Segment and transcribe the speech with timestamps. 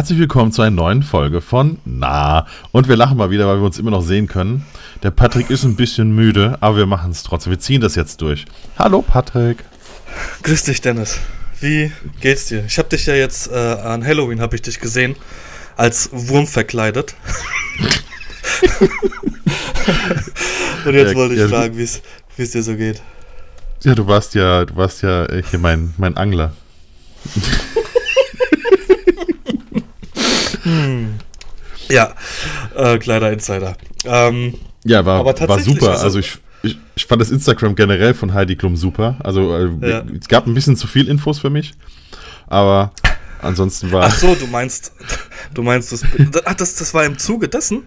[0.00, 2.46] Herzlich willkommen zu einer neuen Folge von Na.
[2.72, 4.64] Und wir lachen mal wieder, weil wir uns immer noch sehen können.
[5.02, 7.50] Der Patrick ist ein bisschen müde, aber wir machen es trotzdem.
[7.50, 8.46] Wir ziehen das jetzt durch.
[8.78, 9.58] Hallo Patrick.
[10.42, 11.20] Grüß dich, Dennis.
[11.60, 11.92] Wie
[12.22, 12.64] geht's dir?
[12.66, 15.16] Ich habe dich ja jetzt äh, an Halloween habe ich dich gesehen
[15.76, 17.14] als Wurm verkleidet.
[20.86, 22.00] und jetzt ja, wollte ich ja, fragen, wie es
[22.52, 23.02] dir so geht.
[23.82, 26.54] Ja, du warst ja, du warst ja hier mein, mein Angler.
[30.62, 31.14] Hm.
[31.88, 32.14] Ja,
[32.76, 33.76] äh, kleiner Insider.
[34.04, 35.90] Ähm, ja, war, war super.
[35.90, 39.16] Also, also ich, ich, ich, fand das Instagram generell von Heidi Klum super.
[39.20, 40.04] Also äh, ja.
[40.18, 41.72] es gab ein bisschen zu viel Infos für mich,
[42.46, 42.92] aber
[43.42, 44.04] ansonsten war.
[44.04, 44.92] Ach so, du meinst,
[45.54, 46.02] du meinst das,
[46.44, 47.86] ach, das, das war im Zuge dessen?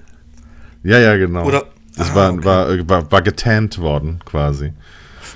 [0.83, 1.45] Ja, ja, genau.
[1.45, 1.63] Oder?
[1.95, 2.43] Das ah, war, okay.
[2.43, 4.73] war, war, war getannt worden, quasi.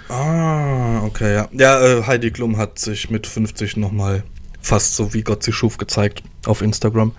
[0.10, 1.48] Ah, okay, ja.
[1.52, 4.24] Ja, äh, Heidi Klum hat sich mit 50 nochmal
[4.68, 7.14] fast so wie Gott sie schuf gezeigt auf Instagram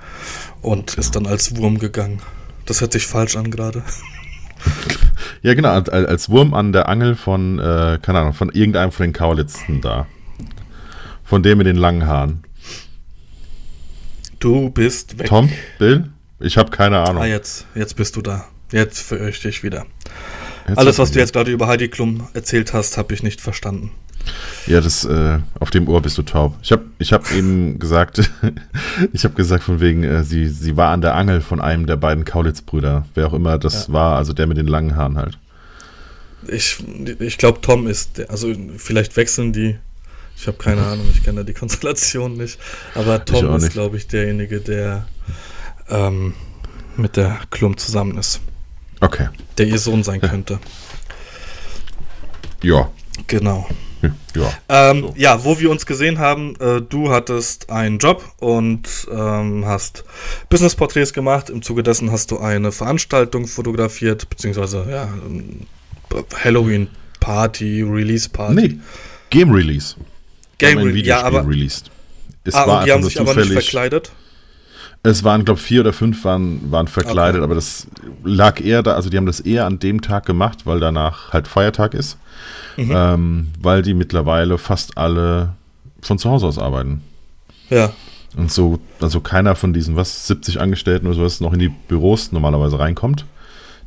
[0.62, 2.20] und ist dann als Wurm gegangen.
[2.66, 3.82] Das hört sich falsch an gerade.
[5.40, 9.12] Ja, genau, als Wurm an der Angel von, äh, keine Ahnung, von irgendeinem von den
[9.12, 10.08] Kaulitzen da.
[11.22, 12.42] Von dem mit den langen Haaren.
[14.40, 15.28] Du bist weg.
[15.28, 16.10] Tom, Bill?
[16.40, 17.22] Ich habe keine Ahnung.
[17.22, 18.46] Ah, jetzt, jetzt bist du da.
[18.72, 19.86] Jetzt fürchte ich wieder.
[20.66, 23.92] Jetzt Alles, was du jetzt gerade über Heidi Klum erzählt hast, habe ich nicht verstanden.
[24.66, 26.56] Ja, das äh, auf dem Ohr bist du taub.
[26.62, 28.30] Ich habe ich hab eben gesagt,
[29.12, 31.96] ich habe gesagt von wegen, äh, sie, sie war an der Angel von einem der
[31.96, 33.94] beiden Kaulitz-Brüder, wer auch immer das ja.
[33.94, 35.38] war, also der mit den langen Haaren halt.
[36.46, 36.76] Ich,
[37.18, 39.78] ich glaube, Tom ist, der, also vielleicht wechseln die,
[40.36, 42.58] ich habe keine Ahnung, ich kenne da die Konstellation nicht,
[42.94, 45.06] aber Tom ist, glaube ich, derjenige, der
[45.88, 46.34] ähm,
[46.96, 48.40] mit der Klum zusammen ist.
[49.00, 49.28] Okay.
[49.56, 50.58] Der ihr Sohn sein könnte.
[52.62, 52.90] Ja.
[53.26, 53.66] Genau.
[54.02, 55.14] Ja, ähm, so.
[55.16, 60.04] ja, wo wir uns gesehen haben, äh, du hattest einen Job und ähm, hast
[60.48, 61.50] Business-Porträts gemacht.
[61.50, 65.08] Im Zuge dessen hast du eine Veranstaltung fotografiert, beziehungsweise ja,
[66.44, 68.54] Halloween-Party, Release-Party.
[68.54, 68.78] Nee,
[69.30, 69.96] Game-Release.
[70.58, 71.46] Game-Release, ja, aber...
[71.46, 71.90] Released.
[72.44, 74.12] Es ah, war und die haben sich zufällig, aber nicht verkleidet?
[75.02, 77.44] Es waren, glaube ich, vier oder fünf waren, waren verkleidet, okay.
[77.44, 77.86] aber das
[78.24, 81.46] lag eher da, also die haben das eher an dem Tag gemacht, weil danach halt
[81.46, 82.18] Feiertag ist.
[82.78, 82.92] Mhm.
[82.94, 85.54] Ähm, weil die mittlerweile fast alle
[86.00, 87.02] von zu Hause aus arbeiten.
[87.70, 87.92] Ja.
[88.36, 92.30] Und so, also keiner von diesen, was, 70 Angestellten oder sowas noch in die Büros
[92.30, 93.26] normalerweise reinkommt,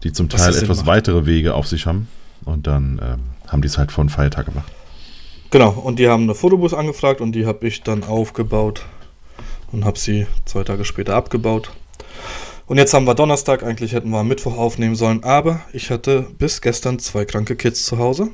[0.03, 2.09] die zum Teil etwas weitere Wege auf sich haben.
[2.43, 4.69] Und dann ähm, haben die es halt von Feiertag gemacht.
[5.51, 8.83] Genau, und die haben eine Fotobus angefragt und die habe ich dann aufgebaut
[9.71, 11.71] und habe sie zwei Tage später abgebaut.
[12.65, 16.25] Und jetzt haben wir Donnerstag, eigentlich hätten wir am Mittwoch aufnehmen sollen, aber ich hatte
[16.39, 18.29] bis gestern zwei kranke Kids zu Hause.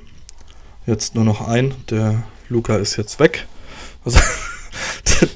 [0.88, 3.46] Jetzt nur noch ein, der Luca ist jetzt weg.
[4.06, 4.20] Also,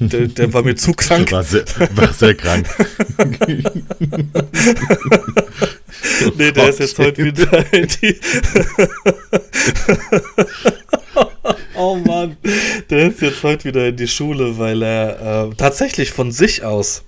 [0.00, 1.30] der, der, war mir zu krank.
[1.30, 2.66] War sehr, war sehr krank.
[6.38, 8.18] nee, der ist jetzt heute wieder in die.
[11.74, 12.38] oh Mann,
[12.88, 17.02] der ist jetzt heute wieder in die Schule, weil er äh, tatsächlich von sich aus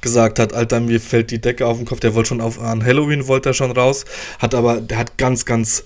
[0.00, 2.00] gesagt hat, Alter, mir fällt die Decke auf den Kopf.
[2.00, 4.06] Der wollte schon auf an Halloween wollte er schon raus,
[4.38, 5.84] hat aber, der hat ganz, ganz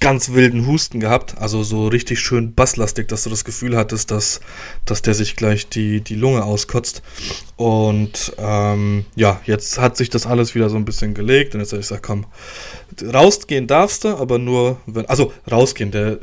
[0.00, 4.40] ganz wilden Husten gehabt, also so richtig schön basslastig, dass du das Gefühl hattest, dass,
[4.86, 7.02] dass der sich gleich die, die Lunge auskotzt.
[7.56, 11.72] Und ähm, ja, jetzt hat sich das alles wieder so ein bisschen gelegt und jetzt
[11.72, 12.24] habe ich gesagt, komm,
[13.12, 16.18] rausgehen darfst du, aber nur, wenn, also rausgehen, der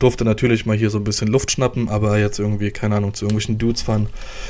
[0.00, 3.26] durfte natürlich mal hier so ein bisschen Luft schnappen, aber jetzt irgendwie, keine Ahnung, zu
[3.26, 4.08] irgendwelchen Dudes fahren,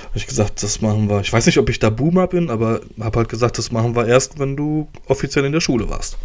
[0.09, 2.81] habe ich gesagt, das machen wir, ich weiß nicht, ob ich da Boomer bin, aber
[2.99, 6.17] habe halt gesagt, das machen wir erst, wenn du offiziell in der Schule warst.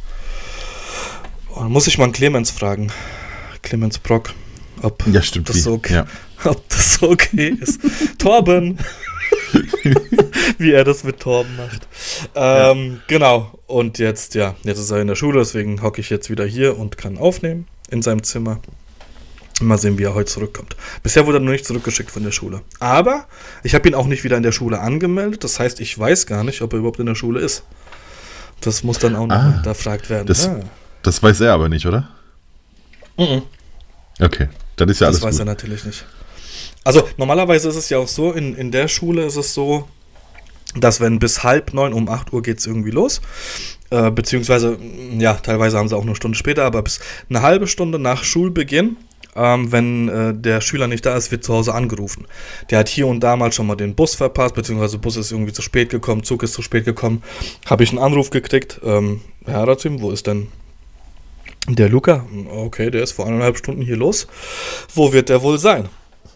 [1.58, 2.92] Oh, muss ich mal Clemens fragen.
[3.62, 4.34] Clemens Brock.
[4.82, 5.48] Ob ja, stimmt.
[5.48, 6.08] Das so okay, ja.
[6.44, 7.80] Ob das so okay ist.
[8.18, 8.78] Torben!
[10.58, 11.88] Wie er das mit Torben macht.
[12.36, 13.00] Ähm, ja.
[13.08, 13.60] Genau.
[13.68, 16.78] Und jetzt, ja, jetzt ist er in der Schule, deswegen hocke ich jetzt wieder hier
[16.78, 18.60] und kann aufnehmen in seinem Zimmer.
[19.62, 20.76] Mal sehen, wie er heute zurückkommt.
[21.04, 22.62] Bisher wurde er noch nicht zurückgeschickt von der Schule.
[22.82, 23.28] Aber
[23.64, 25.46] ich habe ihn auch nicht wieder in der Schule angemeldet.
[25.46, 27.64] Das heißt, ich weiß gar nicht, ob er überhaupt in der Schule ist.
[28.60, 30.28] Das muss dann auch noch ah, hinterfragt werden.
[30.28, 30.60] Das, ah.
[31.06, 32.10] Das weiß er aber nicht, oder?
[33.16, 33.44] Mhm.
[34.20, 35.20] Okay, dann ist ja alles.
[35.20, 35.42] Das weiß gut.
[35.42, 36.04] er natürlich nicht.
[36.84, 39.88] Also normalerweise ist es ja auch so, in, in der Schule ist es so,
[40.76, 43.22] dass wenn bis halb neun, um acht Uhr geht es irgendwie los,
[43.92, 44.80] äh, beziehungsweise,
[45.18, 47.00] ja, teilweise haben sie auch eine Stunde später, aber bis
[47.30, 48.98] eine halbe Stunde nach Schulbeginn,
[49.36, 52.26] ähm, wenn äh, der Schüler nicht da ist, wird zu Hause angerufen.
[52.72, 55.54] Der hat hier und da mal schon mal den Bus verpasst, beziehungsweise Bus ist irgendwie
[55.54, 57.22] zu spät gekommen, Zug ist zu spät gekommen,
[57.68, 60.48] habe ich einen Anruf gekriegt, ähm, Herr Razim, wo ist denn
[61.68, 64.28] der Luca, okay, der ist vor eineinhalb Stunden hier los.
[64.94, 65.90] Wo wird der wohl sein?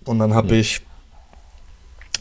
[0.06, 0.81] Und dann habe ich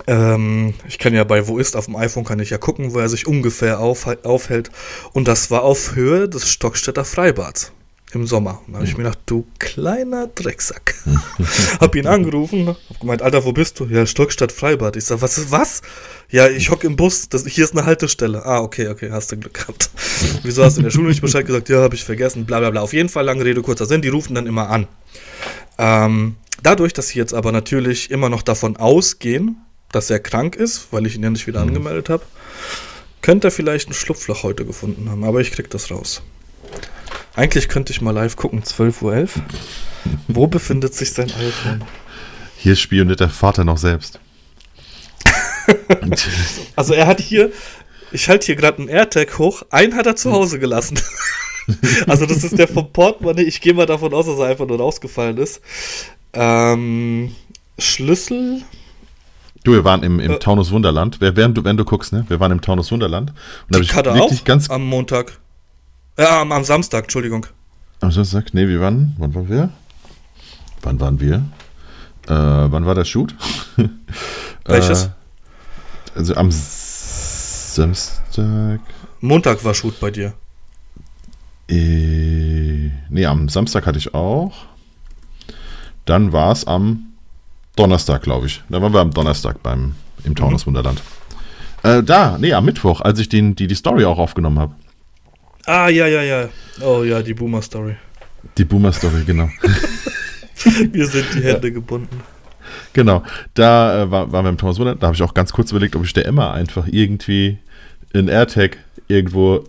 [0.07, 2.99] Ähm, ich kann ja bei Wo ist auf dem iPhone kann ich ja gucken, wo
[2.99, 4.71] er sich ungefähr auf, aufhält.
[5.13, 7.73] Und das war auf Höhe des Stockstädter Freibads
[8.13, 8.63] im Sommer.
[8.67, 10.95] Und da habe ich mir gedacht, du kleiner Drecksack.
[11.81, 13.87] hab ihn angerufen, hab gemeint, Alter, wo bist du?
[13.87, 14.97] Ja, Stockstadt Freibad.
[14.97, 15.83] Ich sag, was ist was?
[16.31, 18.45] Ja, ich hock im Bus, das, hier ist eine Haltestelle.
[18.45, 19.91] Ah, okay, okay, hast du Glück gehabt.
[20.43, 21.69] Wieso hast du in der Schule nicht Bescheid gesagt?
[21.69, 22.81] Ja, habe ich vergessen, bla bla bla.
[22.81, 24.87] Auf jeden Fall, lange Rede, kurzer Sinn, die rufen dann immer an.
[25.79, 29.57] Ähm, dadurch, dass sie jetzt aber natürlich immer noch davon ausgehen,
[29.93, 31.69] dass er krank ist, weil ich ihn ja nicht wieder mhm.
[31.69, 32.25] angemeldet habe,
[33.23, 36.23] könnte er vielleicht ein Schlupfloch heute gefunden haben, aber ich krieg das raus.
[37.39, 39.29] Eigentlich könnte ich mal live gucken, 12.11 Uhr.
[40.27, 41.85] Wo befindet sich sein iPhone?
[42.57, 44.19] Hier spioniert der Vater noch selbst.
[46.75, 47.53] also er hat hier,
[48.11, 50.99] ich halte hier gerade einen AirTag hoch, einen hat er zu Hause gelassen.
[52.09, 54.79] also das ist der vom Portemonnaie, ich gehe mal davon aus, dass er einfach nur
[54.79, 55.61] rausgefallen ist.
[56.33, 57.37] Ähm,
[57.79, 58.63] Schlüssel,
[59.63, 61.21] Du, wir waren im, im äh, Taunus Wunderland.
[61.21, 62.25] Während du, wenn du guckst, ne?
[62.29, 63.31] Wir waren im Taunus Wunderland.
[63.31, 63.37] Und
[63.71, 65.39] da habe ich wirklich auch ganz am Montag.
[66.19, 67.47] Ja, am, am Samstag, Entschuldigung.
[68.01, 68.53] Am Samstag?
[68.53, 69.15] Nee, wie wann?
[69.19, 69.71] Wann waren wir?
[70.83, 71.45] Wann waren wir?
[72.27, 73.37] Äh, wann war der Shoot?
[74.65, 75.05] Welches?
[75.05, 75.11] Äh,
[76.17, 76.51] also am
[77.79, 78.81] Samstag.
[79.21, 80.35] Montag war Shoot bei dir.
[81.69, 84.67] Äh, nee, am Samstag hatte ich auch.
[86.05, 87.13] Dann war es am
[87.77, 88.65] Donnerstag, glaube ich.
[88.69, 89.95] Da waren wir am Donnerstag beim
[90.25, 90.71] im Taunus mhm.
[90.71, 91.01] Wunderland.
[91.85, 94.75] Äh, da, nee, am Mittwoch, als ich den, die, die Story auch aufgenommen habe.
[95.69, 96.49] Ah, ja, ja, ja.
[96.81, 97.95] Oh ja, die Boomer-Story.
[98.57, 99.51] Die Boomer-Story, genau.
[100.93, 102.23] Wir sind die Hände gebunden.
[102.95, 103.23] Genau,
[103.53, 104.95] da äh, war, waren wir im Thomas Wunder.
[104.95, 107.59] Da habe ich auch ganz kurz überlegt, ob ich der Emma einfach irgendwie
[108.15, 108.79] in AirTag
[109.09, 109.65] irgendwo,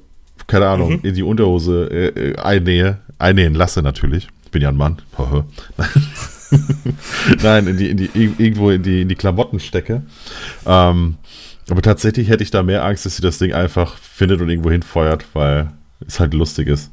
[0.48, 1.00] keine Ahnung, mhm.
[1.04, 3.00] in die Unterhose äh, äh einnähe.
[3.18, 4.30] Einnähen lasse natürlich.
[4.46, 5.02] Ich bin ja ein Mann.
[7.44, 10.04] Nein, in die, in die, irgendwo in die, in die Klamotten stecke.
[10.66, 11.18] Ähm,
[11.70, 14.72] aber tatsächlich hätte ich da mehr Angst, dass sie das Ding einfach findet und irgendwo
[14.72, 15.72] hinfeuert, weil
[16.06, 16.92] es halt lustig ist.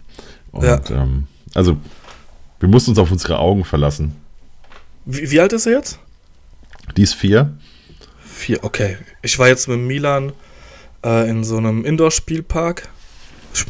[0.52, 0.80] Und, ja.
[0.90, 1.76] ähm, also,
[2.60, 4.16] wir mussten uns auf unsere Augen verlassen.
[5.04, 5.98] Wie, wie alt ist er jetzt?
[6.96, 7.56] Die ist vier.
[8.18, 8.98] Vier, okay.
[9.22, 10.32] Ich war jetzt mit Milan
[11.04, 12.88] äh, in so einem Indoor-Spielpark,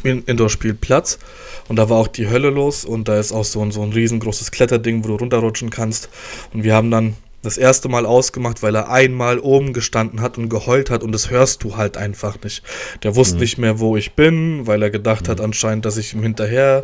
[0.03, 1.19] Indoor-Spielplatz,
[1.67, 3.91] und da war auch die Hölle los und da ist auch so ein, so ein
[3.91, 6.09] riesengroßes Kletterding, wo du runterrutschen kannst.
[6.53, 7.15] Und wir haben dann
[7.47, 11.29] das erste Mal ausgemacht, weil er einmal oben gestanden hat und geheult hat und das
[11.29, 12.61] hörst du halt einfach nicht.
[13.03, 13.41] Der wusste mhm.
[13.41, 15.31] nicht mehr, wo ich bin, weil er gedacht mhm.
[15.31, 16.83] hat anscheinend, dass ich ihm hinterher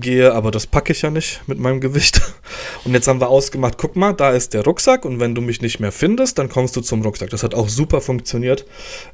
[0.00, 2.20] gehe, aber das packe ich ja nicht mit meinem Gewicht.
[2.84, 5.60] Und jetzt haben wir ausgemacht, guck mal, da ist der Rucksack und wenn du mich
[5.60, 7.30] nicht mehr findest, dann kommst du zum Rucksack.
[7.30, 8.64] Das hat auch super funktioniert.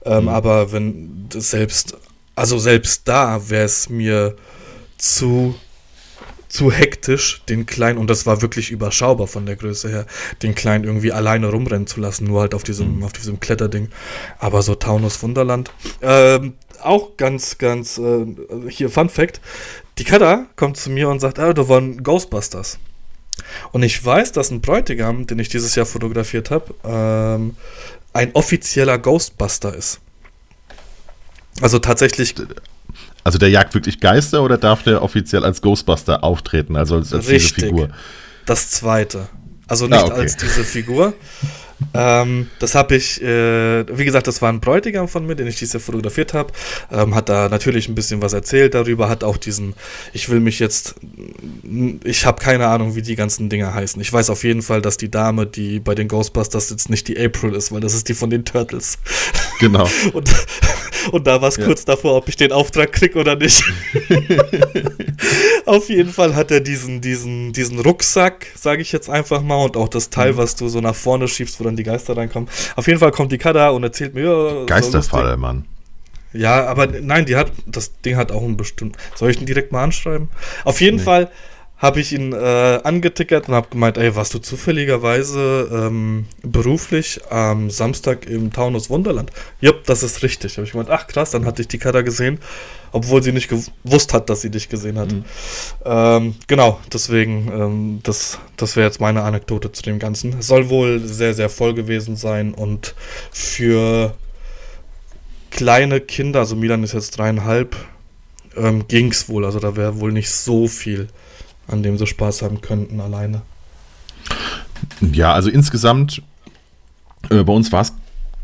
[0.04, 0.28] Ähm, mhm.
[0.28, 1.96] Aber wenn selbst,
[2.34, 4.36] also selbst da wäre es mir
[4.96, 5.54] zu
[6.48, 10.06] zu hektisch, den Kleinen, und das war wirklich überschaubar von der Größe her,
[10.42, 13.02] den Kleinen irgendwie alleine rumrennen zu lassen, nur halt auf diesem, mhm.
[13.04, 13.88] auf diesem Kletterding.
[14.38, 15.70] Aber so Taunus Wunderland.
[16.00, 18.26] Ähm, auch ganz, ganz, äh,
[18.68, 19.40] hier Fun Fact:
[19.98, 22.78] Die Kata kommt zu mir und sagt, ah, da waren Ghostbusters.
[23.72, 27.56] Und ich weiß, dass ein Bräutigam, den ich dieses Jahr fotografiert habe, ähm,
[28.12, 30.00] ein offizieller Ghostbuster ist.
[31.60, 32.34] Also tatsächlich
[33.29, 37.27] also der jagt wirklich Geister oder darf der offiziell als Ghostbuster auftreten, also als, als
[37.27, 37.91] diese Figur?
[38.47, 39.29] Das zweite.
[39.67, 40.20] Also nicht ah, okay.
[40.20, 41.13] als diese Figur.
[41.93, 45.58] ähm, das habe ich, äh, wie gesagt, das war ein Bräutigam von mir, den ich
[45.58, 46.55] dieses Jahr fotografiert habe.
[46.91, 49.75] Ähm, hat da natürlich ein bisschen was erzählt darüber, hat auch diesen,
[50.15, 50.94] ich will mich jetzt,
[52.05, 54.01] ich habe keine Ahnung, wie die ganzen Dinger heißen.
[54.01, 57.23] Ich weiß auf jeden Fall, dass die Dame, die bei den Ghostbusters jetzt nicht die
[57.23, 58.97] April ist, weil das ist die von den Turtles.
[59.61, 59.87] Genau.
[60.15, 60.31] Und,
[61.12, 61.64] und da war es ja.
[61.64, 63.64] kurz davor, ob ich den Auftrag kriege oder nicht.
[65.67, 69.76] auf jeden Fall hat er diesen, diesen, diesen Rucksack, sage ich jetzt einfach mal, und
[69.76, 70.36] auch das Teil, mhm.
[70.38, 72.48] was du so nach vorne schiebst, wo dann die Geister reinkommen.
[72.76, 74.24] Auf jeden Fall kommt die Kada und erzählt mir.
[74.24, 75.64] Ja, Geisterfalle, so Mann.
[76.32, 78.96] Ja, aber nein, die hat, das Ding hat auch einen bestimmten.
[79.14, 80.28] Soll ich ihn direkt mal anschreiben?
[80.64, 81.02] Auf jeden nee.
[81.02, 81.31] Fall
[81.79, 87.70] habe ich ihn äh, angetickert und habe gemeint, ey, warst du zufälligerweise ähm, beruflich am
[87.70, 89.31] Samstag im Taunus Wunderland?
[89.61, 90.56] Jupp, das ist richtig.
[90.56, 92.41] Habe ich gemeint, ach krass, dann hatte ich die Kada gesehen,
[92.91, 95.13] obwohl sie nicht gewusst hat, dass sie dich gesehen hat.
[95.13, 95.25] Mhm.
[95.85, 100.43] Ähm, genau, deswegen, ähm, das, das wäre jetzt meine Anekdote zu dem Ganzen.
[100.43, 102.97] soll wohl sehr, sehr voll gewesen sein und
[103.31, 104.15] für
[105.53, 107.77] kleine Kinder, also Milan ist jetzt dreieinhalb,
[108.56, 109.44] ähm, ging es wohl.
[109.44, 111.06] Also da wäre wohl nicht so viel
[111.69, 113.43] an dem sie Spaß haben könnten alleine.
[115.01, 116.22] Ja, also insgesamt,
[117.31, 117.93] äh, bei uns war es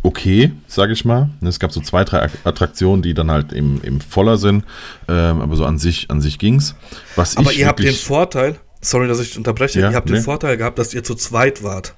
[0.02, 1.30] okay, sage ich mal.
[1.40, 4.64] Es gab so zwei, drei Attraktionen, die dann halt eben, eben voller sind,
[5.08, 6.74] ähm, aber so an sich, an sich ging's.
[7.16, 10.16] Was aber ihr habt den Vorteil, sorry, dass ich unterbreche, ja, ihr habt nee.
[10.16, 11.94] den Vorteil gehabt, dass ihr zu zweit wart.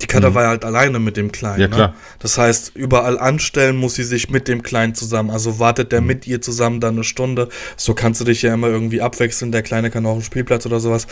[0.00, 0.34] Die Katha mhm.
[0.34, 1.60] war ja halt alleine mit dem Kleinen.
[1.60, 1.74] Ja, ne?
[1.74, 1.88] klar.
[1.88, 1.94] Ne?
[2.20, 5.30] Das heißt, überall anstellen muss sie sich mit dem Kleinen zusammen.
[5.30, 6.06] Also wartet der mhm.
[6.06, 7.48] mit ihr zusammen dann eine Stunde.
[7.76, 9.52] So kannst du dich ja immer irgendwie abwechseln.
[9.52, 11.06] Der Kleine kann auch auf dem Spielplatz oder sowas.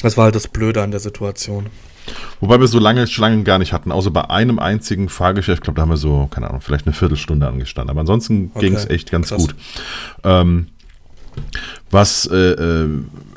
[0.00, 1.66] Das war halt das Blöde an der Situation.
[2.40, 5.58] Wobei wir so lange Schlangen gar nicht hatten, außer bei einem einzigen Fahrgeschäft.
[5.58, 7.90] Ich glaube, da haben wir so, keine Ahnung, vielleicht eine Viertelstunde angestanden.
[7.90, 8.66] Aber ansonsten okay.
[8.66, 9.40] ging es echt ganz Krass.
[9.40, 9.54] gut.
[10.24, 10.66] Ähm,
[11.90, 12.88] was, äh, äh,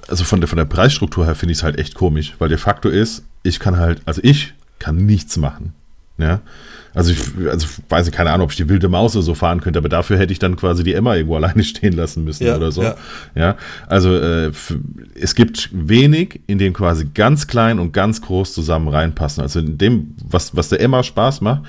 [0.07, 2.57] also von der, von der Preisstruktur her finde ich es halt echt komisch, weil de
[2.57, 5.73] facto ist, ich kann halt, also ich kann nichts machen.
[6.17, 6.41] Ja.
[6.93, 9.59] Also ich, also weiß ich keine Ahnung, ob ich die wilde Maus oder so fahren
[9.59, 12.55] könnte, aber dafür hätte ich dann quasi die Emma irgendwo alleine stehen lassen müssen ja,
[12.55, 12.83] oder so.
[12.83, 12.95] Ja,
[13.35, 14.51] ja also äh,
[15.15, 19.43] es gibt wenig, in dem quasi ganz klein und ganz groß zusammen reinpassen.
[19.43, 21.63] Also in dem, was, was der Emma Spaß macht,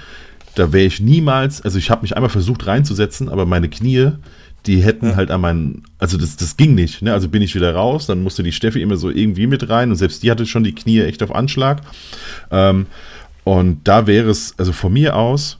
[0.54, 4.12] da wäre ich niemals, also ich habe mich einmal versucht reinzusetzen, aber meine Knie,
[4.66, 5.16] die hätten ja.
[5.16, 7.02] halt an meinen, also das, das ging nicht.
[7.02, 7.12] Ne?
[7.12, 9.96] Also bin ich wieder raus, dann musste die Steffi immer so irgendwie mit rein und
[9.96, 11.82] selbst die hatte schon die Knie echt auf Anschlag.
[12.50, 12.86] Ähm,
[13.44, 15.58] und da wäre es, also von mir aus,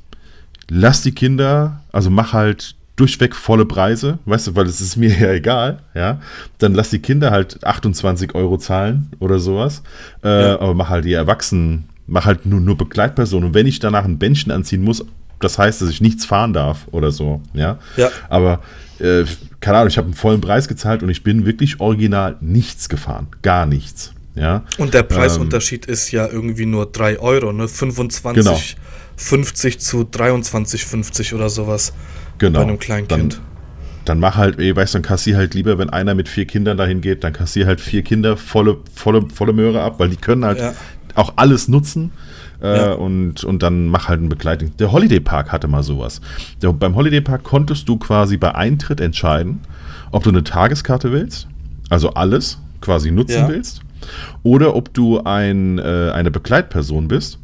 [0.69, 5.11] lass die Kinder, also mach halt durchweg volle Preise, weißt du, weil es ist mir
[5.21, 6.21] ja egal, ja,
[6.59, 9.83] dann lass die Kinder halt 28 Euro zahlen oder sowas,
[10.25, 10.61] äh, ja.
[10.61, 14.19] aber mach halt die Erwachsenen, mach halt nur, nur Begleitpersonen und wenn ich danach ein
[14.19, 15.05] Bändchen anziehen muss,
[15.39, 18.09] das heißt, dass ich nichts fahren darf oder so, ja, ja.
[18.31, 18.61] aber
[19.01, 19.25] äh,
[19.61, 23.29] keine Ahnung, ich habe einen vollen Preis gezahlt und ich bin wirklich original nichts gefahren,
[23.43, 24.13] gar nichts.
[24.35, 24.65] Ja?
[24.79, 27.69] Und der Preisunterschied ähm, ist ja irgendwie nur 3 Euro, ne?
[27.69, 28.59] 25, genau.
[29.17, 31.93] 50 zu 23,50 oder sowas.
[32.39, 32.59] Genau.
[32.59, 33.35] Bei einem Kleinkind.
[33.35, 33.43] Dann,
[34.05, 36.77] dann mach halt, ey, weißt du, dann kassier halt lieber, wenn einer mit vier Kindern
[36.77, 40.45] dahin geht, dann kassier halt vier Kinder volle, volle, volle Möhre ab, weil die können
[40.45, 40.75] halt ja.
[41.15, 42.13] auch alles nutzen.
[42.63, 42.93] Äh, ja.
[42.93, 44.77] und, und dann mach halt ein Begleitung.
[44.79, 46.21] Der Holiday Park hatte mal sowas.
[46.63, 49.61] Der, beim Holiday Park konntest du quasi bei Eintritt entscheiden,
[50.11, 51.49] ob du eine Tageskarte willst,
[51.91, 53.49] also alles quasi nutzen ja.
[53.49, 53.81] willst,
[54.43, 57.39] oder ob du ein, äh, eine Begleitperson bist.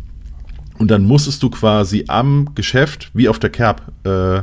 [0.78, 4.42] Und dann musstest du quasi am Geschäft, wie auf der Kerb, äh,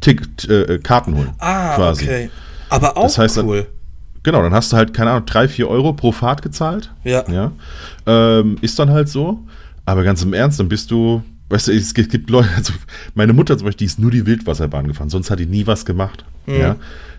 [0.00, 1.30] Ticket, äh, Karten holen.
[1.38, 2.04] Ah, quasi.
[2.04, 2.30] okay.
[2.68, 3.62] Aber auch das heißt, cool.
[3.62, 3.66] Dann,
[4.22, 6.92] genau, dann hast du halt, keine Ahnung, 3, 4 Euro pro Fahrt gezahlt.
[7.04, 7.24] Ja.
[7.28, 7.52] ja.
[8.06, 9.40] Ähm, ist dann halt so.
[9.86, 12.72] Aber ganz im Ernst, dann bist du, weißt du, es gibt Leute, also
[13.14, 15.84] meine Mutter zum Beispiel, die ist nur die Wildwasserbahn gefahren, sonst hat die nie was
[15.84, 16.24] gemacht.
[16.46, 16.54] Mhm.
[16.54, 16.76] Ja.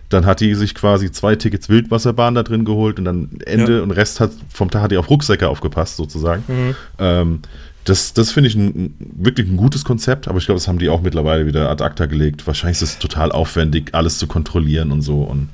[0.08, 3.82] Dann hat die sich quasi zwei Tickets Wildwasserbahn da drin geholt und dann Ende ja.
[3.82, 6.44] und Rest hat, vom Tag hat die auf Rucksäcke aufgepasst, sozusagen.
[6.46, 6.74] Mhm.
[6.98, 7.40] Ähm,
[7.84, 10.88] das, das finde ich ein, wirklich ein gutes Konzept, aber ich glaube, das haben die
[10.88, 12.46] auch mittlerweile wieder ad acta gelegt.
[12.46, 15.22] Wahrscheinlich ist es total aufwendig, alles zu kontrollieren und so.
[15.22, 15.48] Und,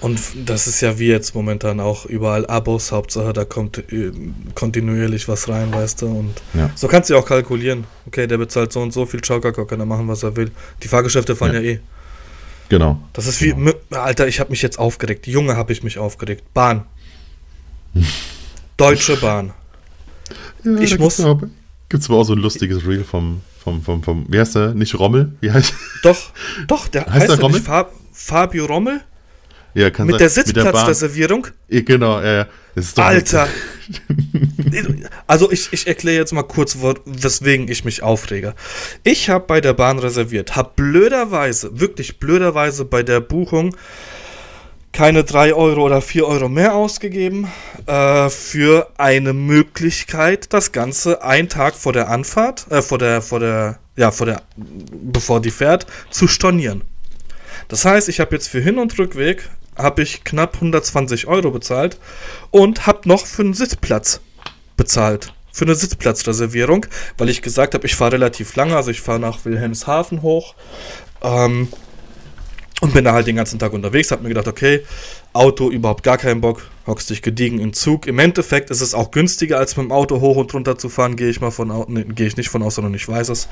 [0.00, 4.12] und das ist ja wie jetzt momentan auch überall Abos, Hauptsache da kommt äh,
[4.54, 6.06] kontinuierlich was rein, weißt du.
[6.06, 6.70] Und ja.
[6.74, 7.84] so kannst du ja auch kalkulieren.
[8.06, 10.52] Okay, der bezahlt so und so viel Schaukacker, kann er machen, was er will.
[10.82, 11.80] Die Fahrgeschäfte fahren ja, ja eh.
[12.68, 13.00] Genau.
[13.12, 13.72] Das ist wie, genau.
[13.90, 15.26] Alter, ich habe mich jetzt aufgeregt.
[15.26, 16.44] Junge, habe ich mich aufgeregt.
[16.54, 16.84] Bahn.
[18.76, 19.52] Deutsche Bahn.
[20.64, 21.16] Ja, ich muss.
[21.88, 24.74] Gibt es aber auch so ein lustiges Reel vom, vom, vom, vom, wie heißt der?
[24.74, 25.32] Nicht Rommel?
[25.40, 26.18] Wie heißt Doch,
[26.68, 27.60] doch, der heißt, heißt der Rommel?
[27.60, 29.00] Fab, Fabio Rommel?
[29.78, 31.46] Ja, kann mit sein, der Sitzplatzreservierung?
[31.68, 32.46] Ja, genau, ja, ja.
[32.96, 33.48] Alter.
[35.28, 38.54] also ich, ich erkläre jetzt mal kurz, weswegen ich mich aufrege.
[39.04, 43.76] Ich habe bei der Bahn reserviert, habe blöderweise, wirklich blöderweise bei der Buchung
[44.92, 47.46] keine 3 Euro oder 4 Euro mehr ausgegeben
[47.86, 53.38] äh, für eine Möglichkeit, das Ganze einen Tag vor der Anfahrt, äh, vor der, vor
[53.38, 56.82] der, ja, vor der, bevor die fährt, zu stornieren.
[57.68, 61.98] Das heißt, ich habe jetzt für Hin- und Rückweg habe ich knapp 120 Euro bezahlt
[62.50, 64.20] und habe noch für einen Sitzplatz
[64.76, 65.32] bezahlt.
[65.52, 69.44] Für eine Sitzplatzreservierung, weil ich gesagt habe, ich fahre relativ lange, also ich fahre nach
[69.44, 70.54] Wilhelmshaven hoch
[71.22, 71.68] ähm,
[72.80, 74.10] und bin da halt den ganzen Tag unterwegs.
[74.12, 74.84] Habe mir gedacht, okay,
[75.32, 78.06] Auto überhaupt gar keinen Bock, hockst dich gediegen in Zug.
[78.06, 81.16] Im Endeffekt ist es auch günstiger, als mit dem Auto hoch und runter zu fahren,
[81.16, 83.48] gehe ich mal von nee, gehe ich nicht von aus, sondern ich weiß es.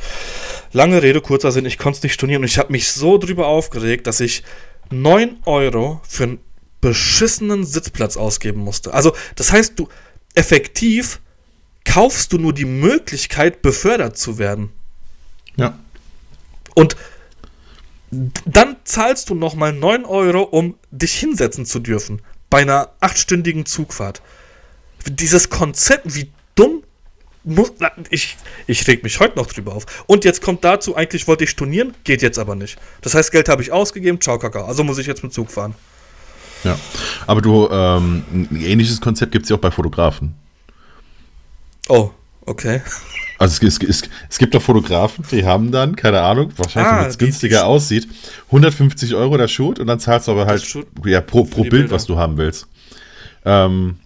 [0.72, 3.46] Lange Rede, kurzer Sinn, ich konnte es nicht stornieren und ich habe mich so drüber
[3.46, 4.42] aufgeregt, dass ich
[4.90, 6.38] 9 Euro für einen
[6.80, 8.94] beschissenen Sitzplatz ausgeben musste.
[8.94, 9.88] Also, das heißt, du
[10.34, 11.20] effektiv
[11.84, 14.70] kaufst du nur die Möglichkeit, befördert zu werden.
[15.56, 15.78] Ja.
[16.74, 16.96] Und
[18.10, 22.22] dann zahlst du nochmal 9 Euro, um dich hinsetzen zu dürfen.
[22.50, 24.22] Bei einer achtstündigen Zugfahrt.
[25.08, 26.82] Dieses Konzept, wie dumm
[27.46, 27.72] muss,
[28.10, 28.36] ich,
[28.66, 30.04] ich reg mich heute noch drüber auf.
[30.06, 32.76] Und jetzt kommt dazu, eigentlich wollte ich stornieren, geht jetzt aber nicht.
[33.02, 34.66] Das heißt, Geld habe ich ausgegeben, ciao Kakao.
[34.66, 35.74] Also muss ich jetzt mit Zug fahren.
[36.64, 36.76] Ja,
[37.26, 40.34] aber du, ähm, ein ähnliches Konzept gibt es ja auch bei Fotografen.
[41.88, 42.10] Oh,
[42.44, 42.82] okay.
[43.38, 46.96] Also es, es, es, es, gibt doch Fotografen, die haben dann, keine Ahnung, wahrscheinlich, ah,
[46.96, 48.08] damit es günstiger die, aussieht,
[48.46, 50.66] 150 Euro der Shoot und dann zahlst du aber halt
[51.04, 52.66] ja, pro, pro Bild, was du haben willst.
[53.44, 53.96] Ähm,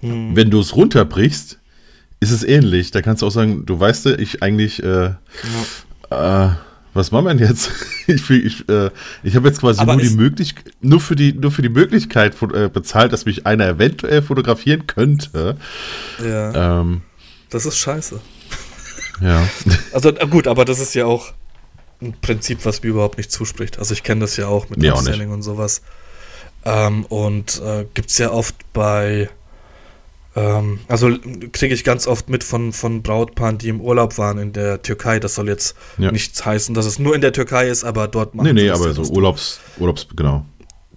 [0.00, 0.34] hm.
[0.34, 1.58] Wenn du es runterbrichst,
[2.24, 2.90] ist es ähnlich.
[2.90, 5.14] Da kannst du auch sagen, du weißt, ich eigentlich, äh,
[6.10, 6.46] ja.
[6.50, 6.54] äh,
[6.94, 7.70] was machen wir denn jetzt?
[8.06, 8.90] ich ich, äh,
[9.22, 12.34] ich habe jetzt quasi Aber nur die Möglichkeit, nur für die, nur für die Möglichkeit
[12.42, 15.56] äh, bezahlt, dass mich einer eventuell fotografieren könnte.
[16.24, 16.80] Ja.
[16.80, 17.02] Ähm,
[17.50, 18.20] das ist scheiße.
[19.20, 19.46] Ja.
[19.92, 21.32] Also gut, aber das ist ja auch
[22.02, 23.78] ein Prinzip, was mir überhaupt nicht zuspricht.
[23.78, 25.82] Also ich kenne das ja auch mit Upselling und sowas.
[26.64, 29.28] Ähm, und äh, gibt es ja oft bei,
[30.36, 31.10] ähm, also
[31.52, 35.20] kriege ich ganz oft mit von, von Brautpaaren, die im Urlaub waren in der Türkei.
[35.20, 36.10] Das soll jetzt ja.
[36.10, 38.92] nichts heißen, dass es nur in der Türkei ist, aber dort machen Nee, nee, aber
[38.92, 40.44] so Urlaubs, Urlaubs, genau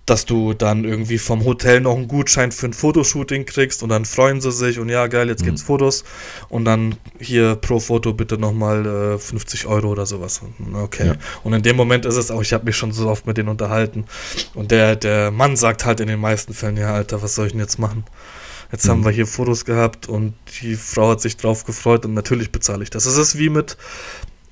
[0.08, 4.06] dass du dann irgendwie vom Hotel noch einen Gutschein für ein Fotoshooting kriegst und dann
[4.06, 5.48] freuen sie sich und ja, geil, jetzt mhm.
[5.48, 6.06] gibt's Fotos
[6.48, 10.42] und dann hier pro Foto bitte nochmal äh, 50 Euro oder sowas.
[10.74, 11.08] Okay.
[11.08, 11.16] Ja.
[11.44, 13.50] Und in dem Moment ist es auch, ich habe mich schon so oft mit denen
[13.50, 14.06] unterhalten
[14.56, 17.52] und der, der Mann sagt halt in den meisten Fällen, ja, Alter, was soll ich
[17.52, 18.06] denn jetzt machen?
[18.72, 18.92] Jetzt mhm.
[18.92, 22.84] haben wir hier Fotos gehabt und die Frau hat sich drauf gefreut und natürlich bezahle
[22.84, 23.06] ich das.
[23.06, 23.78] Es ist wie mit,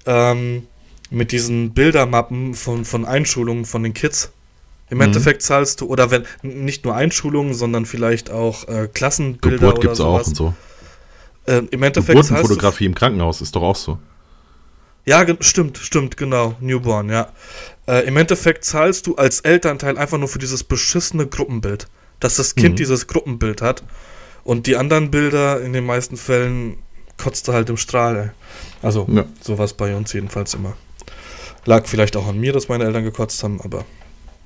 [0.05, 0.67] ähm,
[1.09, 4.31] mit diesen Bildermappen von, von Einschulungen von den Kids
[4.89, 5.05] im mhm.
[5.05, 9.93] Endeffekt zahlst du, oder wenn nicht nur Einschulungen, sondern vielleicht auch äh, Klassenbilder Geburt gibt
[9.93, 10.53] es auch und so.
[11.47, 13.97] Äh, Im Endeffekt Geburtenfotografie im Krankenhaus ist doch auch so.
[15.05, 16.55] Ja, stimmt, stimmt, genau.
[16.59, 17.31] Newborn, ja.
[17.87, 21.87] Äh, Im Endeffekt zahlst du als Elternteil einfach nur für dieses beschissene Gruppenbild.
[22.19, 22.77] Dass das Kind mhm.
[22.77, 23.83] dieses Gruppenbild hat.
[24.45, 26.77] Und die anderen Bilder in den meisten Fällen
[27.17, 28.15] kotzt du halt im Strahl.
[28.15, 28.29] Ey.
[28.81, 29.25] Also, ja.
[29.41, 30.73] sowas bei uns jedenfalls immer.
[31.65, 33.85] Lag vielleicht auch an mir, dass meine Eltern gekotzt haben, aber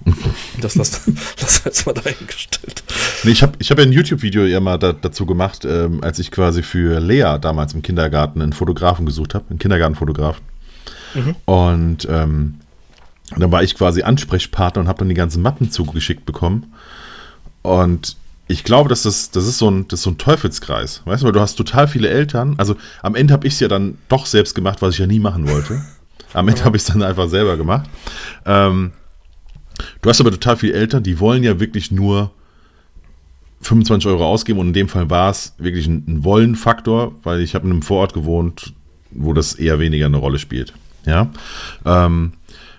[0.61, 1.01] das lass,
[1.41, 2.81] lass jetzt mal dahingestellt.
[3.23, 6.17] Nee, ich habe ich hab ja ein YouTube-Video ja mal da, dazu gemacht, ähm, als
[6.19, 10.39] ich quasi für Lea damals im Kindergarten einen Fotografen gesucht habe, einen Kindergartenfotograf.
[11.13, 11.35] Mhm.
[11.43, 12.61] Und ähm,
[13.35, 16.73] dann war ich quasi Ansprechpartner und habe dann die ganzen Mappen zugeschickt bekommen.
[17.61, 18.15] Und
[18.49, 21.01] ich glaube, dass das, das, ist so ein, das ist so ein Teufelskreis.
[21.05, 22.55] Weißt du, weil du hast total viele Eltern.
[22.57, 25.19] Also am Ende habe ich es ja dann doch selbst gemacht, was ich ja nie
[25.19, 25.81] machen wollte.
[26.33, 27.89] Am Ende habe ich es dann einfach selber gemacht.
[28.45, 28.91] Ähm,
[30.01, 32.31] Du hast aber total viele Eltern, die wollen ja wirklich nur
[33.61, 37.55] 25 Euro ausgeben und in dem Fall war es wirklich ein, ein Wollen-Faktor, weil ich
[37.55, 38.73] habe in einem Vorort gewohnt,
[39.11, 40.73] wo das eher weniger eine Rolle spielt.
[41.05, 41.29] Ja.
[41.85, 42.33] Ähm,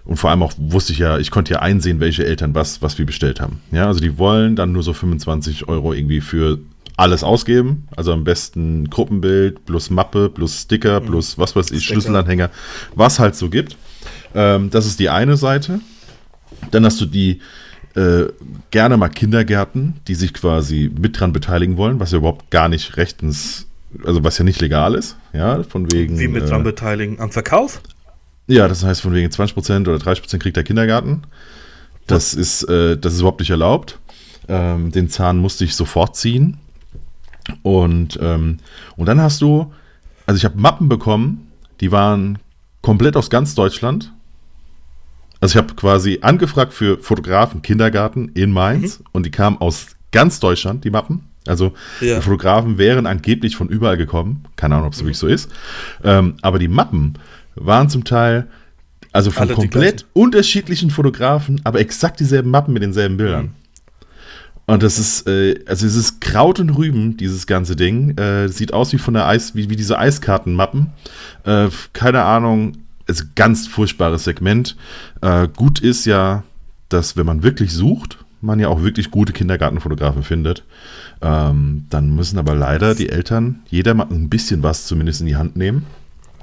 [0.04, 2.98] und vor allem auch wusste ich ja, ich konnte ja einsehen, welche Eltern was, was
[2.98, 3.60] wir bestellt haben.
[3.70, 6.58] Ja, also die wollen dann nur so 25 Euro irgendwie für
[6.96, 7.88] alles ausgeben.
[7.96, 11.06] Also am besten Gruppenbild plus Mappe plus Sticker mhm.
[11.06, 11.94] plus was weiß ich, Sticker.
[11.94, 12.50] Schlüsselanhänger,
[12.94, 13.76] was halt so gibt.
[14.34, 15.80] Ähm, das ist die eine Seite.
[16.70, 17.40] Dann hast du die
[17.96, 18.26] äh,
[18.70, 22.96] gerne mal Kindergärten, die sich quasi mit dran beteiligen wollen, was ja überhaupt gar nicht
[22.96, 23.66] rechtens,
[24.04, 26.18] also was ja nicht legal ist, ja, von wegen.
[26.18, 27.18] Wie mit dran äh, beteiligen?
[27.18, 27.80] Am Verkauf?
[28.50, 31.22] Ja, das heißt von wegen 20% oder 30% kriegt der Kindergarten.
[32.06, 33.98] Das ist, äh, das ist überhaupt nicht erlaubt.
[34.48, 36.58] Ähm, den Zahn musste ich sofort ziehen.
[37.62, 38.58] Und, ähm,
[38.96, 39.72] und dann hast du,
[40.26, 42.38] also ich habe Mappen bekommen, die waren
[42.82, 44.12] komplett aus ganz Deutschland
[45.40, 49.04] also ich habe quasi angefragt für Fotografen Kindergarten in Mainz mhm.
[49.12, 51.24] und die kamen aus ganz Deutschland, die Mappen.
[51.46, 52.16] Also ja.
[52.16, 54.44] die Fotografen wären angeblich von überall gekommen.
[54.56, 55.06] Keine Ahnung, ob es mhm.
[55.06, 55.50] wirklich so ist.
[56.04, 57.14] Ähm, aber die Mappen
[57.54, 58.46] waren zum Teil,
[59.12, 63.46] also von Alle komplett unterschiedlichen Fotografen, aber exakt dieselben Mappen mit denselben Bildern.
[63.46, 63.54] Mhm.
[64.66, 68.16] Und das ist, äh, also es ist Kraut und Rüben, dieses ganze Ding.
[68.16, 70.92] Äh, sieht aus wie von der Eis, wie, wie diese Eiskartenmappen.
[71.44, 72.74] Äh, keine Ahnung,
[73.08, 74.76] also ganz furchtbares Segment.
[75.22, 76.44] Äh, gut ist ja,
[76.88, 80.64] dass wenn man wirklich sucht, man ja auch wirklich gute Kindergartenfotografen findet.
[81.20, 85.36] Ähm, dann müssen aber leider die Eltern jeder mal ein bisschen was zumindest in die
[85.36, 85.86] Hand nehmen.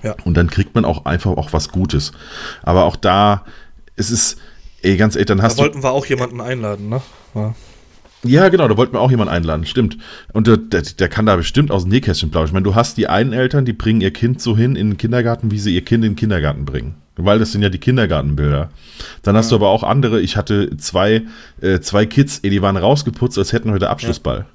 [0.04, 0.16] Ja.
[0.26, 2.12] Und dann kriegt man auch einfach auch was Gutes.
[2.64, 3.46] Aber auch da,
[3.96, 4.38] es ist,
[4.82, 7.02] ey, ganz ehrlich, dann hast da wollten wir auch jemanden einladen, ne?
[7.36, 7.56] Ja.
[8.24, 9.98] Ja, genau, da wollten wir auch jemanden einladen, stimmt.
[10.34, 12.48] Und der, der, der kann da bestimmt aus dem Nähkästchen plaudern.
[12.48, 14.98] Ich meine, du hast die einen Eltern, die bringen ihr Kind so hin in den
[14.98, 16.96] Kindergarten, wie sie ihr Kind in den Kindergarten bringen.
[17.16, 18.70] Weil das sind ja die Kindergartenbilder.
[19.22, 19.58] Dann hast ja.
[19.58, 21.24] du aber auch andere, ich hatte zwei,
[21.62, 24.46] äh, zwei Kids, ey, die waren rausgeputzt, als hätten heute Abschlussball.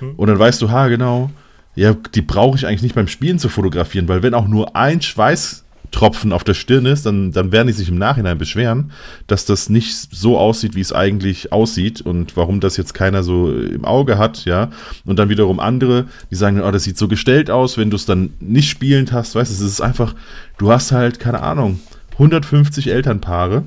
[0.00, 0.06] Ja.
[0.06, 0.14] Hm.
[0.16, 1.30] Und dann weißt du, ha, genau,
[1.76, 5.00] ja, die brauche ich eigentlich nicht beim Spielen zu fotografieren, weil wenn auch nur ein
[5.02, 5.62] Schweiß
[5.92, 8.92] Tropfen auf der Stirn ist, dann, dann werden die sich im Nachhinein beschweren,
[9.26, 13.52] dass das nicht so aussieht, wie es eigentlich aussieht und warum das jetzt keiner so
[13.52, 14.70] im Auge hat, ja.
[15.04, 18.04] Und dann wiederum andere, die sagen, oh, das sieht so gestellt aus, wenn du es
[18.04, 20.14] dann nicht spielend hast, weißt du, es ist einfach,
[20.58, 21.80] du hast halt, keine Ahnung,
[22.14, 23.62] 150 Elternpaare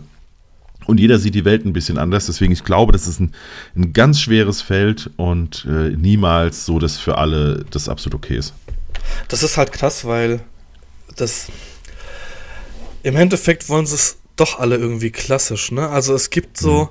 [0.90, 2.26] und jeder sieht die Welt ein bisschen anders.
[2.26, 3.34] Deswegen, ich glaube, das ist ein,
[3.76, 8.54] ein ganz schweres Feld und äh, niemals so, dass für alle das absolut okay ist.
[9.28, 10.42] Das ist halt krass, weil
[11.16, 11.48] das
[13.04, 15.90] im Endeffekt wollen sie es doch alle irgendwie klassisch, ne?
[15.90, 16.90] Also es gibt so,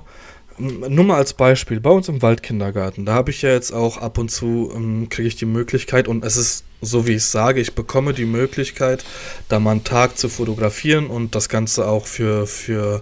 [0.59, 4.17] nur mal als Beispiel, bei uns im Waldkindergarten, da habe ich ja jetzt auch ab
[4.17, 7.75] und zu, ähm, kriege ich die Möglichkeit und es ist so, wie ich sage, ich
[7.75, 9.03] bekomme die Möglichkeit,
[9.47, 13.01] da mal einen Tag zu fotografieren und das Ganze auch für, für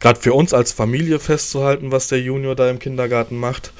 [0.00, 3.72] gerade für uns als Familie festzuhalten, was der Junior da im Kindergarten macht.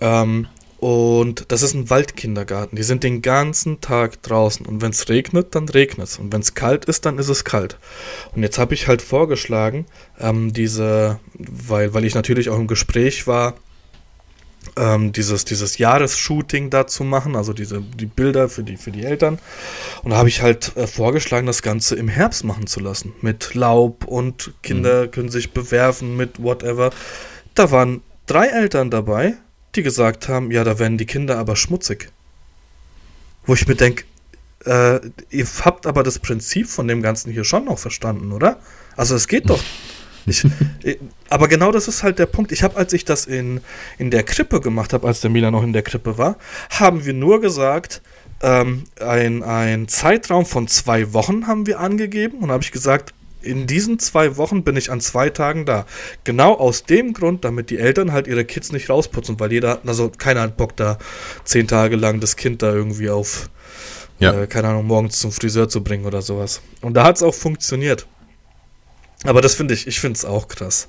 [0.00, 0.48] Ähm,
[0.82, 2.74] und das ist ein Waldkindergarten.
[2.74, 4.66] Die sind den ganzen Tag draußen.
[4.66, 6.18] Und wenn es regnet, dann regnet es.
[6.18, 7.78] Und wenn es kalt ist, dann ist es kalt.
[8.34, 9.86] Und jetzt habe ich halt vorgeschlagen,
[10.18, 13.54] ähm, diese, weil, weil ich natürlich auch im Gespräch war,
[14.76, 19.04] ähm, dieses, dieses Jahresshooting da zu machen, also diese, die Bilder für die, für die
[19.04, 19.38] Eltern.
[20.02, 23.12] Und da habe ich halt äh, vorgeschlagen, das Ganze im Herbst machen zu lassen.
[23.20, 25.10] Mit Laub und Kinder mhm.
[25.12, 26.90] können sich bewerfen mit whatever.
[27.54, 29.36] Da waren drei Eltern dabei,
[29.74, 32.10] die gesagt haben, ja, da werden die Kinder aber schmutzig.
[33.44, 34.04] Wo ich mir denke,
[34.64, 38.60] äh, ihr habt aber das Prinzip von dem Ganzen hier schon noch verstanden, oder?
[38.96, 39.62] Also es geht doch.
[40.24, 40.46] Ich,
[41.30, 42.52] aber genau das ist halt der Punkt.
[42.52, 43.60] Ich habe, als ich das in,
[43.98, 46.36] in der Krippe gemacht habe, als der Milan noch in der Krippe war,
[46.70, 48.02] haben wir nur gesagt,
[48.40, 53.66] ähm, ein, ein Zeitraum von zwei Wochen haben wir angegeben und habe ich gesagt, in
[53.66, 55.86] diesen zwei Wochen bin ich an zwei Tagen da.
[56.24, 60.10] Genau aus dem Grund, damit die Eltern halt ihre Kids nicht rausputzen, weil jeder, also
[60.10, 60.98] keiner hat Bock da
[61.44, 63.50] zehn Tage lang das Kind da irgendwie auf,
[64.18, 64.42] ja.
[64.42, 66.60] äh, keine Ahnung, morgens zum Friseur zu bringen oder sowas.
[66.80, 68.06] Und da hat es auch funktioniert.
[69.24, 70.88] Aber das finde ich, ich finde es auch krass.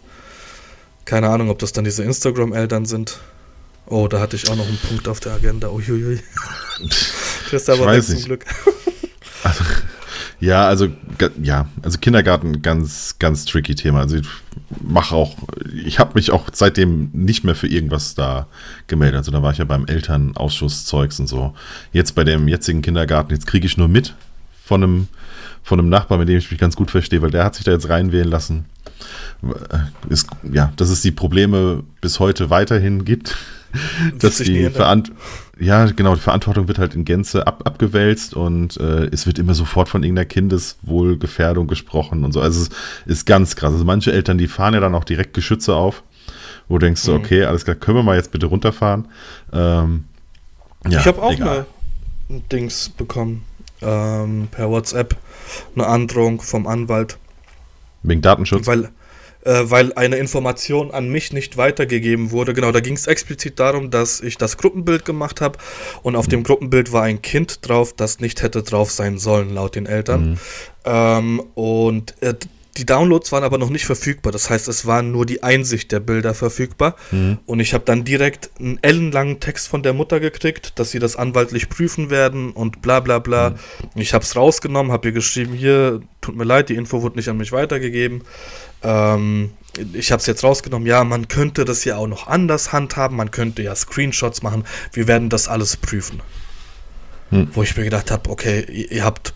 [1.06, 3.20] Keine Ahnung, ob das dann diese Instagram-Eltern sind.
[3.86, 5.70] Oh, da hatte ich auch noch einen Punkt auf der Agenda.
[5.70, 6.20] Uiuiui.
[7.52, 8.46] Das ist aber weg zum Glück.
[9.44, 9.63] Also,
[10.43, 10.89] ja, also
[11.41, 14.01] ja, also Kindergarten ganz ganz tricky Thema.
[14.01, 14.27] Also ich
[14.82, 15.38] mache auch,
[15.86, 18.47] ich habe mich auch seitdem nicht mehr für irgendwas da
[18.88, 19.19] gemeldet.
[19.19, 21.53] Also da war ich ja beim Elternausschusszeugs und so.
[21.93, 24.15] Jetzt bei dem jetzigen Kindergarten, jetzt kriege ich nur mit
[24.65, 25.08] von einem
[25.63, 27.71] von einem Nachbar, mit dem ich mich ganz gut verstehe, weil der hat sich da
[27.71, 28.65] jetzt reinwählen lassen.
[30.10, 33.38] Ist, ja, dass es die Probleme bis heute weiterhin gibt
[34.19, 35.12] dass die Verant
[35.63, 39.54] ja, genau, die Verantwortung wird halt in Gänze ab abgewälzt und äh, es wird immer
[39.54, 42.41] sofort von irgendeiner Kindeswohlgefährdung gesprochen und so.
[42.41, 42.69] Also es
[43.06, 43.73] ist ganz krass.
[43.73, 46.04] Also manche Eltern, die fahren ja dann auch direkt Geschütze auf,
[46.67, 47.15] wo du denkst, mhm.
[47.15, 49.08] okay, alles klar, können wir mal jetzt bitte runterfahren.
[49.52, 50.06] Ähm,
[50.88, 51.47] ja, ich habe auch egal.
[51.47, 51.65] mal
[52.30, 53.43] ein Dings bekommen
[53.82, 55.15] ähm, per WhatsApp,
[55.76, 57.17] eine Androhung vom Anwalt.
[58.04, 58.67] Wegen Datenschutz?
[58.67, 58.89] Weil,
[59.45, 62.53] äh, weil eine Information an mich nicht weitergegeben wurde.
[62.53, 65.60] Genau, da ging es explizit darum, dass ich das Gruppenbild gemacht habe
[66.01, 66.32] und auf mhm.
[66.32, 70.32] dem Gruppenbild war ein Kind drauf, das nicht hätte drauf sein sollen, laut den Eltern.
[70.32, 70.38] Mhm.
[70.86, 72.36] Ähm, und äh,
[72.77, 74.32] die Downloads waren aber noch nicht verfügbar.
[74.32, 76.95] Das heißt, es war nur die Einsicht der Bilder verfügbar.
[77.12, 77.38] Mhm.
[77.45, 81.15] Und ich habe dann direkt einen ellenlangen Text von der Mutter gekriegt, dass sie das
[81.15, 83.51] anwaltlich prüfen werden und bla bla bla.
[83.51, 84.01] Mhm.
[84.01, 87.29] Ich habe es rausgenommen, habe ihr geschrieben, hier, tut mir leid, die Info wurde nicht
[87.29, 88.23] an mich weitergegeben.
[88.84, 89.52] Ähm,
[89.93, 93.32] ich habe es jetzt rausgenommen, ja, man könnte das ja auch noch anders handhaben, man
[93.32, 96.22] könnte ja Screenshots machen, wir werden das alles prüfen.
[97.32, 97.50] Mhm.
[97.54, 99.34] Wo ich mir gedacht habe, okay, ihr, ihr habt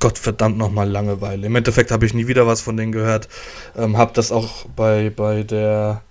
[0.00, 1.46] Gottverdammt nochmal Langeweile.
[1.46, 3.28] Im Endeffekt habe ich nie wieder was von denen gehört.
[3.76, 6.02] Ähm, habe das auch bei, bei der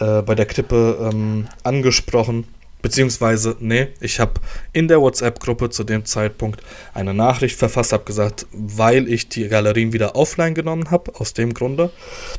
[0.00, 2.44] äh, bei der Krippe ähm, angesprochen.
[2.82, 4.34] Beziehungsweise, nee, ich habe
[4.72, 6.62] in der WhatsApp-Gruppe zu dem Zeitpunkt
[6.94, 11.52] eine Nachricht verfasst, habe gesagt, weil ich die Galerien wieder offline genommen habe, aus dem
[11.52, 11.90] Grunde,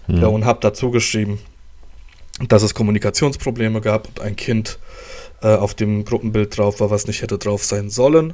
[0.07, 0.21] mhm.
[0.21, 1.39] ja, und habe dazu geschrieben,
[2.47, 4.79] dass es Kommunikationsprobleme gab und ein Kind
[5.41, 8.33] äh, auf dem Gruppenbild drauf war, was nicht hätte drauf sein sollen.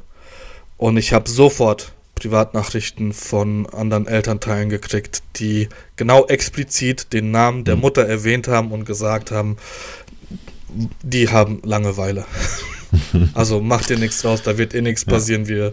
[0.76, 7.76] Und ich habe sofort Privatnachrichten von anderen Elternteilen gekriegt, die genau explizit den Namen der
[7.76, 7.82] mhm.
[7.82, 9.56] Mutter erwähnt haben und gesagt haben,
[11.02, 12.24] die haben Langeweile.
[13.34, 15.12] also mach dir nichts draus, da wird eh nichts ja.
[15.12, 15.48] passieren.
[15.48, 15.72] Wir,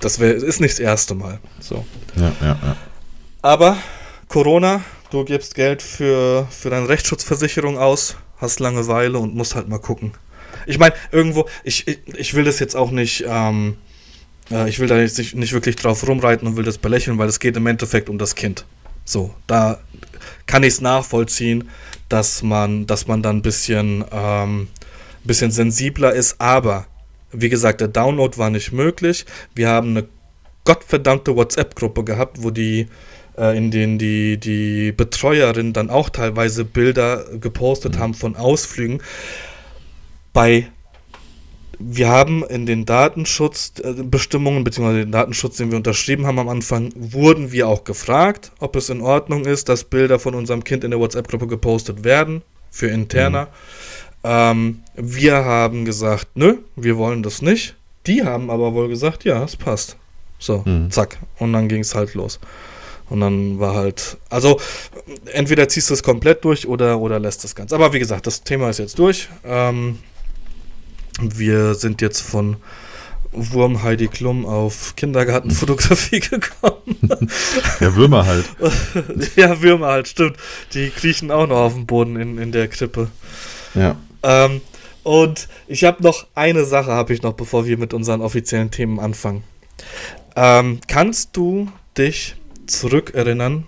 [0.00, 1.38] das wär, ist nicht das erste Mal.
[1.60, 1.84] So.
[2.16, 2.76] Ja, ja, ja.
[3.42, 3.76] Aber
[4.28, 9.78] Corona, du gibst Geld für, für deine Rechtsschutzversicherung aus, hast Langeweile und musst halt mal
[9.78, 10.12] gucken.
[10.66, 13.24] Ich meine, irgendwo, ich, ich, ich will das jetzt auch nicht.
[13.26, 13.76] Ähm,
[14.50, 17.28] äh, ich will da jetzt nicht, nicht wirklich drauf rumreiten und will das belächeln, weil
[17.28, 18.64] es geht im Endeffekt um das Kind.
[19.04, 19.80] So, da
[20.46, 21.68] kann ich es nachvollziehen,
[22.08, 24.68] dass man, dass man dann ein bisschen, ähm,
[25.24, 26.86] bisschen sensibler ist, aber
[27.32, 29.24] wie gesagt, der Download war nicht möglich.
[29.54, 30.06] Wir haben eine
[30.64, 32.88] gottverdammte WhatsApp-Gruppe gehabt, wo die
[33.36, 38.00] äh, in denen die, die Betreuerinnen dann auch teilweise Bilder gepostet mhm.
[38.00, 39.02] haben von Ausflügen.
[40.32, 40.68] Bei
[41.84, 47.52] wir haben in den Datenschutzbestimmungen, beziehungsweise den Datenschutz, den wir unterschrieben haben am Anfang, wurden
[47.52, 51.00] wir auch gefragt, ob es in Ordnung ist, dass Bilder von unserem Kind in der
[51.00, 53.44] WhatsApp-Gruppe gepostet werden, für interner.
[53.44, 53.48] Mhm.
[54.24, 57.76] Ähm, wir haben gesagt, nö, wir wollen das nicht.
[58.06, 59.96] Die haben aber wohl gesagt, ja, es passt.
[60.38, 60.90] So, mhm.
[60.90, 61.18] zack.
[61.38, 62.40] Und dann ging es halt los.
[63.10, 64.58] Und dann war halt, also
[65.32, 67.72] entweder ziehst du es komplett durch oder, oder lässt es ganz.
[67.72, 69.28] Aber wie gesagt, das Thema ist jetzt durch.
[69.44, 69.98] Ähm,
[71.20, 72.56] wir sind jetzt von
[73.32, 76.98] Wurm Heidi Klum auf Kindergartenfotografie gekommen.
[77.80, 78.44] ja, Würmer halt.
[79.36, 80.36] ja, Würmer halt, stimmt.
[80.74, 83.08] Die kriechen auch noch auf dem Boden in, in der Krippe.
[83.74, 83.96] Ja.
[84.22, 84.60] Ähm,
[85.02, 89.00] und ich habe noch eine Sache, habe ich noch, bevor wir mit unseren offiziellen Themen
[89.00, 89.42] anfangen.
[90.36, 93.66] Ähm, kannst du dich zurückerinnern,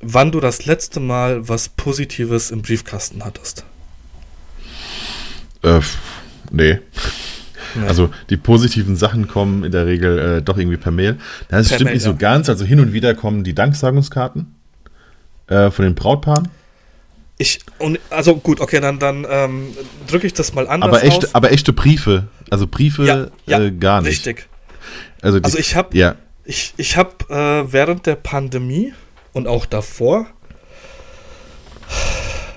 [0.00, 3.64] wann du das letzte Mal was Positives im Briefkasten hattest?
[5.62, 5.80] Äh,
[6.50, 6.80] nee.
[7.74, 7.86] Nee.
[7.86, 11.18] Also die positiven Sachen kommen in der Regel äh, doch irgendwie per Mail.
[11.48, 12.12] Das per stimmt Mail, nicht ja.
[12.12, 12.48] so ganz.
[12.48, 14.54] Also hin und wieder kommen die Danksagungskarten
[15.46, 16.48] äh, von den Brautpaaren.
[17.38, 19.68] Ich, und, also gut, okay, dann, dann ähm,
[20.06, 21.34] drücke ich das mal anders aber echte, aus.
[21.34, 24.26] Aber echte Briefe, also Briefe ja, ja, äh, gar nicht.
[24.26, 24.48] Richtig.
[25.22, 26.16] Also, die, also ich habe ja.
[26.44, 28.92] ich, ich hab, äh, während der Pandemie
[29.32, 30.26] und auch davor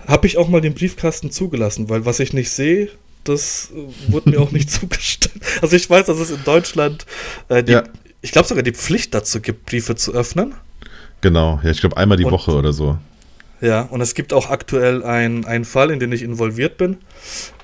[0.08, 2.90] habe ich auch mal den Briefkasten zugelassen, weil was ich nicht sehe,
[3.24, 5.34] das äh, wurde mir auch nicht zugestellt.
[5.62, 7.06] Also ich weiß, dass es in Deutschland
[7.50, 7.84] äh, die, ja.
[8.22, 10.54] ich glaube sogar die Pflicht dazu gibt, Briefe zu öffnen.
[11.22, 12.98] Genau, ja, ich glaube einmal die und, Woche oder so.
[13.62, 16.98] Ja, und es gibt auch aktuell einen Fall, in den ich involviert bin.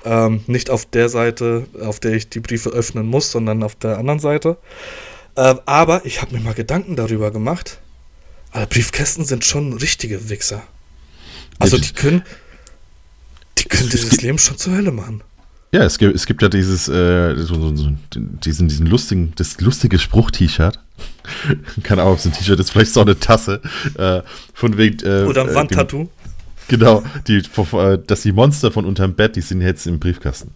[0.04, 3.98] Ähm, nicht auf der Seite, auf der ich die Briefe öffnen muss, sondern auf der
[3.98, 4.56] anderen Seite.
[5.36, 7.78] Äh, aber ich habe mir mal Gedanken darüber gemacht.
[8.50, 10.62] Aber Briefkästen sind schon richtige Wichser.
[11.62, 12.22] Also die können,
[13.58, 15.22] die können dieses Leben schon zur Hölle machen.
[15.74, 19.98] Ja, es gibt, es gibt ja dieses, äh, so, so, diesen, diesen lustigen, das lustige
[19.98, 20.78] Spruch-T-Shirt.
[21.82, 23.62] Keine Ahnung, ob es ein T-Shirt ist, vielleicht so eine Tasse.
[23.96, 24.20] Äh,
[24.52, 24.98] von wegen.
[25.06, 26.08] Äh, Oder ein äh, Wandtattoo.
[26.68, 30.52] Genau, die, äh, dass die Monster von unterm Bett, die sind jetzt im Briefkasten.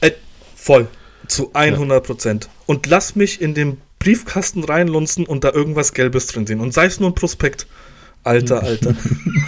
[0.00, 0.12] Äh,
[0.54, 0.86] voll.
[1.28, 2.44] Zu 100 Prozent.
[2.44, 2.50] Ja.
[2.66, 6.60] Und lass mich in den Briefkasten reinlunzen und da irgendwas Gelbes drin sehen.
[6.60, 7.66] Und sei es nur ein Prospekt.
[8.24, 8.94] Alter, Alter.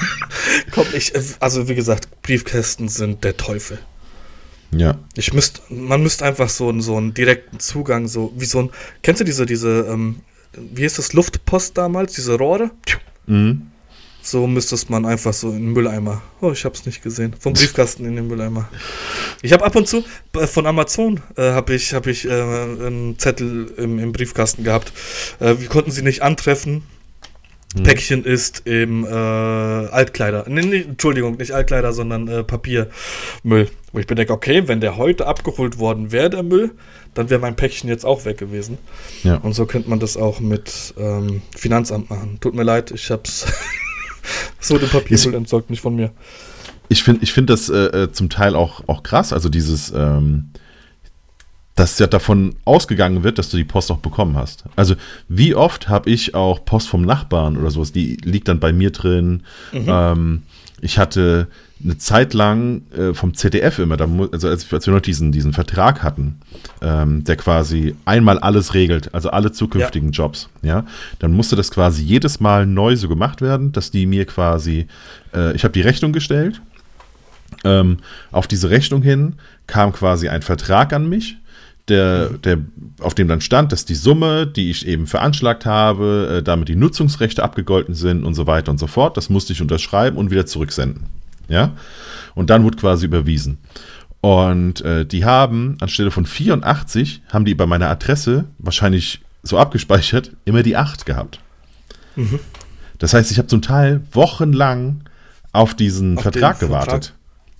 [0.72, 3.78] Komm, ich, also wie gesagt, Briefkästen sind der Teufel.
[4.72, 4.98] Ja.
[5.16, 8.70] Ich müsste, man müsste einfach so, so einen direkten Zugang, so wie so ein,
[9.02, 10.20] kennst du diese, diese, ähm,
[10.56, 12.70] wie hieß das, Luftpost damals, diese Rohre?
[13.26, 13.70] Mhm.
[14.22, 16.22] So müsste es man einfach so in den Mülleimer.
[16.40, 17.34] Oh, ich habe es nicht gesehen.
[17.38, 18.68] Vom Briefkasten in den Mülleimer.
[19.42, 23.18] Ich habe ab und zu äh, von Amazon äh, habe ich habe ich äh, einen
[23.18, 24.92] Zettel im, im Briefkasten gehabt.
[25.40, 26.82] Äh, wir konnten sie nicht antreffen.
[27.74, 27.82] Hm.
[27.82, 30.44] Päckchen ist im äh, Altkleider.
[30.48, 33.68] Nee, nee, Entschuldigung, nicht Altkleider, sondern äh, Papiermüll.
[33.92, 36.72] Wo ich bedenke, okay, wenn der heute abgeholt worden wäre, der Müll,
[37.14, 38.78] dann wäre mein Päckchen jetzt auch weg gewesen.
[39.22, 39.36] Ja.
[39.36, 42.38] Und so könnte man das auch mit ähm, Finanzamt machen.
[42.40, 43.46] Tut mir leid, ich hab's
[44.60, 46.12] so den Papiermüll entsorgt, nicht von mir.
[46.88, 50.50] Ich finde ich find das äh, äh, zum Teil auch, auch krass, also dieses ähm
[51.74, 54.64] dass ja davon ausgegangen wird, dass du die Post auch bekommen hast.
[54.76, 54.94] Also
[55.28, 58.90] wie oft habe ich auch Post vom Nachbarn oder sowas, die liegt dann bei mir
[58.90, 59.42] drin.
[59.72, 59.86] Mhm.
[59.88, 60.42] Ähm,
[60.80, 61.48] ich hatte
[61.82, 65.52] eine Zeit lang äh, vom ZDF immer, da, also als, als, wir noch diesen, diesen
[65.52, 66.36] Vertrag hatten,
[66.80, 70.24] ähm, der quasi einmal alles regelt, also alle zukünftigen ja.
[70.24, 70.84] Jobs, ja,
[71.18, 74.86] dann musste das quasi jedes Mal neu so gemacht werden, dass die mir quasi,
[75.34, 76.60] äh, ich habe die Rechnung gestellt,
[77.64, 77.98] ähm,
[78.30, 79.34] auf diese Rechnung hin
[79.66, 81.36] kam quasi ein Vertrag an mich,
[81.88, 82.58] der, der,
[83.00, 86.76] auf dem dann stand, dass die Summe, die ich eben veranschlagt habe, äh, damit die
[86.76, 90.46] Nutzungsrechte abgegolten sind und so weiter und so fort, das musste ich unterschreiben und wieder
[90.46, 91.06] zurücksenden.
[91.48, 91.72] Ja?
[92.34, 93.58] Und dann wurde quasi überwiesen.
[94.22, 100.30] Und äh, die haben, anstelle von 84, haben die bei meiner Adresse wahrscheinlich so abgespeichert,
[100.46, 101.40] immer die 8 gehabt.
[102.16, 102.40] Mhm.
[102.98, 105.02] Das heißt, ich habe zum Teil wochenlang
[105.52, 107.12] auf diesen auf Vertrag gewartet.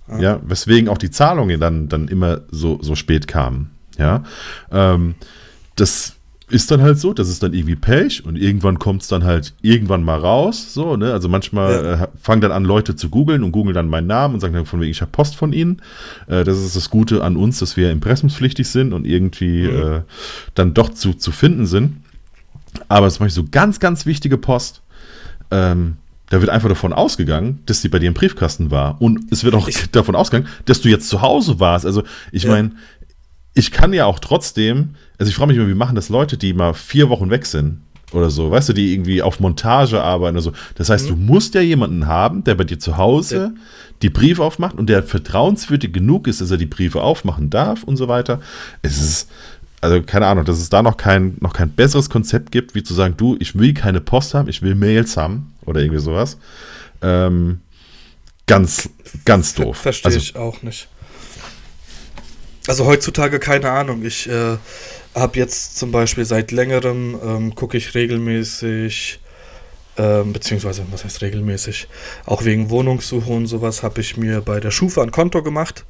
[0.07, 0.19] Vertrag?
[0.19, 0.19] Ah.
[0.19, 3.74] Ja, weswegen auch die Zahlungen dann, dann immer so, so spät kamen.
[3.97, 4.23] Ja,
[4.71, 5.15] ähm,
[5.75, 6.15] das
[6.47, 9.53] ist dann halt so, das ist dann irgendwie Pech und irgendwann kommt es dann halt
[9.61, 10.73] irgendwann mal raus.
[10.73, 11.11] So, ne?
[11.11, 12.03] Also manchmal ja.
[12.03, 14.67] äh, fangen dann an, Leute zu googeln und googeln dann meinen Namen und sagen dann
[14.67, 15.81] von wegen, ich habe Post von ihnen.
[16.27, 19.93] Äh, das ist das Gute an uns, dass wir impressumspflichtig sind und irgendwie mhm.
[19.93, 20.01] äh,
[20.53, 21.97] dann doch zu, zu finden sind.
[22.89, 24.83] Aber zum Beispiel so ganz, ganz wichtige Post,
[25.49, 25.97] ähm,
[26.29, 29.01] da wird einfach davon ausgegangen, dass die bei dir im Briefkasten war.
[29.01, 31.85] Und es wird auch ich davon ausgegangen, dass du jetzt zu Hause warst.
[31.85, 32.51] Also ich ja.
[32.51, 32.71] meine,
[33.55, 36.53] ich kann ja auch trotzdem, also ich frage mich immer, wie machen das Leute, die
[36.53, 40.43] mal vier Wochen weg sind oder so, weißt du, die irgendwie auf Montage arbeiten oder
[40.43, 40.53] so.
[40.75, 41.09] Das heißt, mhm.
[41.09, 43.51] du musst ja jemanden haben, der bei dir zu Hause ja.
[44.01, 47.95] die Briefe aufmacht und der vertrauenswürdig genug ist, dass er die Briefe aufmachen darf und
[47.95, 48.41] so weiter.
[48.81, 49.29] Es ist,
[49.79, 52.93] also keine Ahnung, dass es da noch kein, noch kein besseres Konzept gibt, wie zu
[52.93, 56.37] sagen, du, ich will keine Post haben, ich will Mails haben oder irgendwie sowas.
[57.01, 57.59] Ähm,
[58.47, 58.89] ganz,
[59.23, 59.77] ganz doof.
[59.77, 60.89] Verstehe also, ich auch nicht.
[62.67, 64.03] Also heutzutage keine Ahnung.
[64.05, 64.57] Ich äh,
[65.13, 69.19] habe jetzt zum Beispiel seit längerem, ähm, gucke ich regelmäßig
[69.97, 71.87] ähm, beziehungsweise, was heißt regelmäßig,
[72.25, 75.85] auch wegen Wohnungssuche und sowas, habe ich mir bei der Schufa ein Konto gemacht.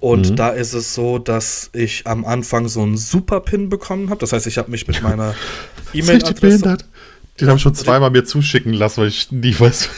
[0.00, 0.36] Und mhm.
[0.36, 4.20] da ist es so, dass ich am Anfang so einen Super-Pin bekommen habe.
[4.20, 5.34] Das heißt, ich habe mich mit meiner
[5.94, 6.78] E-Mail-Adresse.
[7.40, 9.88] Den habe ich schon zweimal mir zuschicken lassen, weil ich nie weiß.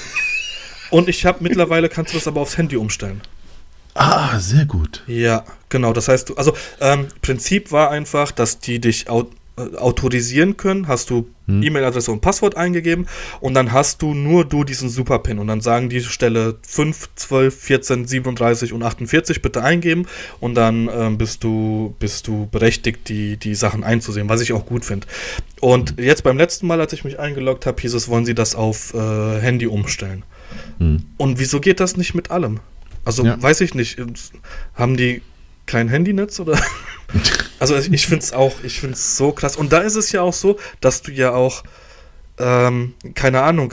[0.90, 3.20] Und ich habe mittlerweile, kannst du das aber aufs Handy umstellen.
[3.98, 5.02] Ah, sehr gut.
[5.08, 5.92] Ja, genau.
[5.92, 10.86] Das heißt, du, also ähm, Prinzip war einfach, dass die dich au äh, autorisieren können.
[10.86, 11.64] Hast du hm.
[11.64, 13.08] E-Mail-Adresse und Passwort eingegeben
[13.40, 17.60] und dann hast du nur du diesen Superpin und dann sagen die Stelle 5, 12,
[17.60, 20.06] 14, 37 und 48 bitte eingeben
[20.38, 24.64] und dann ähm, bist du bist du berechtigt, die, die Sachen einzusehen, was ich auch
[24.64, 25.08] gut finde.
[25.60, 26.04] Und hm.
[26.04, 28.94] jetzt beim letzten Mal, als ich mich eingeloggt habe, hieß es, wollen sie das auf
[28.94, 30.22] äh, Handy umstellen.
[30.78, 31.02] Hm.
[31.16, 32.60] Und wieso geht das nicht mit allem?
[33.08, 33.42] Also ja.
[33.42, 33.96] weiß ich nicht.
[34.74, 35.22] Haben die
[35.64, 36.60] kein Handynetz oder?
[37.58, 39.56] also ich finde es auch, ich finde es so krass.
[39.56, 41.64] Und da ist es ja auch so, dass du ja auch,
[42.38, 43.72] ähm, keine Ahnung,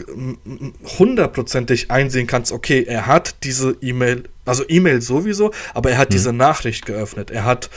[0.98, 6.14] hundertprozentig einsehen kannst, okay, er hat diese E-Mail, also E-Mail sowieso, aber er hat mhm.
[6.14, 7.30] diese Nachricht geöffnet.
[7.30, 7.70] Er hat,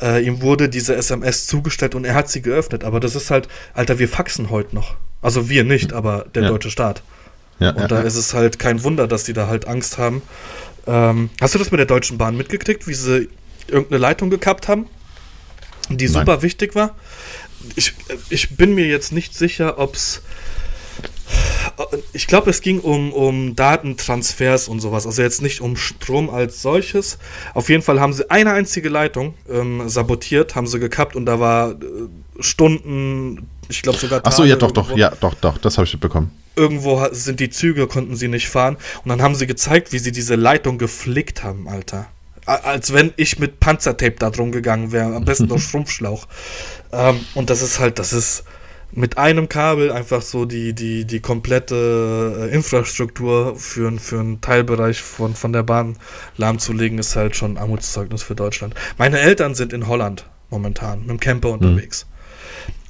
[0.00, 2.84] äh, ihm wurde diese SMS zugestellt und er hat sie geöffnet.
[2.84, 4.94] Aber das ist halt, Alter, wir faxen heute noch.
[5.22, 6.48] Also wir nicht, aber der ja.
[6.50, 7.02] deutsche Staat.
[7.60, 10.22] Ja, und ja, da ist es halt kein Wunder, dass die da halt Angst haben.
[10.86, 13.28] Ähm, hast du das mit der Deutschen Bahn mitgekriegt, wie sie
[13.68, 14.86] irgendeine Leitung gekappt haben,
[15.90, 16.14] die Nein.
[16.14, 16.96] super wichtig war?
[17.76, 17.94] Ich,
[18.30, 20.22] ich bin mir jetzt nicht sicher, ob es.
[22.12, 25.06] Ich glaube, es ging um, um Datentransfers und sowas.
[25.06, 27.18] Also jetzt nicht um Strom als solches.
[27.54, 31.38] Auf jeden Fall haben sie eine einzige Leitung ähm, sabotiert, haben sie gekappt und da
[31.38, 31.76] war äh,
[32.40, 34.18] Stunden, ich glaube sogar.
[34.22, 37.40] Tage Ach so, ja, doch, doch, ja, doch, doch, das habe ich mitbekommen irgendwo sind
[37.40, 38.76] die Züge, konnten sie nicht fahren.
[39.02, 42.06] Und dann haben sie gezeigt, wie sie diese Leitung geflickt haben, Alter.
[42.44, 46.26] Als wenn ich mit Panzertape da drum gegangen wäre, am besten noch Schrumpfschlauch.
[46.92, 48.44] Ähm, und das ist halt, das ist
[48.92, 55.00] mit einem Kabel einfach so die, die, die komplette äh, Infrastruktur für, für einen Teilbereich
[55.00, 55.96] von, von der Bahn
[56.36, 58.74] lahmzulegen, ist halt schon ein Armutszeugnis für Deutschland.
[58.98, 62.06] Meine Eltern sind in Holland momentan mit dem Camper unterwegs.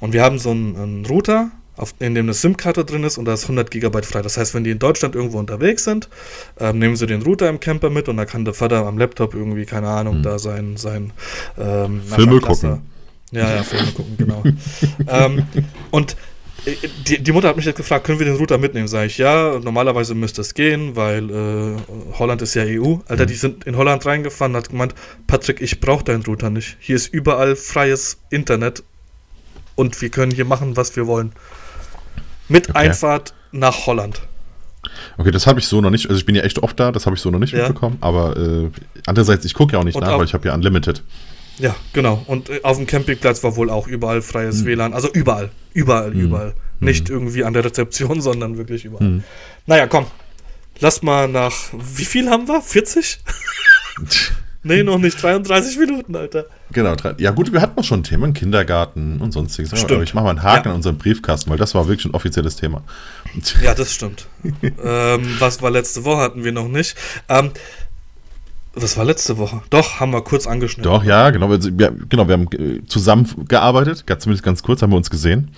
[0.01, 0.05] Mhm.
[0.05, 3.25] Und wir haben so einen, einen Router, auf, in dem eine SIM-Karte drin ist und
[3.25, 4.21] da ist 100 GB frei.
[4.21, 6.09] Das heißt, wenn die in Deutschland irgendwo unterwegs sind,
[6.59, 9.33] ähm, nehmen sie den Router im Camper mit und da kann der Vater am Laptop
[9.33, 10.23] irgendwie, keine Ahnung, hm.
[10.23, 11.11] da sein, sein
[11.57, 12.81] ähm, Filme gucken.
[13.31, 14.43] Ja, ja, Filme gucken, genau.
[15.07, 15.43] ähm,
[15.89, 16.17] und
[16.65, 16.75] äh,
[17.07, 18.89] die, die, Mutter hat mich jetzt gefragt, können wir den Router mitnehmen?
[18.89, 21.75] Sag ich, ja, normalerweise müsste es gehen, weil äh,
[22.19, 22.97] Holland ist ja EU.
[23.07, 23.27] Alter, mhm.
[23.27, 24.93] die sind in Holland reingefahren, hat gemeint,
[25.27, 26.75] Patrick, ich brauche deinen Router nicht.
[26.81, 28.83] Hier ist überall freies Internet
[29.75, 31.31] und wir können hier machen, was wir wollen.
[32.47, 32.77] Mit okay.
[32.77, 34.21] Einfahrt nach Holland.
[35.17, 36.07] Okay, das habe ich so noch nicht.
[36.07, 37.59] Also ich bin ja echt oft da, das habe ich so noch nicht ja.
[37.59, 37.97] mitbekommen.
[38.01, 38.69] Aber äh,
[39.05, 41.03] andererseits, ich gucke ja auch nicht und nach, weil ich habe ja Unlimited.
[41.59, 42.23] Ja, genau.
[42.27, 44.65] Und äh, auf dem Campingplatz war wohl auch überall freies hm.
[44.65, 44.93] WLAN.
[44.93, 45.51] Also überall.
[45.73, 46.19] Überall, hm.
[46.19, 46.47] überall.
[46.47, 46.53] Hm.
[46.79, 49.05] Nicht irgendwie an der Rezeption, sondern wirklich überall.
[49.05, 49.23] Hm.
[49.67, 50.07] Naja, komm.
[50.79, 51.53] Lass mal nach.
[51.73, 52.61] Wie viel haben wir?
[52.61, 53.19] 40?
[54.63, 55.19] Nee, noch nicht.
[55.19, 56.45] 32 Minuten, Alter.
[56.71, 56.95] Genau.
[57.17, 59.71] Ja, gut, wir hatten noch schon Themen, Kindergarten und sonstiges.
[59.71, 59.91] Stimmt.
[59.91, 60.71] Aber ich mache mal einen Haken ja.
[60.71, 62.83] in unserem Briefkasten, weil das war wirklich ein offizielles Thema.
[63.63, 64.27] Ja, das stimmt.
[64.83, 66.21] ähm, was war letzte Woche?
[66.21, 66.95] Hatten wir noch nicht.
[67.27, 67.51] Ähm,
[68.73, 69.61] was war letzte Woche?
[69.69, 70.89] Doch, haben wir kurz angeschnitten.
[70.89, 71.49] Doch, ja, genau.
[71.49, 75.51] Wir, genau, wir haben äh, zusammengearbeitet, zumindest ganz kurz haben wir uns gesehen.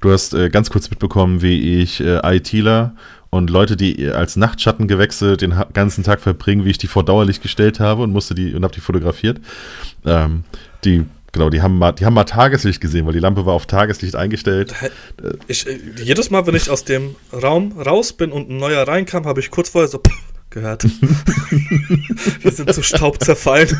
[0.00, 2.94] Du hast äh, ganz kurz mitbekommen, wie ich äh, ITler
[3.34, 7.80] und Leute, die als Nachtschattengewächse den ganzen Tag verbringen, wie ich die vor Dauerlicht gestellt
[7.80, 9.40] habe und musste die und habe die fotografiert.
[10.06, 10.44] Ähm,
[10.84, 13.66] die Genau, die haben, mal, die haben mal Tageslicht gesehen, weil die Lampe war auf
[13.66, 14.72] Tageslicht eingestellt.
[15.48, 19.26] Ich, äh, jedes Mal, wenn ich aus dem Raum raus bin und ein neuer reinkam,
[19.26, 20.00] habe ich kurz vorher so
[20.50, 20.84] gehört.
[22.40, 23.68] Wir sind zu Staub zerfallen.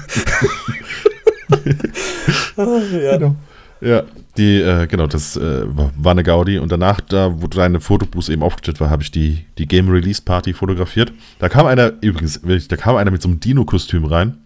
[2.57, 3.19] ja.
[3.19, 3.37] Genau.
[3.85, 4.03] Ja,
[4.39, 6.59] die, äh, genau, das äh, war eine Gaudi.
[6.59, 10.23] Und danach, da wo deine Fotobooth eben aufgestellt war, habe ich die, die Game Release
[10.23, 11.13] Party fotografiert.
[11.39, 14.39] Da kam einer, übrigens, da kam einer mit so einem Dino-Kostüm rein.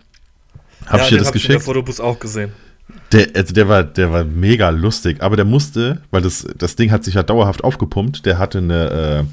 [0.87, 1.51] Habe ja, ich dir das hab geschickt?
[1.51, 2.53] Ich in der Fotobooth auch gesehen.
[3.13, 6.91] Der, also der war, der war mega lustig, aber der musste, weil das, das Ding
[6.91, 9.27] hat sich ja dauerhaft aufgepumpt, der hatte eine,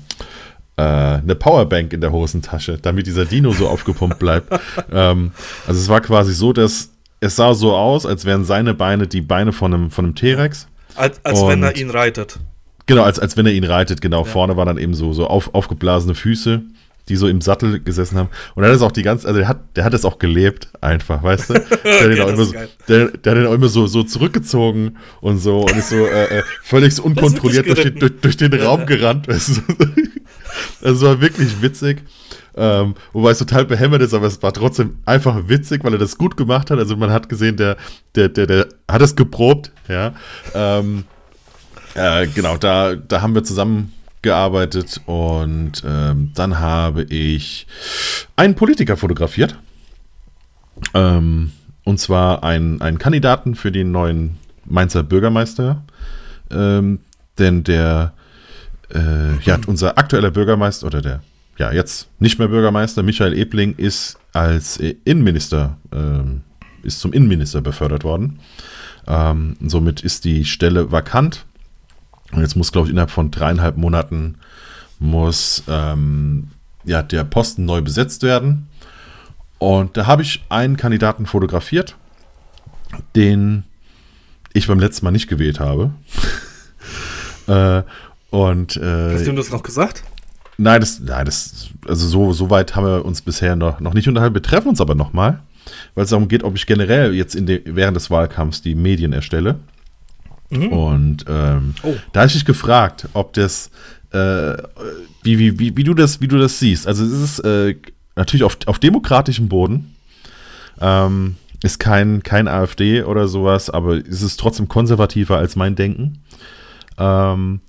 [0.78, 4.54] äh, äh, eine Powerbank in der Hosentasche, damit dieser Dino so aufgepumpt bleibt.
[4.92, 5.32] ähm,
[5.68, 6.92] also es war quasi so, dass
[7.26, 10.68] es sah so aus, als wären seine Beine die Beine von einem, von einem T-Rex.
[10.96, 12.40] Als, als wenn er ihn reitet.
[12.86, 14.20] Genau, als, als wenn er ihn reitet, genau.
[14.20, 14.26] Ja.
[14.26, 16.62] Vorne waren dann eben so, so auf, aufgeblasene Füße,
[17.10, 18.30] die so im Sattel gesessen haben.
[18.54, 20.70] Und er hat es auch die ganze, also der hat, der hat es auch gelebt,
[20.82, 21.54] einfach, weißt du?
[21.84, 22.54] Der hat ihn auch immer, so,
[22.88, 26.40] der, der hat ihn auch immer so, so zurückgezogen und so und ist so äh,
[26.40, 29.28] äh völlig so unkontrolliert durch den, durch, durch den Raum gerannt.
[29.28, 29.62] Weißt du?
[30.82, 32.04] Es war wirklich witzig.
[32.58, 36.18] Ähm, wobei es total behämmert ist, aber es war trotzdem einfach witzig, weil er das
[36.18, 36.80] gut gemacht hat.
[36.80, 37.76] Also man hat gesehen, der,
[38.16, 40.14] der, der, der hat es geprobt, ja.
[40.54, 41.04] Ähm,
[41.96, 47.68] äh, genau, da, da haben wir zusammen gearbeitet und ähm, dann habe ich
[48.36, 49.58] einen Politiker fotografiert.
[50.94, 51.52] Ähm,
[51.84, 55.84] und zwar einen, einen Kandidaten für den neuen Mainzer Bürgermeister.
[56.52, 57.00] Ähm,
[57.38, 58.14] denn der,
[58.94, 61.22] äh, ja, unser aktueller Bürgermeister oder der,
[61.58, 68.04] ja, jetzt nicht mehr Bürgermeister, Michael Ebling, ist als Innenminister, äh, ist zum Innenminister befördert
[68.04, 68.40] worden.
[69.08, 71.46] Ähm, somit ist die Stelle vakant.
[72.32, 74.38] Und jetzt muss, glaube ich, innerhalb von dreieinhalb Monaten
[75.00, 76.50] muss ähm,
[76.84, 78.68] ja, der Posten neu besetzt werden.
[79.58, 81.96] Und da habe ich einen Kandidaten fotografiert,
[83.16, 83.64] den
[84.54, 85.92] ich beim letzten Mal nicht gewählt habe.
[87.48, 87.84] äh,
[88.36, 90.04] und, äh, Hast du ihm das noch gesagt?
[90.58, 94.10] Nein, das, nein, das, also so, so weit haben wir uns bisher noch, noch nicht
[94.10, 94.36] unterhalten.
[94.36, 95.40] Wir treffen uns aber nochmal,
[95.94, 99.14] weil es darum geht, ob ich generell jetzt in de, während des Wahlkampfs die Medien
[99.14, 99.60] erstelle.
[100.50, 100.68] Mhm.
[100.68, 101.94] Und ähm, oh.
[102.12, 103.72] da habe ich dich gefragt, ob das,
[104.12, 104.58] äh,
[105.24, 106.88] wie, wie, wie, wie, du das, wie du das siehst.
[106.88, 107.76] Also es ist äh,
[108.18, 109.96] natürlich auf, auf demokratischem Boden.
[110.82, 116.20] Ähm, ist kein, kein AfD oder sowas, aber es ist trotzdem konservativer als mein Denken.
[116.98, 117.62] Ähm,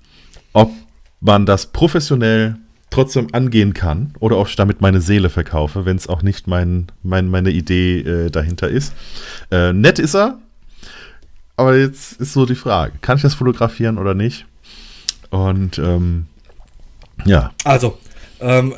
[0.57, 0.71] ob
[1.19, 2.55] man das professionell
[2.89, 6.87] trotzdem angehen kann oder ob ich damit meine Seele verkaufe, wenn es auch nicht mein,
[7.03, 8.93] mein, meine Idee äh, dahinter ist.
[9.51, 10.39] Äh, nett ist er,
[11.57, 14.47] aber jetzt ist so die Frage, kann ich das fotografieren oder nicht?
[15.29, 16.25] Und ähm,
[17.25, 17.51] ja.
[17.63, 17.99] Also,
[18.39, 18.73] ähm,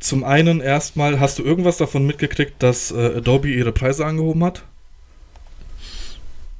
[0.00, 4.64] zum einen erstmal, hast du irgendwas davon mitgekriegt, dass äh, Adobe ihre Preise angehoben hat?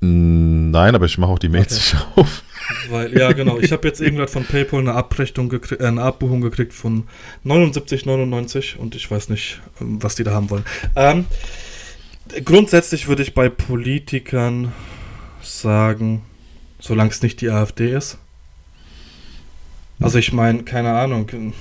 [0.01, 1.97] Nein, aber ich mache auch die Mails okay.
[1.97, 2.43] nicht auf.
[2.89, 3.59] Weil, ja, genau.
[3.59, 7.05] Ich habe jetzt irgendwann von PayPal eine Abrechnung gekriegt, äh, eine Abbuchung gekriegt von
[7.45, 10.65] 79,99 und ich weiß nicht, ähm, was die da haben wollen.
[10.97, 11.27] Ähm,
[12.45, 14.73] grundsätzlich würde ich bei Politikern
[15.43, 16.23] sagen,
[16.79, 18.19] solange es nicht die AfD ist.
[20.01, 21.53] Also ich meine, keine Ahnung.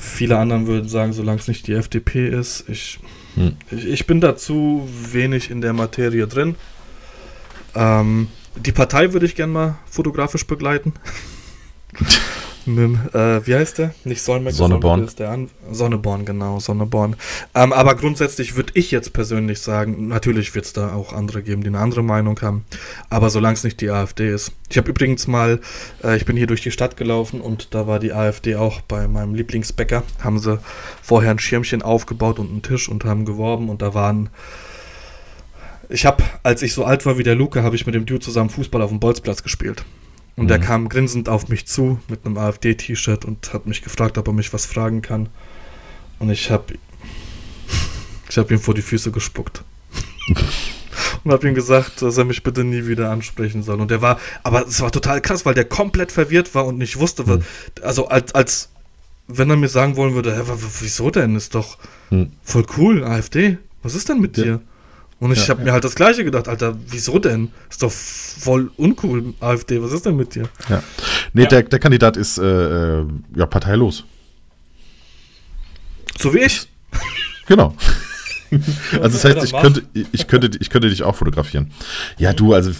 [0.00, 2.68] Viele anderen würden sagen, solange es nicht die FDP ist.
[2.68, 2.98] Ich,
[3.34, 3.56] hm.
[3.70, 6.54] ich, ich, bin dazu wenig in der Materie drin.
[7.74, 10.94] Ähm, die Partei würde ich gerne mal fotografisch begleiten.
[12.66, 13.94] Mit, äh, wie heißt der?
[14.04, 15.06] Nicht Solmecke, Sonneborn.
[15.20, 17.16] An Sonneborn, genau, Sonneborn.
[17.54, 21.62] Ähm, aber grundsätzlich würde ich jetzt persönlich sagen, natürlich wird es da auch andere geben,
[21.62, 22.64] die eine andere Meinung haben.
[23.10, 24.52] Aber solange es nicht die AfD ist.
[24.70, 25.60] Ich habe übrigens mal,
[26.02, 29.08] äh, ich bin hier durch die Stadt gelaufen und da war die AfD auch bei
[29.08, 30.02] meinem Lieblingsbäcker.
[30.22, 30.58] Haben sie
[31.02, 34.30] vorher ein Schirmchen aufgebaut und einen Tisch und haben geworben und da waren
[35.88, 38.20] ich habe, als ich so alt war wie der Luca, habe ich mit dem Dude
[38.20, 39.84] zusammen Fußball auf dem Bolzplatz gespielt.
[40.36, 40.48] Und mhm.
[40.48, 44.32] der kam grinsend auf mich zu mit einem AfD-T-Shirt und hat mich gefragt, ob er
[44.32, 45.28] mich was fragen kann.
[46.18, 46.74] Und ich habe
[48.28, 49.62] ich hab ihm vor die Füße gespuckt.
[51.24, 53.80] und habe ihm gesagt, dass er mich bitte nie wieder ansprechen soll.
[53.80, 56.98] Und der war, aber es war total krass, weil der komplett verwirrt war und nicht
[56.98, 57.44] wusste, was, mhm.
[57.82, 58.68] also als, als
[59.28, 60.42] wenn er mir sagen wollen würde, hä,
[60.80, 61.36] wieso denn?
[61.36, 61.78] Ist doch
[62.10, 62.32] mhm.
[62.42, 63.58] voll cool, AfD.
[63.82, 64.44] Was ist denn mit ja.
[64.44, 64.60] dir?
[65.20, 65.66] Und ich ja, habe ja.
[65.66, 67.50] mir halt das Gleiche gedacht, Alter, wieso denn?
[67.70, 70.48] Ist doch voll uncool, AfD, was ist denn mit dir?
[70.68, 70.82] Ja.
[71.32, 71.48] Nee, ja.
[71.48, 73.04] Der, der Kandidat ist äh, äh
[73.36, 74.04] ja parteilos.
[76.18, 76.68] So wie ich.
[77.46, 77.74] Genau.
[78.92, 81.70] also das heißt, ich könnte, ich, könnte, ich könnte dich auch fotografieren.
[82.18, 82.70] Ja, du, also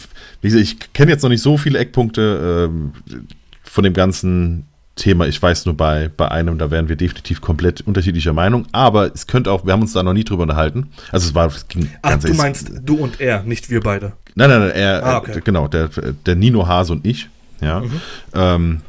[0.40, 3.14] wie gesagt, ich kenne jetzt noch nicht so viele Eckpunkte äh,
[3.62, 4.66] von dem ganzen
[4.96, 5.26] Thema.
[5.26, 8.66] Ich weiß nur bei, bei einem, da wären wir definitiv komplett unterschiedlicher Meinung.
[8.72, 10.88] Aber es könnte auch, wir haben uns da noch nie drüber unterhalten.
[11.10, 14.12] Also es war, es ging Ach, ganz du meinst du und er, nicht wir beide.
[14.34, 15.40] Nein, nein, nein, er, ah, okay.
[15.44, 15.88] genau, der,
[16.26, 17.28] der Nino Hase und ich.
[17.60, 17.80] Ja.
[17.80, 18.00] Mhm.
[18.34, 18.80] Ähm,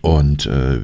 [0.00, 0.80] und äh,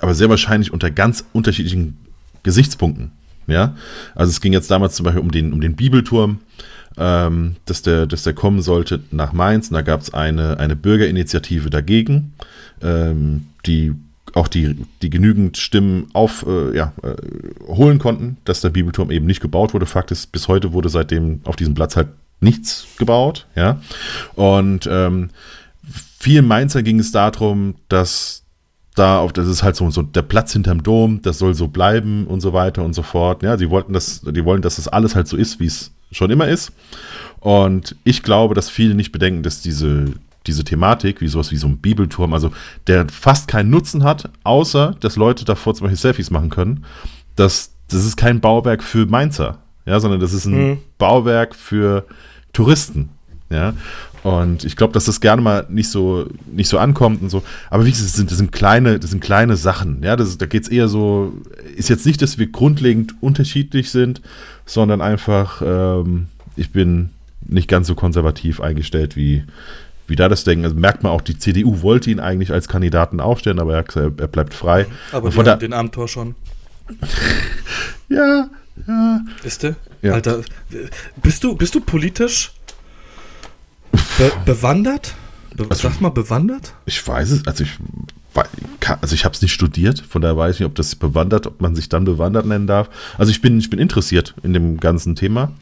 [0.00, 1.98] aber sehr wahrscheinlich unter ganz unterschiedlichen
[2.42, 3.12] Gesichtspunkten.
[3.46, 3.76] Ja.
[4.14, 6.40] Also es ging jetzt damals zum Beispiel um den, um den Bibelturm.
[6.98, 9.68] Ähm, dass, der, dass der kommen sollte nach Mainz.
[9.68, 12.32] Und da gab es eine, eine Bürgerinitiative dagegen
[12.82, 13.94] ähm, die
[14.34, 17.14] auch die, die genügend Stimmen auf, äh, ja, äh,
[17.68, 19.86] holen konnten, dass der Bibelturm eben nicht gebaut wurde.
[19.86, 22.08] Fakt ist, bis heute wurde seitdem auf diesem Platz halt
[22.40, 23.46] nichts gebaut.
[23.54, 23.80] Ja?
[24.34, 25.30] Und ähm,
[26.18, 28.42] vielen Mainzer ging es darum, dass
[28.96, 32.26] da auf, das ist halt so, so der Platz hinterm Dom, das soll so bleiben
[32.26, 33.42] und so weiter und so fort.
[33.42, 36.30] Ja, sie wollten das, die wollen, dass das alles halt so ist, wie es schon
[36.30, 36.72] immer ist.
[37.40, 40.06] Und ich glaube, dass viele nicht bedenken, dass diese,
[40.46, 42.50] diese Thematik, wie sowas wie so ein Bibelturm, also
[42.86, 46.84] der fast keinen Nutzen hat, außer dass Leute davor zum Beispiel Selfies machen können.
[47.36, 50.78] Das, das ist kein Bauwerk für Mainzer, ja, sondern das ist ein mhm.
[50.96, 52.06] Bauwerk für
[52.54, 53.10] Touristen.
[53.50, 53.74] Ja,
[54.26, 57.44] und ich glaube, dass das gerne mal nicht so, nicht so ankommt und so.
[57.70, 60.02] Aber wie gesagt, das sind, das sind kleine, das sind kleine Sachen.
[60.02, 61.32] Ja, das, da geht es eher so,
[61.76, 64.20] ist jetzt nicht, dass wir grundlegend unterschiedlich sind,
[64.64, 67.10] sondern einfach, ähm, ich bin
[67.46, 69.44] nicht ganz so konservativ eingestellt wie,
[70.08, 73.20] wie da das Denken also merkt man auch, die CDU wollte ihn eigentlich als Kandidaten
[73.20, 74.86] aufstellen, aber er, er bleibt frei.
[75.12, 76.34] Aber von der, den Amtor schon.
[78.08, 78.48] ja,
[78.88, 79.20] ja.
[79.44, 79.76] Ist der?
[80.02, 80.14] Ja.
[80.14, 80.40] Alter,
[81.22, 82.55] bist du, bist du politisch
[84.18, 85.14] be bewandert?
[85.54, 86.74] Be also, sag mal, bewandert?
[86.84, 87.78] Ich weiß es, also ich
[89.00, 91.60] also ich habe es nicht studiert, von daher weiß ich nicht, ob das bewandert, ob
[91.60, 92.90] man sich dann bewandert nennen darf.
[93.16, 95.52] Also ich bin, ich bin interessiert in dem ganzen Thema.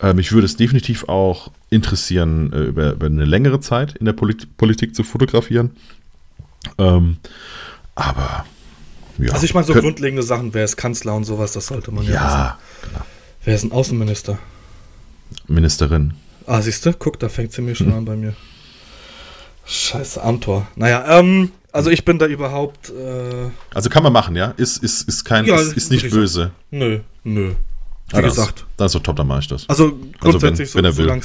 [0.00, 4.12] Äh, mich würde es definitiv auch interessieren, äh, über, über, eine längere Zeit in der
[4.12, 5.70] Polit Politik zu fotografieren.
[6.78, 7.16] Ähm,
[7.94, 8.44] aber
[9.18, 9.32] ja.
[9.32, 12.04] Also ich meine, so Kön grundlegende Sachen, wer ist Kanzler und sowas, das sollte man
[12.04, 12.90] ja, ja wissen.
[12.90, 13.04] Genau.
[13.44, 14.38] Wer ist ein Außenminister?
[15.46, 16.14] Ministerin.
[16.50, 16.92] Ah, siehst du?
[16.92, 17.98] Guck, da fängt sie mir schon hm.
[17.98, 18.34] an bei mir.
[19.66, 20.66] Scheiße, Amtor.
[20.74, 22.90] Naja, ähm, also ich bin da überhaupt.
[22.90, 24.52] Äh also kann man machen, ja?
[24.56, 26.50] Ist, ist, ist kein, ja, ist, ist nicht böse.
[26.72, 27.54] Nö, nö.
[28.08, 28.66] Wie ah, gesagt.
[28.76, 29.68] Das, ist so top, dann mache ich das.
[29.68, 31.22] Also grundsätzlich also wenn, wenn so, solange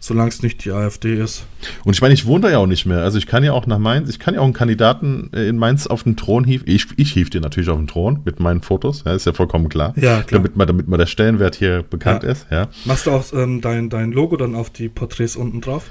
[0.00, 1.44] solange es nicht die AfD ist.
[1.84, 3.02] Und ich meine, ich wohne da ja auch nicht mehr.
[3.02, 5.56] Also ich kann ja auch nach Mainz, ich kann ja auch einen Kandidaten äh, in
[5.56, 6.66] Mainz auf den Thron hieven.
[6.66, 9.68] Ich, ich hief dir natürlich auf den Thron mit meinen Fotos, ja, ist ja vollkommen
[9.68, 9.92] klar.
[9.96, 10.40] Ja, klar.
[10.40, 12.30] Damit, mal, damit mal der Stellenwert hier bekannt ja.
[12.30, 12.46] ist.
[12.50, 12.68] Ja.
[12.86, 15.84] Machst du auch ähm, dein, dein Logo dann auf die Porträts unten drauf?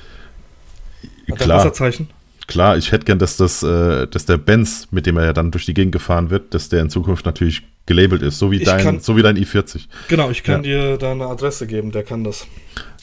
[1.30, 1.60] Hat klar.
[1.60, 2.10] Wasserzeichen?
[2.48, 5.52] Klar, ich hätte gern, dass, das, äh, dass der Benz, mit dem er ja dann
[5.52, 8.84] durch die Gegend gefahren wird, dass der in Zukunft natürlich gelabelt ist, so wie, dein,
[8.84, 9.86] kann, so wie dein i40.
[10.08, 10.94] Genau, ich kann ja.
[10.94, 12.48] dir deine Adresse geben, der kann das.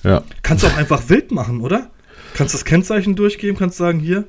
[0.02, 0.22] Ja.
[0.42, 1.90] Kannst du auch einfach wild machen, oder?
[2.34, 4.24] Kannst das Kennzeichen durchgeben, kannst sagen, hier,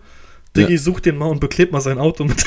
[0.56, 0.80] Diggi, ja.
[0.80, 2.38] such den mal und beklebt mal sein Auto mit.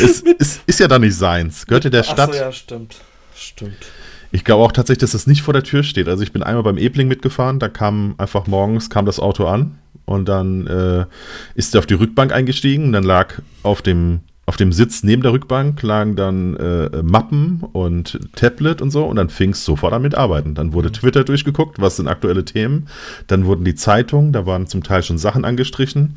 [0.00, 2.30] es, ist, ist ja dann nicht seins, gehört ja der Stadt.
[2.30, 2.96] Ach so, ja, stimmt.
[3.34, 3.86] Stimmt.
[4.32, 6.08] Ich glaube auch tatsächlich, dass das nicht vor der Tür steht.
[6.08, 9.78] Also ich bin einmal beim Ebling mitgefahren, da kam einfach morgens kam das Auto an
[10.04, 11.06] und dann äh,
[11.54, 12.92] ist er auf die Rückbank eingestiegen.
[12.92, 18.20] Dann lag auf dem, auf dem Sitz neben der Rückbank lagen dann äh, Mappen und
[18.36, 20.54] Tablet und so und dann fing es sofort an mit Arbeiten.
[20.54, 20.92] Dann wurde mhm.
[20.92, 22.86] Twitter durchgeguckt, was sind aktuelle Themen.
[23.26, 26.16] Dann wurden die Zeitungen, da waren zum Teil schon Sachen angestrichen.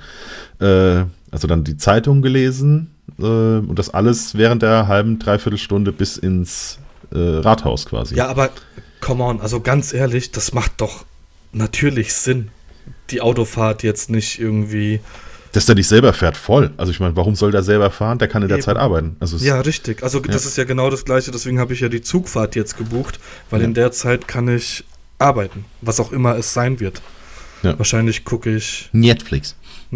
[0.59, 5.91] Äh, also dann die Zeitungen gelesen äh, und das alles während der halben, dreiviertel Stunde
[5.91, 6.77] bis ins
[7.11, 8.15] äh, Rathaus quasi.
[8.15, 8.51] Ja, aber
[9.01, 11.03] come on, also ganz ehrlich, das macht doch
[11.51, 12.49] natürlich Sinn
[13.09, 14.99] die Autofahrt jetzt nicht irgendwie.
[15.51, 16.71] Dass der nicht selber fährt, voll.
[16.77, 18.19] Also ich meine, warum soll der selber fahren?
[18.19, 18.65] Der kann in der Eben.
[18.65, 19.15] Zeit arbeiten.
[19.19, 20.03] Also ja, richtig.
[20.03, 20.27] Also ja.
[20.31, 21.31] das ist ja genau das Gleiche.
[21.31, 23.19] Deswegen habe ich ja die Zugfahrt jetzt gebucht,
[23.49, 23.67] weil ja.
[23.67, 24.83] in der Zeit kann ich
[25.17, 27.01] arbeiten, was auch immer es sein wird.
[27.63, 27.77] Ja.
[27.77, 29.55] Wahrscheinlich gucke ich Netflix.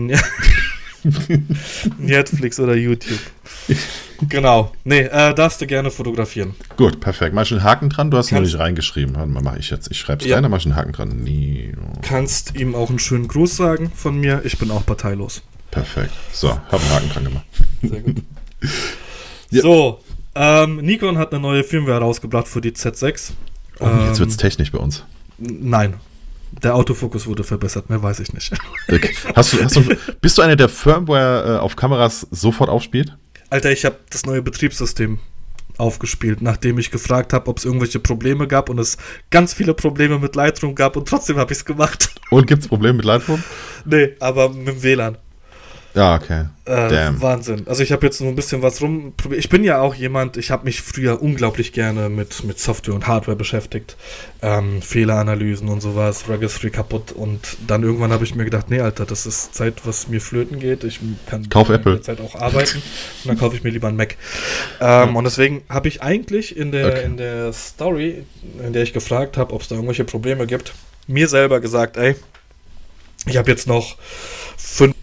[1.97, 3.19] Netflix oder YouTube.
[4.29, 4.71] Genau.
[4.83, 6.55] Nee, äh, darfst du gerne fotografieren.
[6.77, 7.33] Gut, perfekt.
[7.35, 8.11] Mach ich einen Haken dran?
[8.11, 9.15] Du hast Kannst, noch nicht reingeschrieben.
[9.15, 9.91] Warte mal, mach ich jetzt.
[9.91, 10.35] Ich schreibe es ja.
[10.35, 11.09] rein, dann mach ich einen Haken dran.
[11.09, 11.81] Nino.
[12.01, 14.41] Kannst ihm auch einen schönen Gruß sagen von mir.
[14.45, 15.41] Ich bin auch parteilos.
[15.71, 16.13] Perfekt.
[16.31, 17.45] So, hab einen Haken dran gemacht.
[17.81, 18.21] Sehr gut.
[19.49, 19.61] ja.
[19.61, 19.99] So,
[20.35, 23.31] ähm, Nikon hat eine neue Firmware rausgebracht für die Z6.
[23.79, 25.03] Oh, ähm, jetzt wird's technisch bei uns.
[25.37, 25.95] Nein,
[26.61, 28.53] der Autofokus wurde verbessert, mehr weiß ich nicht.
[28.87, 29.15] Okay.
[29.35, 29.83] Hast du, hast du,
[30.21, 33.17] bist du einer, der Firmware äh, auf Kameras sofort aufspielt?
[33.53, 35.19] Alter, ich habe das neue Betriebssystem
[35.77, 38.97] aufgespielt, nachdem ich gefragt habe, ob es irgendwelche Probleme gab und es
[39.29, 42.15] ganz viele Probleme mit Lightroom gab und trotzdem habe ich es gemacht.
[42.31, 43.43] Und gibt es Probleme mit Lightroom?
[43.85, 45.19] nee, aber mit dem WLAN.
[45.95, 46.45] Ja, okay.
[46.65, 47.67] Äh, Wahnsinn.
[47.67, 49.39] Also ich habe jetzt nur ein bisschen was rumprobiert.
[49.39, 53.05] Ich bin ja auch jemand, ich habe mich früher unglaublich gerne mit, mit Software und
[53.05, 53.95] Hardware beschäftigt.
[54.41, 57.11] Ähm, Fehleranalysen und sowas, Registry kaputt.
[57.11, 60.57] Und dann irgendwann habe ich mir gedacht, nee, Alter, das ist Zeit, was mir flöten
[60.57, 60.83] geht.
[60.83, 62.77] Ich kann Kauf der Zeit auch arbeiten.
[62.77, 64.15] und dann kaufe ich mir lieber einen Mac.
[64.79, 65.15] Ähm.
[65.15, 67.05] Und deswegen habe ich eigentlich in der, okay.
[67.05, 68.23] in der Story,
[68.65, 70.73] in der ich gefragt habe, ob es da irgendwelche Probleme gibt,
[71.05, 72.15] mir selber gesagt, ey,
[73.27, 73.97] ich habe jetzt noch
[74.57, 74.95] fünf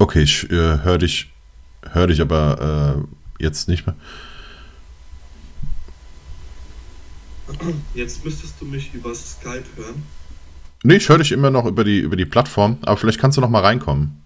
[0.00, 1.30] Okay, ich äh, höre dich,
[1.82, 3.04] hör dich aber
[3.38, 3.94] äh, jetzt nicht mehr.
[7.94, 10.02] Jetzt müsstest du mich über Skype hören.
[10.84, 13.42] Nee, ich höre dich immer noch über die, über die Plattform, aber vielleicht kannst du
[13.42, 14.22] noch mal reinkommen.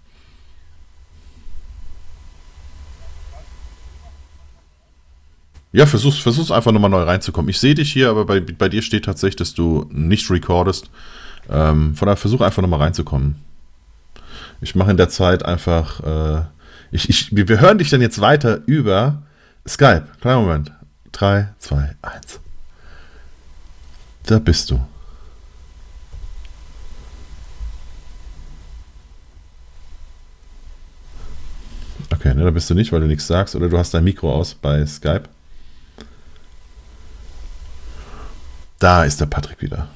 [5.73, 7.49] Ja, versuch's, versuch's einfach nochmal neu reinzukommen.
[7.49, 10.89] Ich sehe dich hier, aber bei, bei dir steht tatsächlich, dass du nicht recordest.
[11.49, 13.43] Ähm, von daher versuch einfach nochmal reinzukommen.
[14.65, 15.99] Ich mache in der Zeit einfach.
[15.99, 16.45] Äh,
[16.89, 19.21] ich, ich, wir hören dich dann jetzt weiter über
[19.67, 20.07] Skype.
[20.21, 20.71] Kleiner Moment.
[21.11, 22.39] 3, 2, 1.
[24.23, 24.83] Da bist du.
[32.11, 34.33] Okay, ne, da bist du nicht, weil du nichts sagst oder du hast dein Mikro
[34.33, 35.25] aus bei Skype.
[38.79, 39.89] Da ist der Patrick wieder.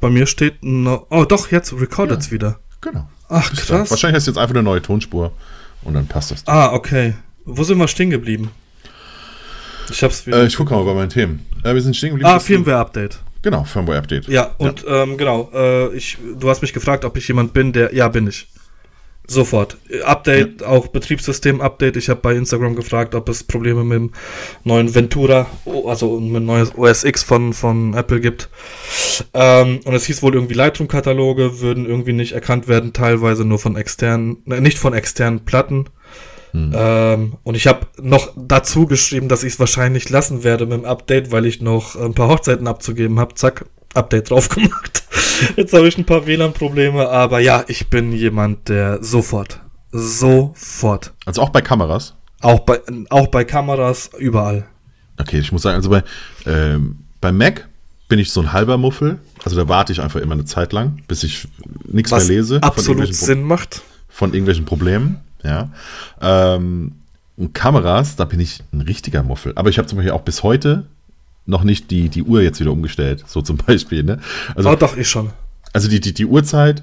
[0.00, 1.06] Bei mir steht noch.
[1.10, 2.58] Oh, doch, jetzt recordet es ja, wieder.
[2.80, 3.08] Genau.
[3.32, 3.90] Ach, krass.
[3.90, 5.32] Wahrscheinlich hast du jetzt einfach eine neue Tonspur
[5.82, 6.44] und dann passt das.
[6.44, 6.54] Dann.
[6.54, 7.14] Ah, okay.
[7.44, 8.50] Wo sind wir stehen geblieben?
[9.90, 10.42] Ich hab's wieder.
[10.42, 11.46] Äh, ich gucke mal bei meinen Themen.
[11.64, 12.28] Äh, wir sind stehen geblieben.
[12.28, 13.18] Ah, Firmware-Update.
[13.40, 14.28] Genau, Firmware-Update.
[14.28, 15.02] Ja, und ja.
[15.02, 17.94] Ähm, genau, äh, ich, du hast mich gefragt, ob ich jemand bin, der.
[17.94, 18.46] Ja, bin ich.
[19.32, 19.78] Sofort.
[20.04, 20.66] Update, ja.
[20.66, 21.96] auch Betriebssystem-Update.
[21.96, 24.10] Ich habe bei Instagram gefragt, ob es Probleme mit dem
[24.64, 25.46] neuen Ventura,
[25.86, 28.48] also mit dem neuen OS X von, von Apple gibt.
[29.34, 33.76] Ähm, und es hieß wohl irgendwie Lightroom-Kataloge würden irgendwie nicht erkannt werden, teilweise nur von
[33.76, 35.86] externen, äh, nicht von externen Platten.
[36.52, 36.72] Hm.
[36.74, 40.84] Ähm, und ich habe noch dazu geschrieben, dass ich es wahrscheinlich lassen werde mit dem
[40.84, 43.34] Update, weil ich noch ein paar Hochzeiten abzugeben habe.
[43.34, 43.64] Zack,
[43.94, 45.01] Update drauf gemacht.
[45.56, 51.12] Jetzt habe ich ein paar WLAN-Probleme, aber ja, ich bin jemand, der sofort, sofort.
[51.26, 52.14] Also auch bei Kameras?
[52.40, 52.80] Auch bei,
[53.10, 54.66] auch bei Kameras, überall.
[55.18, 56.02] Okay, ich muss sagen, also bei,
[56.46, 57.68] ähm, bei Mac
[58.08, 59.18] bin ich so ein halber Muffel.
[59.44, 61.48] Also da warte ich einfach immer eine Zeit lang, bis ich
[61.84, 62.62] nichts mehr lese.
[62.62, 63.82] Absolut Sinn macht.
[64.08, 65.70] Von irgendwelchen Problemen, ja.
[66.20, 66.92] Ähm,
[67.36, 69.52] und Kameras, da bin ich ein richtiger Muffel.
[69.56, 70.86] Aber ich habe zum Beispiel auch bis heute
[71.46, 74.02] noch nicht die, die Uhr jetzt wieder umgestellt, so zum Beispiel.
[74.02, 74.18] Ne?
[74.54, 75.30] Also, oh, doch, ich schon.
[75.72, 76.82] Also die, die, die Uhrzeit,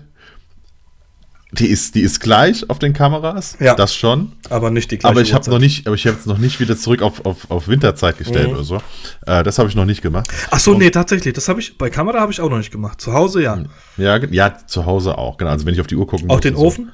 [1.52, 3.74] die ist, die ist gleich auf den Kameras, ja.
[3.74, 4.34] das schon.
[4.50, 6.60] Aber nicht die gleiche Aber ich habe noch nicht, aber ich habe es noch nicht
[6.60, 8.56] wieder zurück auf, auf, auf Winterzeit gestellt mhm.
[8.56, 8.82] oder so.
[9.26, 10.30] Äh, das habe ich noch nicht gemacht.
[10.52, 11.34] Ach so, Und, nee, tatsächlich.
[11.34, 13.02] Das habe ich bei Kamera habe ich auch noch nicht gemacht.
[13.02, 13.64] Zu Hause ja.
[13.98, 15.38] Ja, ja, zu Hause auch.
[15.38, 15.50] Genau.
[15.50, 16.92] Also wenn ich auf die Uhr gucken Auch den Ofen?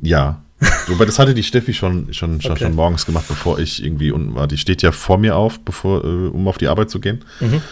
[0.00, 0.42] Ja.
[0.88, 2.64] Wobei, das hatte die Steffi schon, schon, schon, okay.
[2.64, 4.46] schon morgens gemacht, bevor ich irgendwie unten war.
[4.46, 7.24] Die steht ja vor mir auf, bevor, äh, um auf die Arbeit zu gehen.
[7.40, 7.62] Mhm.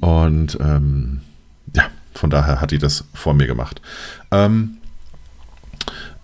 [0.00, 1.20] Und ähm,
[1.74, 1.84] ja,
[2.14, 3.80] von daher hat die das vor mir gemacht.
[4.30, 4.78] Ähm,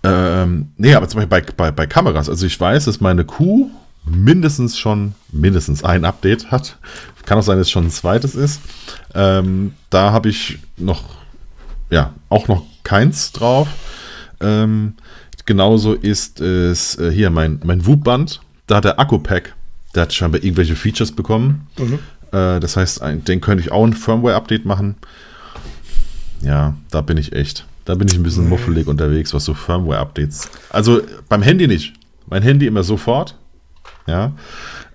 [0.02, 2.28] ähm, nee, aber zum Beispiel bei, bei, bei Kameras.
[2.28, 3.70] Also ich weiß, dass meine Kuh
[4.04, 6.78] mindestens schon mindestens ein Update hat.
[7.24, 8.60] Kann auch sein, dass es schon ein zweites ist.
[9.14, 11.16] Ähm, da habe ich noch,
[11.90, 13.68] ja, auch noch keins drauf.
[14.40, 14.94] Ähm,
[15.46, 18.40] Genauso ist es äh, hier mein, mein Whoop-Band.
[18.66, 19.54] Da hat der Akku-Pack,
[19.94, 21.68] der hat scheinbar irgendwelche Features bekommen.
[21.78, 21.98] Mhm.
[22.32, 24.96] Äh, das heißt, ein, den könnte ich auch ein Firmware-Update machen.
[26.42, 27.64] Ja, da bin ich echt.
[27.84, 30.50] Da bin ich ein bisschen muffelig unterwegs, was so Firmware-Updates.
[30.70, 31.94] Also beim Handy nicht.
[32.26, 33.36] Mein Handy immer sofort.
[34.08, 34.32] Ja.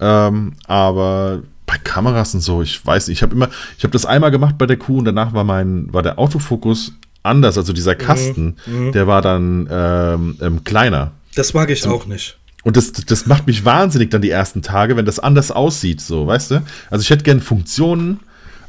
[0.01, 4.05] Ähm, aber bei Kameras und so, ich weiß nicht, ich habe immer, ich habe das
[4.05, 6.91] einmal gemacht bei der Kuh und danach war mein, war der Autofokus
[7.23, 7.57] anders.
[7.57, 8.85] Also dieser Kasten, mhm.
[8.87, 8.91] mhm.
[8.91, 11.11] der war dann ähm, ähm, kleiner.
[11.35, 12.37] Das mag ich auch nicht.
[12.63, 16.27] Und das, das macht mich wahnsinnig dann die ersten Tage, wenn das anders aussieht, so,
[16.27, 16.63] weißt du?
[16.91, 18.19] Also ich hätte gerne Funktionen,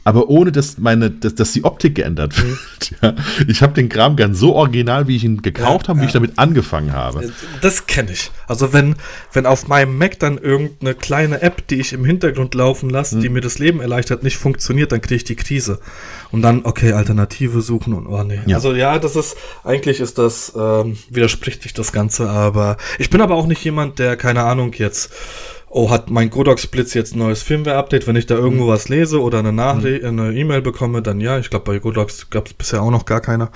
[0.05, 2.51] aber ohne dass meine, dass, dass die Optik geändert wird.
[2.51, 2.59] Mhm.
[3.01, 3.15] Ja,
[3.49, 6.09] ich habe den Kram gern so original, wie ich ihn gekauft ja, habe, wie ja.
[6.09, 7.33] ich damit angefangen habe.
[7.63, 8.31] Das kenne ich.
[8.47, 8.97] Also wenn,
[9.33, 13.21] wenn auf meinem Mac dann irgendeine kleine App, die ich im Hintergrund laufen lasse, mhm.
[13.23, 15.79] die mir das Leben erleichtert, nicht funktioniert, dann kriege ich die Krise.
[16.33, 18.41] Und dann, okay, Alternative suchen und oh nee.
[18.53, 23.21] Also ja, das ist, eigentlich ist das, ähm, widerspricht sich das Ganze, aber ich bin
[23.21, 25.13] aber auch nicht jemand, der, keine Ahnung, jetzt
[25.73, 28.07] oh, hat mein Godox Blitz jetzt ein neues Firmware-Update?
[28.07, 28.69] Wenn ich da irgendwo mhm.
[28.69, 30.21] was lese oder eine Nachricht, mhm.
[30.21, 31.39] eine E-Mail bekomme, dann ja.
[31.39, 33.51] Ich glaube, bei Godox gab es bisher auch noch gar keiner.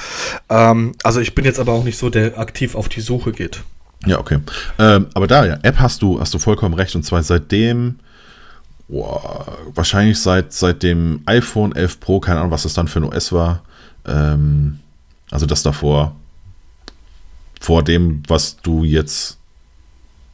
[0.49, 3.63] Ähm, also ich bin jetzt aber auch nicht so, der aktiv auf die Suche geht.
[4.07, 4.39] Ja, okay.
[4.79, 6.95] Ähm, aber da, ja, App hast du, hast du vollkommen recht.
[6.97, 7.97] Und zwar seitdem,
[8.89, 9.21] oh,
[9.75, 13.33] wahrscheinlich seit, seit dem iPhone 11 Pro, keine Ahnung, was das dann für ein OS
[13.33, 13.63] war.
[14.07, 14.79] Ähm,
[15.31, 16.17] also das davor,
[17.61, 19.39] vor dem, was du jetzt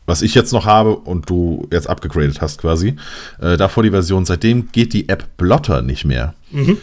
[0.06, 2.96] was ich jetzt noch habe und du jetzt abgegradet hast quasi,
[3.40, 6.34] äh, davor die Version, seitdem geht die App Blotter nicht mehr.
[6.50, 6.78] Mhm.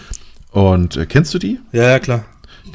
[0.51, 1.59] Und äh, kennst du die?
[1.71, 2.25] Ja, ja, klar.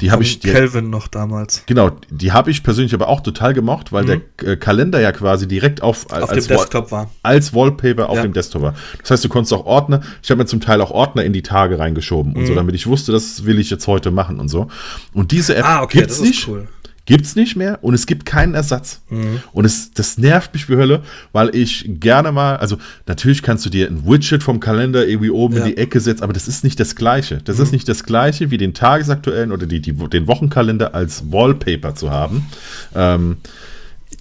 [0.01, 0.39] Die habe ich.
[0.39, 1.63] Kelvin noch damals.
[1.65, 4.21] Genau, die habe ich persönlich aber auch total gemocht, weil mhm.
[4.41, 7.09] der äh, Kalender ja quasi direkt auf, auf als, dem Desktop war.
[7.23, 8.23] Als Wallpaper auf ja.
[8.23, 8.75] dem Desktop war.
[9.01, 11.43] Das heißt, du konntest auch Ordner, ich habe mir zum Teil auch Ordner in die
[11.43, 12.39] Tage reingeschoben mhm.
[12.39, 12.57] und so, mhm.
[12.57, 14.67] damit ich wusste, das will ich jetzt heute machen und so.
[15.13, 16.47] Und diese App ah, okay, gibt's nicht.
[16.47, 16.67] Cool.
[17.05, 19.01] Gibt es nicht mehr und es gibt keinen Ersatz.
[19.09, 19.41] Mhm.
[19.53, 21.03] Und es, das nervt mich für Hölle,
[21.33, 25.55] weil ich gerne mal, also natürlich kannst du dir ein Widget vom Kalender irgendwie oben
[25.55, 25.63] ja.
[25.63, 27.41] in die Ecke setzen, aber das ist nicht das Gleiche.
[27.43, 27.63] Das mhm.
[27.63, 32.09] ist nicht das Gleiche wie den tagesaktuellen oder die, die, den Wochenkalender als Wallpaper zu
[32.09, 32.47] haben.
[32.95, 33.37] Ähm,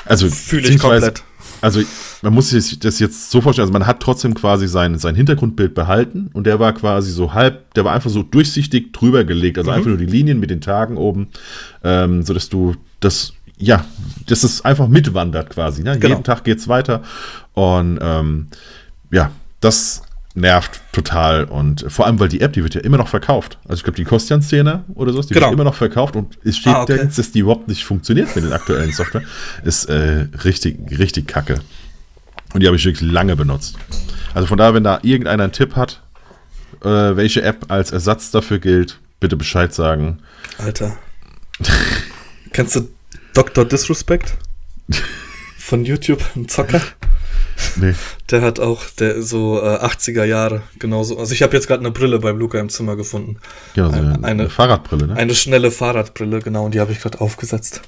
[0.05, 1.23] also fühle ich komplett
[1.65, 1.81] also
[2.21, 5.75] man muss sich das jetzt so vorstellen, also man hat trotzdem quasi sein, sein Hintergrundbild
[5.75, 9.71] behalten und der war quasi so halb, der war einfach so durchsichtig drüber gelegt, also
[9.71, 9.77] mhm.
[9.77, 11.29] einfach nur die Linien mit den Tagen oben,
[11.83, 13.83] ähm, sodass du das, ja,
[14.27, 15.83] dass es einfach mitwandert quasi.
[15.83, 15.99] Ne?
[15.99, 16.09] Genau.
[16.17, 17.03] Jeden Tag geht es weiter
[17.55, 18.49] und ähm,
[19.11, 20.03] ja, das
[20.35, 23.59] nervt total und vor allem, weil die App, die wird ja immer noch verkauft.
[23.69, 25.47] Also ich glaube, die 10 oder so, die genau.
[25.47, 26.97] wird immer noch verkauft und es steht, ah, okay.
[26.97, 29.23] jetzt, dass die überhaupt nicht funktioniert mit den aktuellen Software.
[29.65, 31.61] Ist äh, richtig, richtig kacke.
[32.53, 33.77] Und die habe ich wirklich lange benutzt.
[34.35, 36.03] Also von daher, wenn da irgendeiner einen Tipp hat,
[36.83, 40.19] äh, welche App als Ersatz dafür gilt, bitte Bescheid sagen.
[40.59, 40.97] Alter.
[42.53, 42.89] Kennst du
[43.35, 43.65] Dr.
[43.65, 44.35] Disrespect?
[45.59, 46.83] Von YouTube, ein Zocker?
[47.77, 47.95] Nee.
[48.31, 51.19] Der hat auch der so äh, 80er Jahre genauso.
[51.19, 53.39] Also ich habe jetzt gerade eine Brille beim Luca im Zimmer gefunden.
[53.75, 55.17] Genau, so eine, eine, eine, Fahrradbrille, ne?
[55.17, 57.83] Eine schnelle Fahrradbrille, genau, und die habe ich gerade aufgesetzt.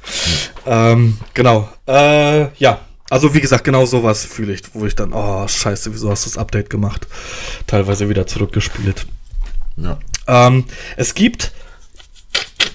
[0.66, 0.92] Ja.
[0.92, 1.68] Ähm, genau.
[1.86, 6.10] Äh, ja, also wie gesagt, genau sowas fühle ich, wo ich dann, oh scheiße, wieso
[6.10, 7.06] hast du das Update gemacht?
[7.66, 9.06] Teilweise wieder zurückgespielt.
[9.76, 9.98] Ja.
[10.26, 10.64] Ähm,
[10.96, 11.52] es gibt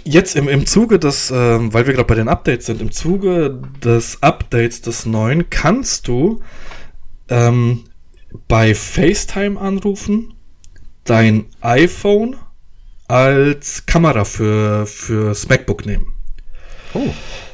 [0.04, 3.60] jetzt im, im Zuge des, ähm, weil wir gerade bei den Updates sind, im Zuge
[3.84, 6.42] des Updates des neuen kannst du
[7.32, 7.86] ähm,
[8.48, 10.36] bei FaceTime anrufen,
[11.04, 12.36] dein iPhone
[13.08, 16.14] als Kamera für fürs MacBook nehmen.
[16.94, 17.10] Oh.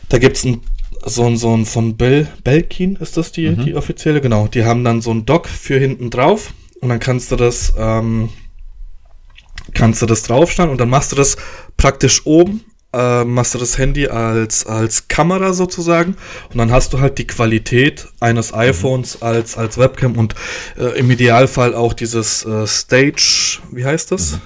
[0.09, 0.61] Da gibt es ein
[1.05, 3.63] so ein, so ein von Bel Belkin ist das die, mhm.
[3.63, 4.47] die offizielle, genau.
[4.47, 8.29] Die haben dann so ein Dock für hinten drauf und dann kannst du das, ähm,
[9.73, 11.37] kannst du das draufstellen und dann machst du das
[11.77, 16.15] praktisch oben, äh, machst du das Handy als, als Kamera sozusagen
[16.49, 18.59] und dann hast du halt die Qualität eines mhm.
[18.59, 20.35] iPhones als, als Webcam und
[20.77, 24.33] äh, im Idealfall auch dieses äh, Stage, wie heißt das?
[24.33, 24.41] Mhm.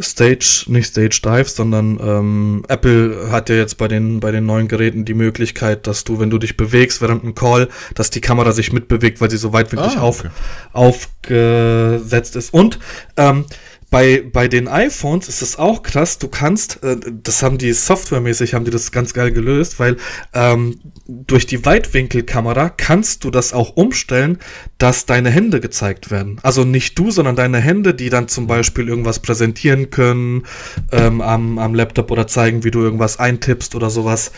[0.00, 4.66] Stage, nicht Stage Dive, sondern ähm, Apple hat ja jetzt bei den, bei den neuen
[4.66, 8.52] Geräten die Möglichkeit, dass du, wenn du dich bewegst während einem Call, dass die Kamera
[8.52, 10.28] sich mitbewegt, weil sie so weitwinklig ah, okay.
[10.72, 12.54] auf, aufgesetzt ist.
[12.54, 12.78] Und
[13.16, 13.44] ähm,
[13.92, 18.54] bei, bei den iPhones ist es auch krass, du kannst, äh, das haben die softwaremäßig,
[18.54, 19.98] haben die das ganz geil gelöst, weil
[20.32, 24.38] ähm, durch die Weitwinkelkamera kannst du das auch umstellen,
[24.78, 26.40] dass deine Hände gezeigt werden.
[26.42, 30.44] Also nicht du, sondern deine Hände, die dann zum Beispiel irgendwas präsentieren können
[30.90, 34.32] ähm, am, am Laptop oder zeigen, wie du irgendwas eintippst oder sowas.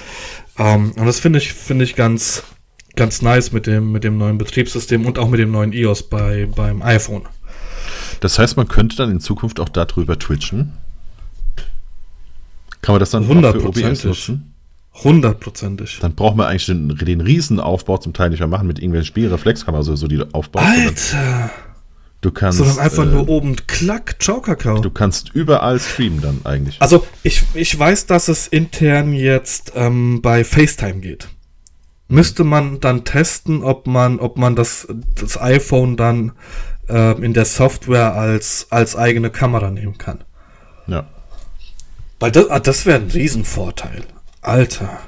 [0.59, 2.43] Ähm, und das finde ich, finde ich ganz,
[2.97, 6.49] ganz nice mit dem, mit dem neuen Betriebssystem und auch mit dem neuen iOS bei,
[6.53, 7.23] beim iPhone.
[8.25, 10.72] Das heißt, man könnte dann in Zukunft auch darüber twitchen.
[12.81, 14.55] Kann man das dann für OBS nutzen?
[14.95, 15.99] Hundertprozentig.
[16.01, 19.89] Dann braucht man eigentlich den, den Riesenaufbau zum Teil nicht mehr machen mit irgendwelchen Spielreflexkameras
[19.89, 20.66] oder so, die du aufbaust.
[20.66, 21.51] Alter!
[22.22, 22.57] Du kannst.
[22.57, 24.81] Sondern einfach äh, nur oben klack, ciao, Kakao.
[24.81, 26.81] Du kannst überall streamen dann eigentlich.
[26.81, 31.29] Also, ich, ich weiß, dass es intern jetzt ähm, bei FaceTime geht.
[32.09, 36.33] Müsste man dann testen, ob man, ob man das, das iPhone dann
[36.89, 40.24] äh, in der Software als, als eigene Kamera nehmen kann.
[40.87, 41.07] Ja.
[42.20, 44.05] Weil das, ah, das wäre ein Riesenvorteil.
[44.43, 44.99] Alter.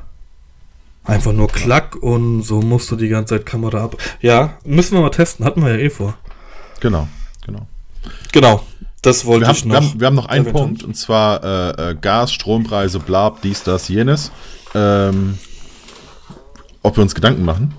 [1.05, 3.97] Einfach nur Klack und so musst du die ganze Zeit Kamera ab.
[4.21, 5.45] Ja, müssen wir mal testen.
[5.45, 6.15] Hatten wir ja eh vor.
[6.81, 7.07] Genau,
[7.45, 7.67] genau.
[8.33, 8.65] Genau,
[9.03, 9.75] das wollte wir ich haben, noch.
[9.75, 13.63] Wir haben, wir haben noch einen Punkt und zwar äh, äh, Gas, Strompreise, bla, dies,
[13.63, 14.33] das, jenes.
[14.75, 15.39] Ähm,
[16.83, 17.75] ob wir uns Gedanken machen?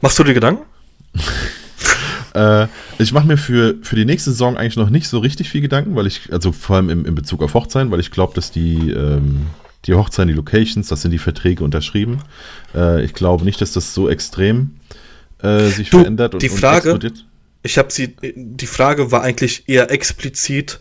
[0.00, 0.64] Machst du dir Gedanken?
[2.34, 2.66] Äh,
[2.98, 5.94] ich mache mir für, für die nächste Saison eigentlich noch nicht so richtig viel Gedanken,
[5.96, 8.90] weil ich, also vor allem im, in Bezug auf Hochzeiten, weil ich glaube, dass die,
[8.90, 9.46] ähm,
[9.86, 12.22] die Hochzeiten, die Locations, das sind die Verträge unterschrieben.
[12.74, 14.76] Äh, ich glaube nicht, dass das so extrem
[15.42, 17.24] äh, sich du, verändert und, die Frage, und
[17.62, 20.80] ich habe sie, die Frage war eigentlich eher explizit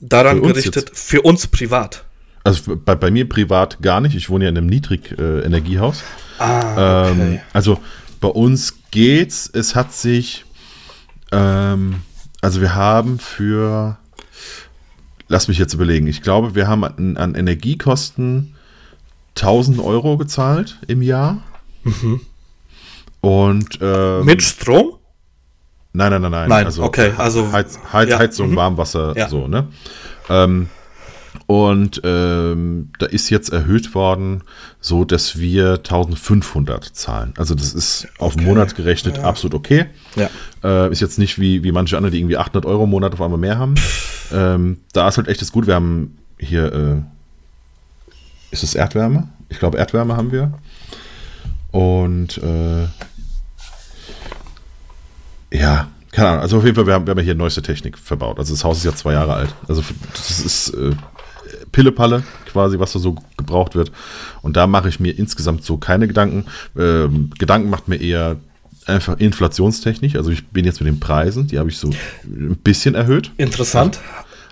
[0.00, 0.98] daran für gerichtet, jetzt.
[0.98, 2.04] für uns privat.
[2.44, 4.14] Also bei, bei mir privat gar nicht.
[4.14, 6.02] Ich wohne ja in einem Niedrig-Energiehaus.
[6.38, 7.34] Äh, ah, okay.
[7.34, 7.80] Ähm, also
[8.20, 9.50] bei uns geht's.
[9.52, 10.43] Es hat sich
[11.32, 12.02] ähm,
[12.40, 13.96] also wir haben für,
[15.28, 18.54] lass mich jetzt überlegen, ich glaube, wir haben an, an Energiekosten
[19.36, 21.42] 1000 Euro gezahlt im Jahr.
[21.82, 22.20] Mhm.
[23.20, 24.98] Und ähm, mit Strom?
[25.92, 26.48] Nein, nein, nein, nein.
[26.48, 28.18] Nein, also okay, also Heiz, Heiz, ja.
[28.18, 28.56] Heizung, mhm.
[28.56, 29.28] Warmwasser, ja.
[29.28, 29.68] so, ne?
[30.28, 30.68] Ähm,
[31.46, 34.42] und ähm, da ist jetzt erhöht worden,
[34.80, 37.34] so dass wir 1500 zahlen.
[37.36, 38.24] Also das ist okay.
[38.24, 39.24] auf den Monat gerechnet ja.
[39.24, 39.86] absolut okay.
[40.16, 40.30] Ja.
[40.62, 43.20] Äh, ist jetzt nicht wie, wie manche andere, die irgendwie 800 Euro im Monat auf
[43.20, 43.74] einmal mehr haben.
[44.32, 45.66] Ähm, da ist halt echt das gut.
[45.66, 46.96] Wir haben hier, äh,
[48.50, 49.28] ist es Erdwärme?
[49.50, 50.54] Ich glaube Erdwärme haben wir.
[51.70, 52.86] Und äh,
[55.52, 56.40] ja, keine Ahnung.
[56.40, 58.38] Also auf jeden Fall, wir haben, wir haben hier neueste Technik verbaut.
[58.38, 59.54] Also das Haus ist ja zwei Jahre alt.
[59.68, 59.82] Also
[60.12, 60.92] das ist äh,
[61.74, 63.90] Pillepalle quasi, was da so gebraucht wird.
[64.42, 66.44] Und da mache ich mir insgesamt so keine Gedanken.
[66.78, 68.36] Ähm, Gedanken macht mir eher
[68.86, 70.14] einfach inflationstechnisch.
[70.14, 71.90] Also ich bin jetzt mit den Preisen, die habe ich so
[72.24, 73.32] ein bisschen erhöht.
[73.38, 73.98] Interessant.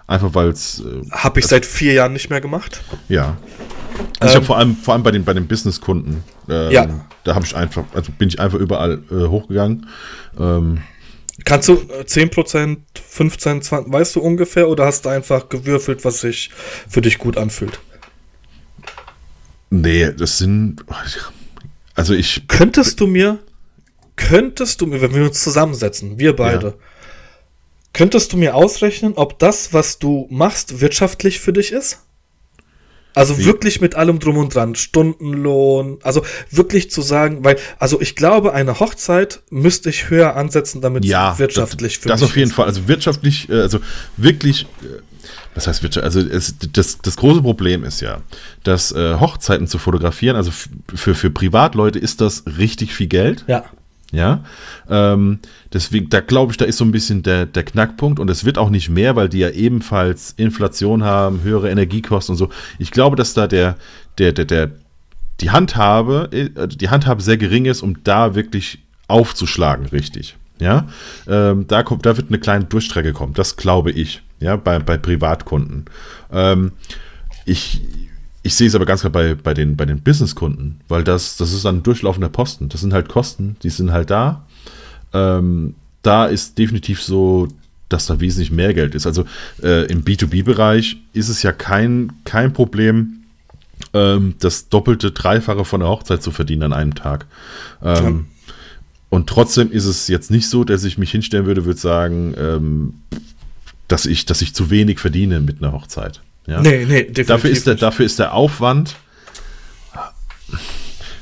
[0.08, 0.80] Einfach weil es.
[0.80, 2.82] Äh, habe ich seit vier Jahren nicht mehr gemacht.
[3.08, 3.36] Ja.
[4.18, 6.86] Also ähm, ich habe vor allem, vor allem bei den, bei den Businesskunden, ähm, ja.
[7.22, 9.86] da habe ich einfach, also bin ich einfach überall äh, hochgegangen.
[10.38, 10.78] Ähm,
[11.44, 12.78] Kannst du 10%,
[13.08, 16.50] 15, 20, weißt du ungefähr, oder hast du einfach gewürfelt, was sich
[16.88, 17.80] für dich gut anfühlt?
[19.70, 20.84] Nee, das sind.
[21.94, 22.46] Also ich.
[22.48, 23.38] Könntest du mir,
[24.16, 26.74] könntest du mir, wenn wir uns zusammensetzen, wir beide, ja.
[27.94, 32.00] könntest du mir ausrechnen, ob das, was du machst, wirtschaftlich für dich ist?
[33.14, 33.44] Also Wie?
[33.44, 38.54] wirklich mit allem drum und dran, Stundenlohn, also wirklich zu sagen, weil, also ich glaube,
[38.54, 42.66] eine Hochzeit müsste ich höher ansetzen, damit Ja, es wirtschaftlich das, das auf jeden Fall.
[42.66, 43.80] Also wirtschaftlich, äh, also
[44.16, 45.00] wirklich, äh,
[45.54, 46.04] was heißt Wirtschaft?
[46.04, 48.22] Also es, das, das große Problem ist ja,
[48.64, 50.50] dass äh, Hochzeiten zu fotografieren, also
[50.94, 53.44] für, für Privatleute ist das richtig viel Geld.
[53.46, 53.64] Ja,
[54.12, 54.44] Ja,
[54.90, 55.38] ähm,
[55.72, 58.58] deswegen, da glaube ich, da ist so ein bisschen der, der Knackpunkt und es wird
[58.58, 62.50] auch nicht mehr, weil die ja ebenfalls Inflation haben, höhere Energiekosten und so.
[62.78, 63.76] Ich glaube, dass da der,
[64.18, 64.70] der, der, der,
[65.40, 70.36] die Handhabe, äh, die Handhabe sehr gering ist, um da wirklich aufzuschlagen, richtig.
[70.60, 70.86] Ja,
[71.26, 74.98] ähm, da kommt, da wird eine kleine Durchstrecke kommen, das glaube ich, ja, bei, bei
[74.98, 75.86] Privatkunden.
[76.30, 76.72] Ähm,
[77.46, 77.80] ich,
[78.42, 81.52] ich sehe es aber ganz klar bei, bei den, bei den Businesskunden, weil das, das
[81.52, 82.68] ist ein durchlaufender Posten.
[82.68, 84.46] Das sind halt Kosten, die sind halt da.
[85.12, 87.48] Ähm, da ist definitiv so,
[87.88, 89.06] dass da wesentlich mehr Geld ist.
[89.06, 89.24] Also
[89.62, 93.22] äh, im B2B-Bereich ist es ja kein, kein Problem,
[93.94, 97.26] ähm, das doppelte, dreifache von der Hochzeit zu verdienen an einem Tag.
[97.82, 98.26] Ähm,
[99.10, 102.94] Und trotzdem ist es jetzt nicht so, dass ich mich hinstellen würde, würde sagen, ähm,
[103.86, 106.22] dass, ich, dass ich zu wenig verdiene mit einer Hochzeit.
[106.46, 106.60] Ja?
[106.60, 107.26] nee, nee, definitiv.
[107.26, 108.96] Dafür ist, der, dafür ist der Aufwand.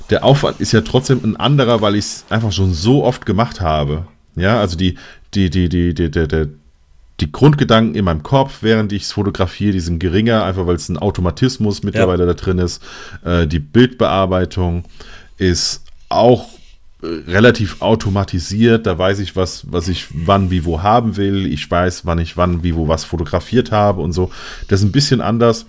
[0.09, 3.61] Der Aufwand ist ja trotzdem ein anderer, weil ich es einfach schon so oft gemacht
[3.61, 4.07] habe.
[4.35, 4.97] Ja, also die,
[5.35, 6.49] die, die, die, die, die, die,
[7.21, 10.89] die Grundgedanken in meinem Kopf, während ich es fotografiere, die sind geringer, einfach weil es
[10.89, 12.83] ein Automatismus mittlerweile da drin ist.
[13.25, 14.85] Äh, die Bildbearbeitung
[15.37, 16.49] ist auch
[17.03, 18.87] relativ automatisiert.
[18.87, 21.47] Da weiß ich, was, was ich wann, wie, wo haben will.
[21.47, 24.31] Ich weiß, wann ich wann, wie, wo was fotografiert habe und so.
[24.69, 25.67] Das ist ein bisschen anders,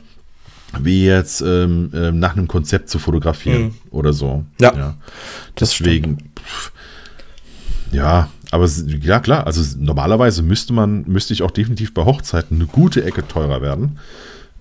[0.80, 3.74] wie jetzt ähm, ähm, nach einem Konzept zu fotografieren Mhm.
[3.92, 4.46] oder so.
[4.60, 4.96] Ja,
[5.56, 6.72] das Deswegen, pff,
[7.92, 8.68] ja, aber
[9.02, 13.28] ja klar, also normalerweise müsste man, müsste ich auch definitiv bei Hochzeiten eine gute Ecke
[13.28, 14.00] teurer werden.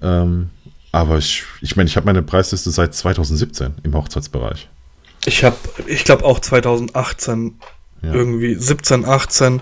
[0.02, 0.50] Ähm,
[0.92, 4.68] aber ich, ich meine, ich habe meine Preisliste seit 2017 im Hochzeitsbereich.
[5.26, 5.56] Ich habe,
[5.86, 7.54] ich glaube auch 2018
[8.02, 8.14] Ja.
[8.14, 9.60] irgendwie 17, 18.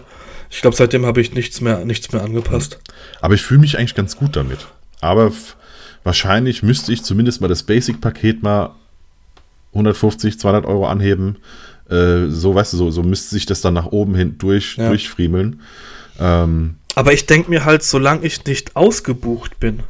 [0.51, 2.79] Ich glaube, seitdem habe ich nichts mehr, nichts mehr angepasst.
[3.21, 4.69] Aber ich fühle mich eigentlich ganz gut damit.
[5.01, 5.33] Aber
[6.05, 8.71] wahrscheinlich müsste ich zumindest mal das Basic-Paket mal
[9.75, 11.37] 150, 200 Euro anheben.
[11.91, 14.89] Äh, so, weißt du, so, so müsste sich das dann nach oben hin durch, Ja.
[14.89, 15.61] durchfriemeln.
[16.19, 19.83] Ähm, Aber ich denke mir halt, solange ich nicht ausgebucht bin,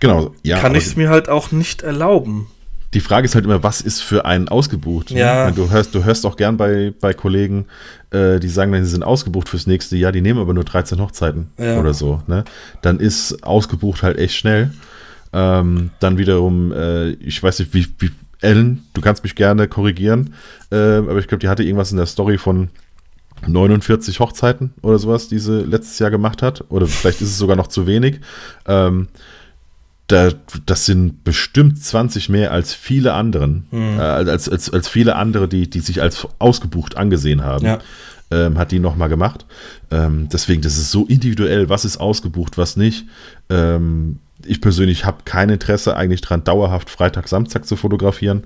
[0.00, 0.58] genau, ja.
[0.60, 2.48] kann ich es mir halt auch nicht erlauben.
[2.94, 5.10] Die Frage ist halt immer, was ist für einen ausgebucht?
[5.10, 5.18] ne?
[5.20, 5.50] Ja.
[5.50, 7.66] Du hörst, du hörst auch gern bei, bei Kollegen,
[8.10, 11.00] äh, die sagen, dann, sie sind ausgebucht fürs nächste Jahr, die nehmen aber nur 13
[11.00, 11.78] Hochzeiten Ja.
[11.80, 12.22] oder so.
[12.28, 12.44] Ne?
[12.82, 14.70] Dann ist ausgebucht halt echt schnell.
[15.32, 20.34] Ähm, dann wiederum, äh, ich weiß nicht, wie, wie Ellen, du kannst mich gerne korrigieren,
[20.70, 22.68] äh, aber ich glaube, die hatte irgendwas in der Story von
[23.46, 26.64] 49 Hochzeiten oder sowas, die sie letztes Jahr gemacht hat.
[26.68, 28.20] Oder vielleicht ist es sogar noch zu wenig.
[28.66, 29.08] Ähm,
[30.06, 30.30] da,
[30.66, 33.98] das sind bestimmt 20 mehr als viele anderen, Hm.
[33.98, 37.64] äh, als, als, als viele andere, die, die sich als ausgebucht angesehen haben.
[37.66, 37.78] Ja.
[38.30, 39.44] Ähm, hat die nochmal gemacht.
[39.90, 43.04] Ähm, deswegen, das ist so individuell, was ist ausgebucht, was nicht.
[43.50, 48.44] Ähm, ich persönlich habe kein Interesse eigentlich dran, dauerhaft Freitag, Samstag zu fotografieren.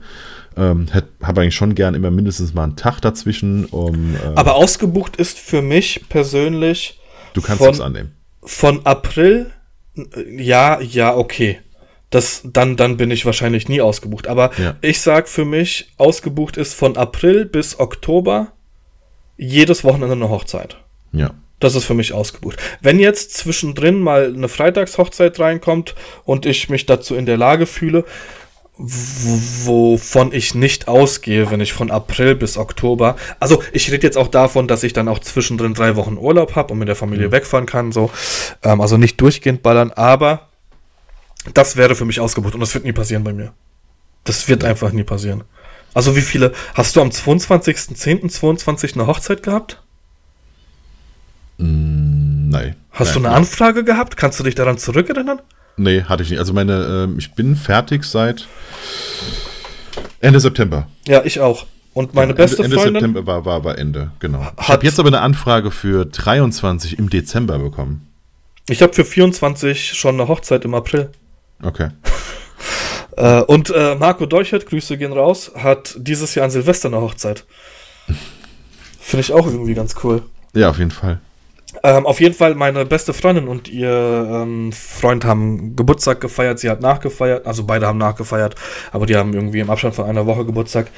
[0.56, 0.86] Ähm,
[1.22, 4.14] habe eigentlich schon gern immer mindestens mal einen Tag dazwischen, um.
[4.16, 7.00] Äh, Aber ausgebucht ist für mich persönlich
[7.34, 8.12] du kannst von- annehmen.
[8.42, 9.50] von April,
[10.36, 11.60] ja, ja, okay.
[12.10, 14.28] Das, dann, dann bin ich wahrscheinlich nie ausgebucht.
[14.28, 14.76] Aber Ja.
[14.80, 18.52] ich sag für mich, ausgebucht ist von April bis Oktober
[19.36, 20.78] jedes Wochenende eine Hochzeit.
[21.12, 21.30] Ja.
[21.60, 22.56] Das ist für mich ausgebucht.
[22.80, 25.94] Wenn jetzt zwischendrin mal eine Freitagshochzeit reinkommt
[26.24, 28.04] und ich mich dazu in der Lage fühle,
[28.78, 34.28] wovon ich nicht ausgehe, wenn ich von April bis Oktober, also ich rede jetzt auch
[34.28, 37.66] davon, dass ich dann auch zwischendrin drei Wochen Urlaub habe und mit der Familie wegfahren
[37.66, 38.10] kann, so,
[38.62, 40.48] ähm, also nicht durchgehend ballern, aber
[41.54, 43.52] das wäre für mich ausgebucht und das wird nie passieren bei mir.
[44.22, 45.42] Das wird einfach nie passieren.
[45.94, 49.82] Also wie viele, hast du am 22.10.22 eine Hochzeit gehabt?
[51.56, 52.76] Mm, nein.
[52.92, 53.22] Hast nein.
[53.22, 54.16] du eine Anfrage gehabt?
[54.16, 55.40] Kannst du dich daran zurückerinnern?
[55.78, 56.38] Nee, hatte ich nicht.
[56.38, 58.46] Also meine, ähm, ich bin fertig seit
[60.20, 60.88] Ende September.
[61.06, 61.66] Ja, ich auch.
[61.94, 62.94] Und meine Ende, beste Ende Freundin.
[62.94, 64.46] September war, war, war Ende, genau.
[64.60, 68.06] Ich habe jetzt aber eine Anfrage für 23 im Dezember bekommen.
[68.68, 71.10] Ich habe für 24 schon eine Hochzeit im April.
[71.62, 71.90] Okay.
[73.16, 77.44] Äh, und äh, Marco Deuchert, Grüße gehen raus, hat dieses Jahr an Silvester eine Hochzeit.
[79.00, 80.22] Finde ich auch irgendwie ganz cool.
[80.54, 81.18] Ja, auf jeden Fall.
[81.82, 86.58] Ähm, auf jeden Fall, meine beste Freundin und ihr ähm, Freund haben Geburtstag gefeiert.
[86.58, 88.54] Sie hat nachgefeiert, also beide haben nachgefeiert,
[88.90, 90.88] aber die haben irgendwie im Abstand von einer Woche Geburtstag.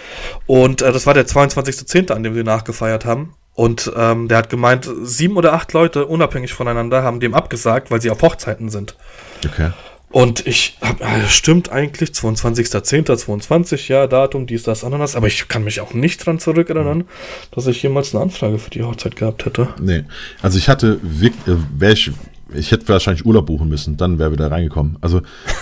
[0.46, 3.34] Und äh, das war der 22.10., an dem sie nachgefeiert haben.
[3.54, 8.00] Und ähm, der hat gemeint, sieben oder acht Leute, unabhängig voneinander, haben dem abgesagt, weil
[8.00, 8.96] sie auf Hochzeiten sind.
[9.44, 9.72] Okay.
[10.12, 15.62] Und ich hab, äh, stimmt eigentlich, 22.10.22, ja, Datum, dies, das, Ananas, aber ich kann
[15.62, 17.04] mich auch nicht dran zurückerinnern,
[17.52, 19.68] dass ich jemals eine Anfrage für die Hochzeit gehabt hätte.
[19.80, 20.04] Nee,
[20.42, 22.10] also ich hatte wirklich, äh, ich,
[22.52, 24.96] ich hätte wahrscheinlich Urlaub buchen müssen, dann wäre wieder reingekommen.
[25.00, 25.18] Also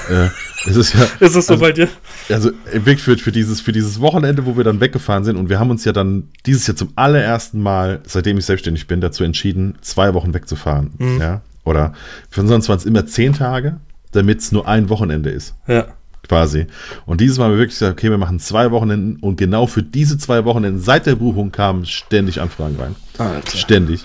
[0.08, 0.28] äh,
[0.66, 1.02] es ist ja.
[1.20, 1.88] ist es so also, bei dir?
[2.30, 5.58] Also wirklich für, für, dieses, für dieses Wochenende, wo wir dann weggefahren sind und wir
[5.58, 9.76] haben uns ja dann dieses Jahr zum allerersten Mal, seitdem ich selbstständig bin, dazu entschieden,
[9.82, 10.92] zwei Wochen wegzufahren.
[10.96, 11.20] Mhm.
[11.20, 11.42] Ja.
[11.64, 11.92] Oder
[12.30, 13.78] für uns waren es immer zehn Tage,
[14.12, 15.54] damit es nur ein Wochenende ist.
[15.66, 15.88] Ja
[16.28, 16.66] quasi.
[17.06, 19.82] Und dieses Mal haben wir wirklich gesagt, okay, wir machen zwei Wochenenden und genau für
[19.82, 22.96] diese zwei Wochenenden seit der Buchung kamen ständig Anfragen rein.
[23.18, 23.56] Alter.
[23.56, 24.04] Ständig.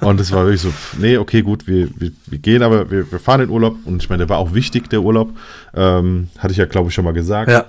[0.00, 3.18] Und es war wirklich so, nee, okay, gut, wir, wir, wir gehen, aber wir, wir,
[3.18, 5.30] fahren in Urlaub und ich meine, der war auch wichtig, der Urlaub.
[5.74, 7.50] Ähm, hatte ich ja, glaube ich, schon mal gesagt.
[7.50, 7.66] Ja.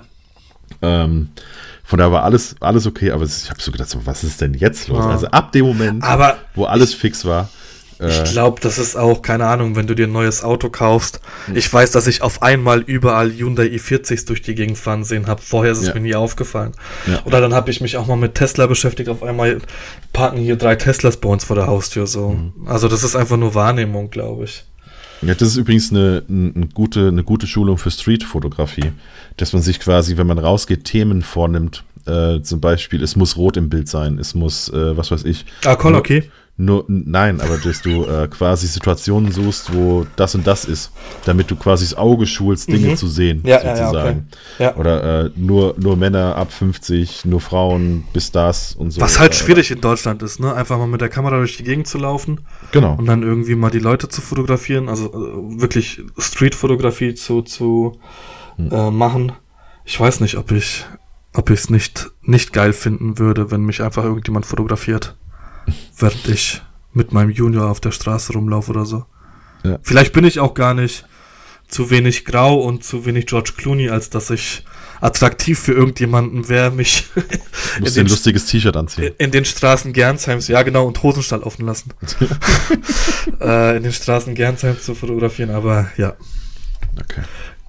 [0.82, 1.28] Ähm,
[1.84, 4.54] von daher war alles, alles okay, aber ich habe so gedacht, so, was ist denn
[4.54, 5.04] jetzt los?
[5.04, 5.10] Ja.
[5.10, 7.48] Also ab dem Moment, aber wo alles fix war,
[7.98, 8.24] ich äh.
[8.24, 11.20] glaube, das ist auch, keine Ahnung, wenn du dir ein neues Auto kaufst.
[11.46, 11.56] Hm.
[11.56, 15.40] Ich weiß, dass ich auf einmal überall Hyundai i40s durch die Gegend fahren sehen habe.
[15.40, 15.94] Vorher ist es ja.
[15.94, 16.72] mir nie aufgefallen.
[17.06, 17.22] Ja.
[17.24, 19.08] Oder dann habe ich mich auch mal mit Tesla beschäftigt.
[19.08, 19.58] Auf einmal
[20.12, 22.06] parken hier drei Teslas bei uns vor der Haustür.
[22.06, 22.30] So.
[22.30, 22.66] Mhm.
[22.66, 24.64] Also das ist einfach nur Wahrnehmung, glaube ich.
[25.22, 28.92] Ja, das ist übrigens eine, eine, gute, eine gute Schulung für Street-Fotografie,
[29.38, 31.84] dass man sich quasi, wenn man rausgeht, Themen vornimmt.
[32.06, 35.46] Äh, zum Beispiel, es muss rot im Bild sein, es muss, äh, was weiß ich.
[35.64, 40.46] Ah, cool, okay nur, nein, aber dass du äh, quasi Situationen suchst, wo das und
[40.46, 40.90] das ist,
[41.26, 42.96] damit du quasi das Auge schulst, Dinge mhm.
[42.96, 44.28] zu sehen, ja, sozusagen.
[44.58, 44.80] Ja, okay.
[44.80, 49.02] Oder äh, nur, nur Männer ab 50, nur Frauen bis das und so.
[49.02, 50.54] Was halt schwierig in Deutschland ist, ne?
[50.54, 52.40] Einfach mal mit der Kamera durch die Gegend zu laufen.
[52.72, 52.94] Genau.
[52.96, 58.00] Und dann irgendwie mal die Leute zu fotografieren, also äh, wirklich Street-Fotografie zu, zu
[58.56, 58.72] hm.
[58.72, 59.32] äh, machen.
[59.84, 60.86] Ich weiß nicht, ob ich
[61.34, 65.16] ob ich es nicht, nicht geil finden würde, wenn mich einfach irgendjemand fotografiert
[65.98, 66.62] während ich
[66.92, 69.04] mit meinem Junior auf der Straße rumlaufe oder so.
[69.64, 69.78] Ja.
[69.82, 71.06] Vielleicht bin ich auch gar nicht
[71.68, 74.64] zu wenig grau und zu wenig George Clooney, als dass ich
[75.00, 77.06] attraktiv für irgendjemanden wäre, mich
[77.78, 79.14] den, ein lustiges T-Shirt anziehen.
[79.18, 81.92] In, den Straßen Gernsheims, ja genau, und Hosenstall offen lassen.
[83.40, 86.14] äh, in den Straßen Gernsheims zu fotografieren, aber ja.
[86.98, 87.22] Okay.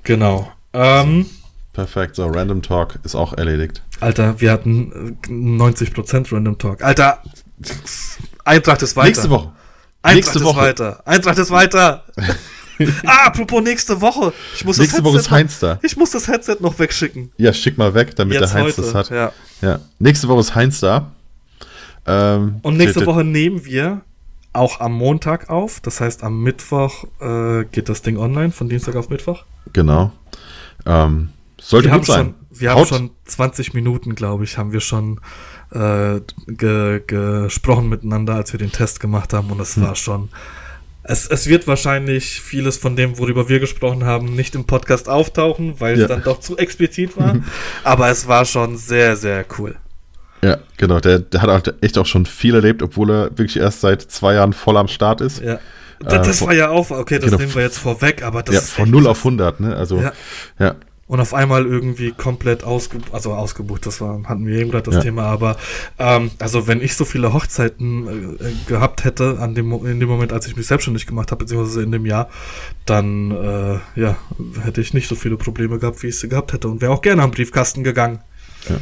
[0.04, 0.52] Genau.
[0.74, 1.26] Ähm,
[1.74, 3.84] Perfekt, so Random Talk ist auch erledigt.
[4.00, 6.82] Alter, wir hatten 90% Random Talk.
[6.82, 7.22] Alter,
[8.43, 9.08] Eintracht ist weiter.
[9.08, 9.51] Nächste Woche.
[10.01, 10.62] Eintracht nächste ist Woche.
[10.62, 11.01] weiter.
[11.05, 12.05] Eintracht ist weiter.
[13.05, 14.34] ah, apropos nächste Woche.
[14.55, 15.80] Ich muss nächste Woche ist Heinz da.
[15.84, 17.32] Ich muss das Headset noch wegschicken.
[17.38, 18.82] Ja, schick mal weg, damit Jetzt der Heinz heute.
[18.82, 19.10] das hat.
[19.10, 19.32] Ja.
[19.62, 19.80] ja.
[19.99, 21.12] Nächste Woche ist Heinz da.
[22.05, 24.01] Ähm, Und nächste Woche nehmen wir
[24.53, 25.80] auch am Montag auf.
[25.82, 29.43] Das heißt, am Mittwoch äh, geht das Ding online, von Dienstag auf Mittwoch.
[29.74, 30.12] Genau.
[30.86, 31.30] Ähm,
[31.60, 32.36] sollte wir gut sein.
[32.49, 32.91] Schon, wir Haut.
[32.91, 35.20] haben schon 20 Minuten, glaube ich, haben wir schon
[35.72, 39.84] äh, ge, gesprochen miteinander, als wir den Test gemacht haben und es hm.
[39.84, 40.30] war schon.
[41.03, 45.80] Es, es wird wahrscheinlich vieles von dem, worüber wir gesprochen haben, nicht im Podcast auftauchen,
[45.80, 46.03] weil ja.
[46.03, 47.38] es dann doch zu explizit war.
[47.86, 49.78] Aber es war schon sehr, sehr cool.
[50.43, 50.99] Ja, genau.
[50.99, 54.34] Der, der hat auch echt auch schon viel erlebt, obwohl er wirklich erst seit zwei
[54.34, 55.41] Jahren voll am Start ist.
[55.41, 55.59] Ja.
[55.99, 58.55] Das, das äh, war ja auch, okay, das genau, nehmen wir jetzt vorweg, aber das
[58.55, 58.72] ja, ist.
[58.72, 59.76] Von 0 auf 100, ne?
[59.76, 60.11] Also, ja.
[60.59, 60.76] ja
[61.08, 64.95] und auf einmal irgendwie komplett ausgebucht, also ausgebucht, das war, hatten wir eben gerade das
[64.95, 65.01] ja.
[65.01, 65.55] Thema, aber
[65.97, 70.34] ähm, also wenn ich so viele Hochzeiten äh, gehabt hätte an dem, in dem Moment,
[70.34, 72.30] als ich mich selbstständig gemacht habe, beziehungsweise in dem Jahr,
[72.86, 74.18] dann äh, ja,
[74.64, 77.01] hätte ich nicht so viele Probleme gehabt, wie ich sie gehabt hätte und wäre auch
[77.01, 78.20] gerne am Briefkasten gegangen.
[78.68, 78.76] Ja.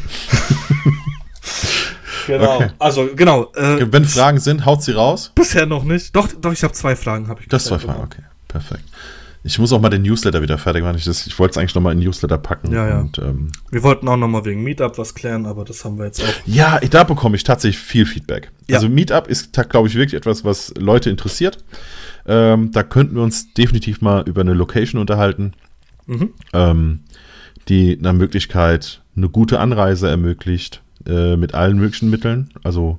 [2.38, 2.70] genau, okay.
[2.80, 3.52] also genau.
[3.54, 5.32] Äh, wenn Fragen sind, haut sie raus.
[5.36, 6.16] Bisher noch nicht.
[6.16, 7.50] Doch, doch, ich habe zwei Fragen, habe ich.
[7.50, 8.84] Das zwei Fragen, okay, perfekt.
[9.48, 10.98] Ich muss auch mal den Newsletter wieder fertig machen.
[10.98, 12.74] Ich, ich wollte es eigentlich nochmal in den Newsletter packen.
[12.74, 13.00] Ja, ja.
[13.02, 16.24] Und, ähm, wir wollten auch nochmal wegen Meetup was klären, aber das haben wir jetzt
[16.24, 16.48] auch.
[16.48, 18.52] Ja, da bekomme ich tatsächlich viel Feedback.
[18.68, 18.78] Ja.
[18.78, 21.64] Also Meetup ist, glaube ich, wirklich etwas, was Leute interessiert.
[22.26, 25.54] Ähm, da könnten wir uns definitiv mal über eine Location unterhalten,
[26.08, 26.34] mhm.
[26.54, 27.02] ähm,
[27.70, 32.50] die eine Möglichkeit eine gute Anreise ermöglicht äh, mit allen möglichen Mitteln.
[32.64, 32.98] Also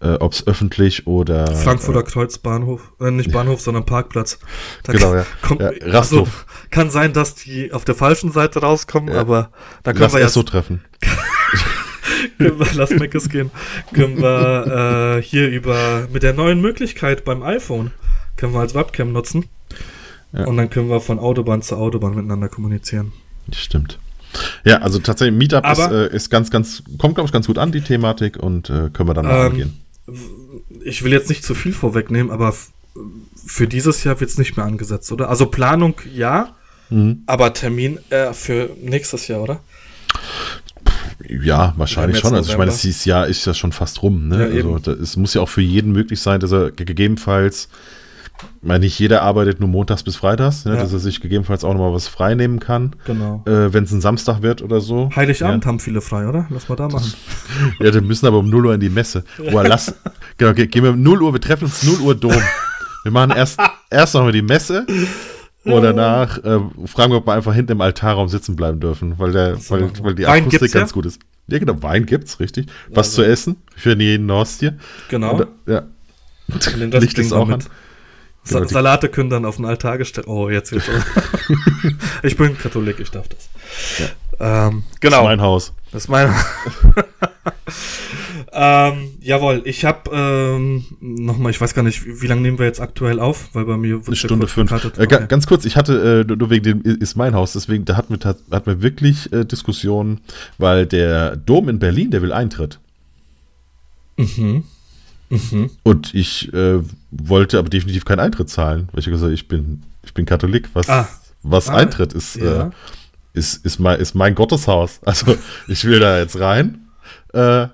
[0.00, 1.46] äh, ob es öffentlich oder.
[1.54, 4.38] Frankfurter äh, Kreuzbahnhof, äh, nicht Bahnhof, sondern Parkplatz.
[4.82, 5.26] Da genau, ja.
[5.42, 6.46] Kommt, ja Rasthof.
[6.46, 9.20] Also, kann sein, dass die auf der falschen Seite rauskommen, ja.
[9.20, 9.50] aber
[9.82, 10.28] da können Lass wir ja.
[10.28, 10.82] so treffen.
[12.38, 13.50] können wir, lass Meckes gehen.
[13.92, 17.90] Können wir äh, hier über, mit der neuen Möglichkeit beim iPhone,
[18.36, 19.46] können wir als Webcam nutzen.
[20.32, 20.44] Ja.
[20.44, 23.12] Und dann können wir von Autobahn zu Autobahn miteinander kommunizieren.
[23.52, 23.98] Stimmt.
[24.64, 27.72] Ja, also tatsächlich, Meetup ist, äh, ist, ganz, ganz, kommt, glaube ich, ganz gut an,
[27.72, 29.80] die Thematik, und äh, können wir dann mal ähm, angehen
[30.84, 32.54] ich will jetzt nicht zu viel vorwegnehmen, aber
[33.46, 35.28] für dieses Jahr wird es nicht mehr angesetzt, oder?
[35.28, 36.56] Also Planung ja,
[36.88, 37.22] mhm.
[37.26, 39.60] aber Termin äh, für nächstes Jahr, oder?
[41.28, 42.34] Ja, wahrscheinlich schon.
[42.34, 44.28] Also ich meine, dieses Jahr ist ja schon fast rum.
[44.28, 44.54] Ne?
[44.54, 47.68] Ja, also es muss ja auch für jeden möglich sein, dass er gegebenenfalls
[48.62, 50.80] meine, nicht jeder arbeitet nur montags bis freitags, ne, Ja.
[50.82, 53.42] dass er sich gegebenenfalls auch nochmal was frei nehmen kann, Genau.
[53.46, 55.08] äh, wenn es ein Samstag wird oder so.
[55.16, 56.46] Heiligabend haben viele frei, oder?
[56.50, 57.12] Lass mal da machen.
[57.78, 59.24] Ja, ja, die müssen aber um 0 Uhr in die Messe.
[59.50, 59.94] Boah, lass,
[60.36, 62.34] genau, ge- gehen wir um 0 Uhr, wir treffen uns 0 Uhr Dom.
[63.04, 63.58] Wir machen erst,
[63.90, 64.84] erst noch mal die Messe
[65.64, 69.32] und danach äh, fragen wir, ob wir einfach hinten im Altarraum sitzen bleiben dürfen, weil,
[69.32, 70.04] der, so weil, wir.
[70.04, 70.80] weil die Wein Akustik ja?
[70.80, 71.18] ganz gut ist.
[71.48, 72.66] Ja, genau, Wein gibt's, richtig.
[72.90, 74.76] Was Also- zu essen für jeden Horst hier.
[75.08, 75.32] Genau.
[75.36, 75.82] Und, äh, ja.
[76.98, 77.64] Licht ist auch wir an.
[78.48, 80.26] Genau, Salate können dann auf den Altar gestellt.
[80.26, 80.88] Oh, jetzt wird's.
[82.22, 83.48] ich bin Katholik, ich darf das.
[84.40, 85.18] Ähm, Das genau.
[85.18, 85.72] ist mein Haus.
[85.92, 86.34] Das ist meine.
[88.52, 92.66] ähm, jawohl, ich habe ähm, nochmal, ich weiß gar nicht, wie, wie lange nehmen wir
[92.66, 94.70] jetzt aktuell auf, weil bei mir Eine Stunde fünf.
[94.72, 95.26] Äh, Okay.
[95.28, 98.28] Ganz kurz, ich hatte, äh, nur- wegen dem ist mein Haus, deswegen, da hatten wir,
[98.50, 100.20] hatten wir wirklich äh, Diskussionen,
[100.58, 102.78] weil der Dom in Berlin, der will Eintritt.
[104.16, 104.64] Mhm.
[105.30, 105.70] Mhm.
[105.84, 109.82] Und ich äh, wollte aber definitiv keinen Eintritt zahlen, weil ich gesagt habe, ich bin,
[110.04, 110.68] ich bin Katholik.
[110.74, 111.08] Was, Ah.
[111.42, 112.66] was Ah, Eintritt ist, ja.
[112.66, 112.70] äh,
[113.32, 114.98] ist, ist, mein, ist mein Gotteshaus.
[115.06, 115.36] Also
[115.68, 116.88] ich will da jetzt rein.
[117.32, 117.68] Äh,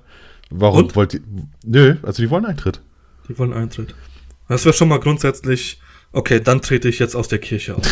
[0.51, 0.97] warum Und?
[0.97, 1.21] wollt ihr.
[1.65, 2.81] Nö, also die wollen Eintritt.
[3.29, 3.95] Die wollen Eintritt.
[4.49, 5.81] Das wäre schon mal grundsätzlich.
[6.13, 7.87] Okay, dann trete ich jetzt aus der Kirche aus.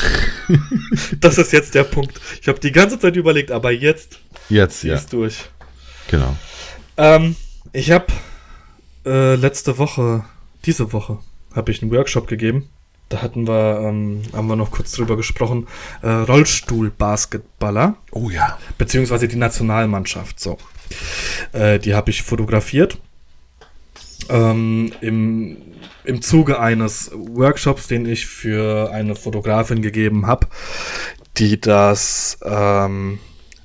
[1.20, 2.20] das ist jetzt der Punkt.
[2.40, 4.94] Ich habe die ganze Zeit überlegt, aber jetzt Jetzt, ja.
[4.94, 5.36] ich's durch.
[6.10, 6.36] Genau.
[6.96, 7.34] Ähm,
[7.72, 8.06] ich habe
[9.05, 10.24] äh, letzte Woche,
[10.64, 11.18] diese Woche,
[11.55, 12.68] habe ich einen Workshop gegeben.
[13.09, 15.68] Da hatten wir, ähm, haben wir noch kurz drüber gesprochen,
[16.02, 18.59] äh, Rollstuhl-Basketballer, Oh ja.
[18.78, 20.59] beziehungsweise die Nationalmannschaft, so.
[21.52, 22.98] Äh, die habe ich fotografiert.
[24.30, 25.59] Ähm, im,
[26.05, 30.46] Im Zuge eines Workshops, den ich für eine Fotografin gegeben habe,
[31.36, 33.18] die das, ähm,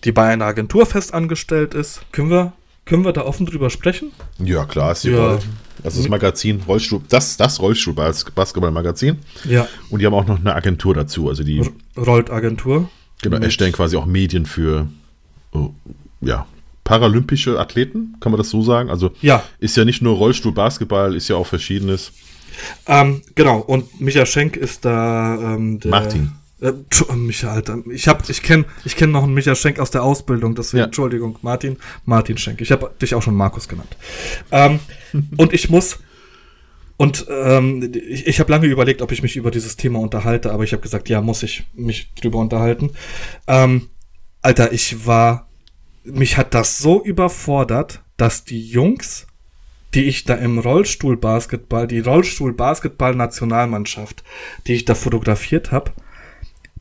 [0.04, 2.02] die bei einer Agentur festangestellt ist.
[2.12, 2.54] Können wir,
[2.90, 4.12] können wir da offen drüber sprechen?
[4.44, 5.28] Ja, klar, ist die Ja.
[5.30, 5.40] Roll.
[5.84, 9.20] Das ist das Magazin Rollstuhl, das, das Rollstuhl-Basketball-Magazin.
[9.48, 9.66] Ja.
[9.90, 11.30] Und die haben auch noch eine Agentur dazu.
[11.30, 11.70] Also die R-
[12.04, 12.90] Rollt Agentur.
[13.22, 14.90] genau, erstellen quasi auch Medien für
[15.54, 15.70] oh,
[16.20, 16.46] ja,
[16.84, 18.90] paralympische Athleten, kann man das so sagen?
[18.90, 22.12] Also Ja, ist ja nicht nur Rollstuhl, Basketball, ist ja auch verschiedenes.
[22.88, 23.60] ähm, genau.
[23.60, 25.92] Und Micha Schenk ist da ähm, der.
[25.92, 26.32] Martin.
[26.62, 27.80] Äh, äh, Micha, Alter.
[27.91, 30.86] Ich hab, ich kenne ich kenn noch einen Micha Schenk aus der Ausbildung, deswegen, Ja.
[30.86, 32.62] Entschuldigung, Martin, Martin Schenk.
[32.62, 33.95] Ich habe dich auch schon Markus genannt.
[34.51, 34.80] Ähm,
[35.38, 35.99] und ich muss,
[36.97, 40.64] und ähm, ich, ich habe lange überlegt, ob ich mich über dieses Thema unterhalte, aber
[40.66, 42.91] ich habe gesagt, ja, muss ich mich drüber unterhalten.
[43.47, 43.88] Ähm,
[44.41, 45.47] Alter, ich war,
[46.03, 49.28] mich hat das so überfordert, dass die Jungs,
[49.93, 54.24] die ich da im Rollstuhlbasketball, die Rollstuhlbasketball-Nationalmannschaft,
[54.68, 55.93] die ich da fotografiert habe,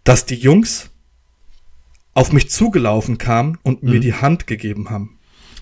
[0.08, 0.88] dass die Jungs
[2.14, 5.18] auf mich zugelaufen kamen und mir die Hand gegeben haben.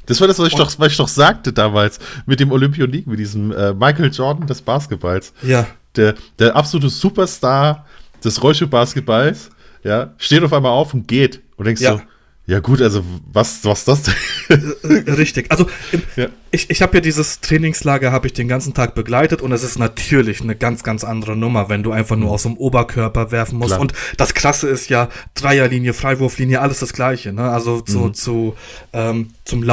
[0.06, 3.18] Das war das, was ich, doch, was ich doch sagte damals mit dem Olympionik, mit
[3.18, 5.32] diesem äh, Michael Jordan des Basketballs.
[5.42, 5.66] Ja,
[5.96, 7.86] Der, der absolute Superstar
[8.22, 9.50] des Rollstuhl-Basketballs,
[9.82, 11.42] ja, steht auf einmal auf und geht.
[11.56, 11.94] Und denkst Ja.
[11.94, 12.02] so,
[12.48, 14.74] ja gut, also was, was das denn?
[14.84, 15.50] äh, richtig.
[15.50, 15.66] Also
[16.14, 16.28] Ja.
[16.52, 19.78] ich, ich habe ja dieses Trainingslager habe ich den ganzen Tag begleitet und es ist
[19.78, 23.70] natürlich eine ganz, ganz andere Nummer, wenn du einfach nur aus dem Oberkörper werfen musst.
[23.70, 23.80] Klar.
[23.80, 27.32] Und das Krasse ist ja Dreierlinie, Freiwurflinie, alles das Gleiche.
[27.32, 27.50] Ne?
[27.50, 28.54] Also zu, zu
[28.92, 29.64] ähm, zum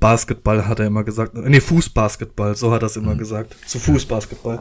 [0.00, 1.34] Laufbasketball hat er immer gesagt.
[1.34, 3.56] Nee, Fußbasketball, so hat er es immer gesagt.
[3.66, 4.60] Zu Fußbasketball.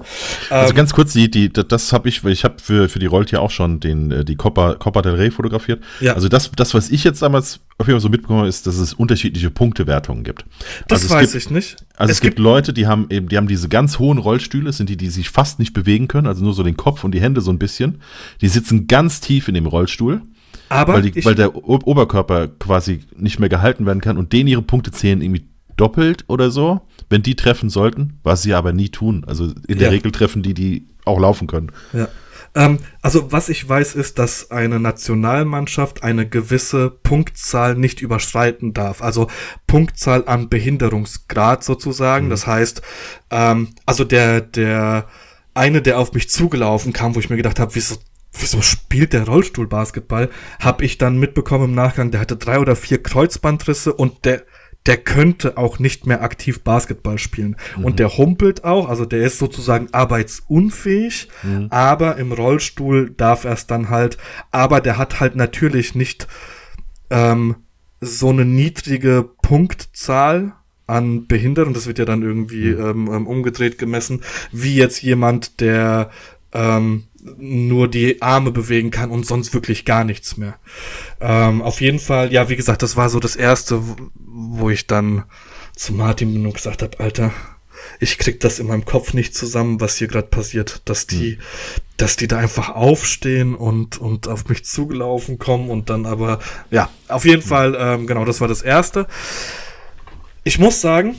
[0.49, 3.05] Also Ähm, ganz kurz, die, die, das habe ich, weil ich habe für, für die
[3.05, 5.83] Rollt ja auch schon den, äh, die Copa, Copa del Rey fotografiert.
[5.99, 6.13] Ja.
[6.13, 8.77] Also das, das, was ich jetzt damals auf jeden Fall so mitbekommen habe, ist, dass
[8.77, 10.45] es unterschiedliche Punktewertungen gibt.
[10.87, 11.75] das also es weiß gibt, ich nicht.
[11.97, 14.97] Also es, gibt, Leute, die haben eben, die haben diese ganz hohen Rollstühle, sind die,
[14.97, 17.51] die sich fast nicht bewegen können, also nur so den Kopf und die Hände so
[17.51, 18.01] ein bisschen.
[18.41, 20.21] Die sitzen ganz tief in dem Rollstuhl,
[20.69, 24.47] aber weil, die, weil der O- Oberkörper quasi nicht mehr gehalten werden kann und denen
[24.47, 25.45] ihre Punkte zählen irgendwie
[25.77, 29.23] doppelt oder so, wenn die treffen sollten, was sie aber nie tun.
[29.27, 29.89] Also in der Ja.
[29.89, 31.71] Regel treffen die, die auch laufen können.
[31.93, 32.07] Ja.
[32.55, 39.01] Ähm, also was ich weiß, ist, dass eine Nationalmannschaft eine gewisse Punktzahl nicht überschreiten darf.
[39.01, 39.27] Also
[39.67, 42.29] Punktzahl an Behinderungsgrad sozusagen.
[42.29, 42.81] Das heißt,
[43.29, 45.07] ähm, also der, der
[45.53, 47.97] eine, der auf mich zugelaufen kam, wo ich mir gedacht habe, wieso,
[48.39, 50.29] wieso spielt der Rollstuhlbasketball,
[50.59, 54.43] habe ich dann mitbekommen im Nachgang, der hatte drei oder vier Kreuzbandrisse und der
[54.85, 57.55] der könnte auch nicht mehr aktiv Basketball spielen.
[57.81, 61.27] Und der humpelt auch, also der ist sozusagen arbeitsunfähig,
[61.71, 64.17] aber im Rollstuhl darf er es dann halt,
[64.51, 66.27] aber der hat halt natürlich nicht
[67.09, 67.55] ähm,
[67.99, 70.53] so eine niedrige Punktzahl
[70.87, 74.21] an Behinderung, das wird ja dann irgendwie ähm, ähm, umgedreht gemessen,
[74.51, 76.11] wie jetzt jemand, der
[76.53, 77.05] ähm,
[77.37, 80.55] nur die Arme bewegen kann und sonst wirklich gar nichts mehr.
[81.19, 83.81] Ähm, auf jeden Fall, ja, wie gesagt, das war so das erste,
[84.15, 85.23] wo- ich dann
[85.75, 87.31] zu Martin bin und gesagt habe, Alter,
[87.99, 91.41] ich krieg das in meinem Kopf nicht zusammen, was hier gerade passiert, dass die, mhm.
[91.97, 96.39] dass die da einfach aufstehen und, und auf mich zugelaufen kommen und dann aber,
[96.71, 97.47] ja, auf jeden mhm.
[97.47, 99.07] Fall, ähm, genau, das war das erste.
[100.43, 101.15] Ich muss sagen,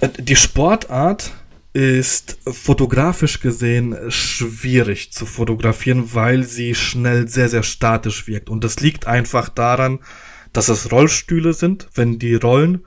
[0.00, 1.32] äh, die Sportart
[1.78, 8.50] ist fotografisch gesehen schwierig zu fotografieren, weil sie schnell sehr, sehr statisch wirkt.
[8.50, 10.00] Und das liegt einfach daran,
[10.52, 11.88] dass es Rollstühle sind.
[11.94, 12.84] Wenn die rollen,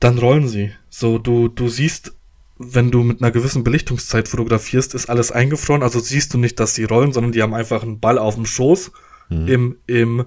[0.00, 0.72] dann rollen sie.
[0.90, 2.14] So, du, du siehst,
[2.58, 5.82] wenn du mit einer gewissen Belichtungszeit fotografierst, ist alles eingefroren.
[5.82, 8.44] Also siehst du nicht, dass sie rollen, sondern die haben einfach einen Ball auf dem
[8.44, 8.92] Schoß
[9.30, 9.48] mhm.
[9.48, 10.26] im, im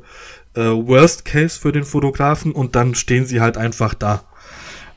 [0.56, 4.26] äh, Worst Case für den Fotografen und dann stehen sie halt einfach da.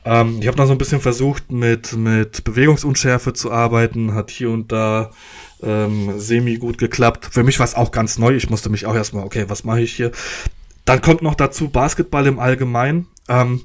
[0.05, 4.51] Ähm, ich habe dann so ein bisschen versucht, mit, mit Bewegungsunschärfe zu arbeiten, hat hier
[4.51, 5.11] und da
[5.63, 7.29] ähm, semi gut geklappt.
[7.31, 8.35] Für mich war es auch ganz neu.
[8.35, 10.11] Ich musste mich auch erstmal, okay, was mache ich hier?
[10.85, 13.07] Dann kommt noch dazu Basketball im Allgemeinen.
[13.27, 13.63] Ähm,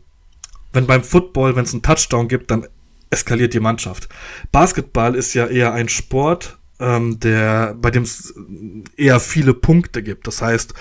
[0.73, 2.67] wenn beim Football, wenn es einen Touchdown gibt, dann
[3.11, 4.09] eskaliert die Mannschaft.
[4.53, 8.35] Basketball ist ja eher ein Sport, ähm, der, bei dem es
[8.97, 10.27] eher viele Punkte gibt.
[10.27, 10.73] Das heißt,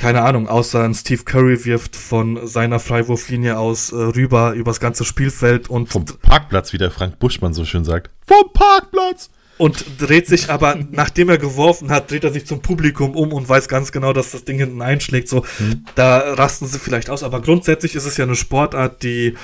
[0.00, 5.04] keine Ahnung, außer ein Steve Curry wirft von seiner Freiwurflinie aus äh, rüber übers ganze
[5.04, 8.08] Spielfeld und vom Parkplatz, wie der Frank Buschmann so schön sagt.
[8.26, 9.28] Vom Parkplatz!
[9.58, 13.46] Und dreht sich aber, nachdem er geworfen hat, dreht er sich zum Publikum um und
[13.46, 15.28] weiß ganz genau, dass das Ding hinten einschlägt.
[15.28, 15.84] So, mhm.
[15.96, 17.22] da rasten sie vielleicht aus.
[17.22, 19.34] Aber grundsätzlich ist es ja eine Sportart, die,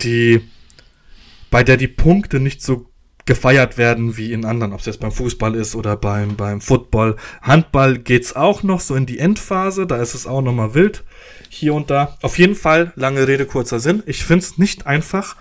[0.00, 0.40] die,
[1.50, 2.86] bei der die Punkte nicht so
[3.26, 7.16] gefeiert werden wie in anderen, ob es jetzt beim Fußball ist oder beim, beim Football.
[7.42, 11.04] Handball geht's auch noch so in die Endphase, da ist es auch nochmal wild
[11.48, 12.16] hier und da.
[12.22, 14.02] Auf jeden Fall, lange Rede, kurzer Sinn.
[14.06, 15.36] Ich find's nicht einfach,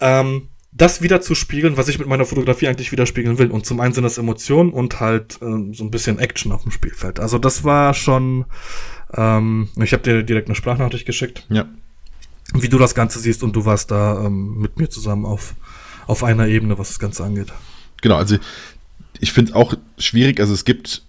[0.00, 3.50] ähm, das wieder zu spiegeln, was ich mit meiner Fotografie eigentlich widerspiegeln will.
[3.50, 6.72] Und zum einen sind das Emotionen und halt ähm, so ein bisschen Action auf dem
[6.72, 7.20] Spielfeld.
[7.20, 8.46] Also das war schon,
[9.14, 11.46] ähm, ich habe dir direkt eine Sprachnachricht geschickt.
[11.50, 11.66] Ja.
[12.54, 15.54] Wie du das Ganze siehst und du warst da ähm, mit mir zusammen auf
[16.06, 17.52] auf einer Ebene, was das Ganze angeht.
[18.00, 18.36] Genau, also
[19.20, 21.02] ich finde es auch schwierig, also es gibt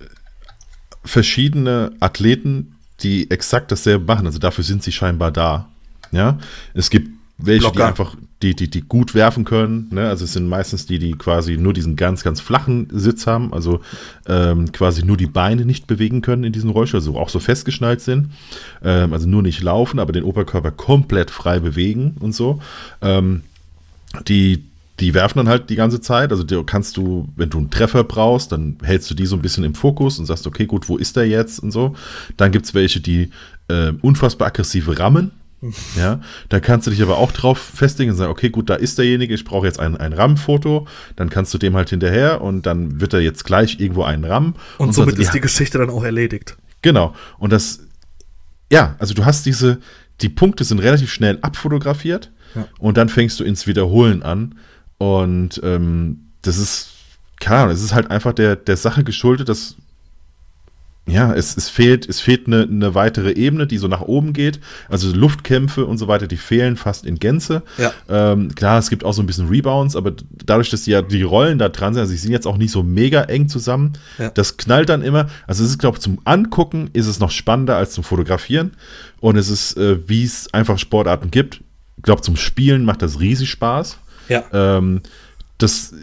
[1.04, 5.70] verschiedene Athleten, die exakt dasselbe machen, also dafür sind sie scheinbar da.
[6.12, 6.38] Ja,
[6.76, 7.78] es gibt welche, Blocker.
[7.78, 9.88] die einfach, die, die, die gut werfen können.
[9.92, 10.08] Ne?
[10.08, 13.82] Also es sind meistens die, die quasi nur diesen ganz, ganz flachen Sitz haben, also
[14.28, 18.02] ähm, quasi nur die Beine nicht bewegen können in diesem Rollstuhl, also auch so festgeschnallt
[18.02, 18.30] sind.
[18.84, 22.62] Ähm, also nur nicht laufen, aber den Oberkörper komplett frei bewegen und so.
[23.02, 23.42] Ähm,
[24.28, 24.64] die
[25.04, 26.32] die werfen dann halt die ganze Zeit.
[26.32, 29.42] Also du kannst du, wenn du einen Treffer brauchst, dann hältst du die so ein
[29.42, 31.94] bisschen im Fokus und sagst, okay, gut, wo ist der jetzt und so.
[32.38, 33.30] Dann gibt es welche, die
[33.68, 35.32] äh, unfassbar aggressive rammen.
[35.98, 36.20] Ja,
[36.50, 39.34] da kannst du dich aber auch drauf festlegen und sagen, okay, gut, da ist derjenige,
[39.34, 43.14] ich brauche jetzt ein, ein RAM-Foto, dann kannst du dem halt hinterher und dann wird
[43.14, 44.56] er jetzt gleich irgendwo einen RAM.
[44.78, 46.58] Und, und somit ist die Geschichte dann auch erledigt.
[46.82, 47.16] Genau.
[47.38, 47.80] Und das,
[48.74, 49.80] ja, also du hast diese,
[50.20, 52.68] die Punkte sind relativ schnell abfotografiert ja.
[52.80, 54.56] und dann fängst du ins Wiederholen an
[55.04, 56.92] und ähm, das ist,
[57.42, 59.76] keine Ahnung, es ist halt einfach der, der Sache geschuldet, dass
[61.06, 64.62] ja, es, es fehlt, es fehlt eine, eine weitere Ebene, die so nach oben geht.
[64.88, 67.64] Also Luftkämpfe und so weiter, die fehlen fast in Gänze.
[67.78, 67.92] Ja.
[68.08, 70.14] Ähm, klar, es gibt auch so ein bisschen Rebounds, aber
[70.46, 72.72] dadurch, dass die ja die Rollen da dran sind, also sie sind jetzt auch nicht
[72.72, 74.30] so mega eng zusammen, ja.
[74.30, 75.28] das knallt dann immer.
[75.46, 78.72] Also es ist, glaube ich, zum Angucken ist es noch spannender als zum Fotografieren.
[79.20, 81.60] Und es ist, äh, wie es einfach Sportarten gibt.
[81.98, 83.98] Ich glaube, zum Spielen macht das riesig Spaß.
[84.34, 84.78] Ja.
[84.78, 85.02] Ähm,
[85.58, 85.94] das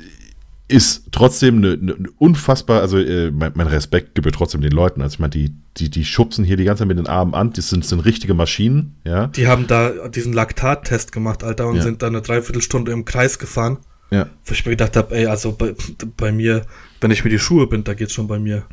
[0.70, 5.02] ist trotzdem eine, eine unfassbar, also äh, mein, mein, Respekt gebührt trotzdem den Leuten.
[5.02, 7.52] Also ich meine, die, die, die schubsen hier die ganze Zeit mit den Armen an,
[7.52, 9.26] das sind, sind richtige Maschinen, ja.
[9.26, 11.82] Die haben da diesen Laktattest gemacht, Alter, und ja.
[11.82, 13.78] sind da eine Dreiviertelstunde im Kreis gefahren.
[14.12, 14.28] Ja.
[14.44, 15.74] Wo ich mir gedacht habe, ey, also bei,
[16.16, 16.62] bei mir,
[17.00, 18.64] wenn ich mir die Schuhe bin, da geht's schon bei mir.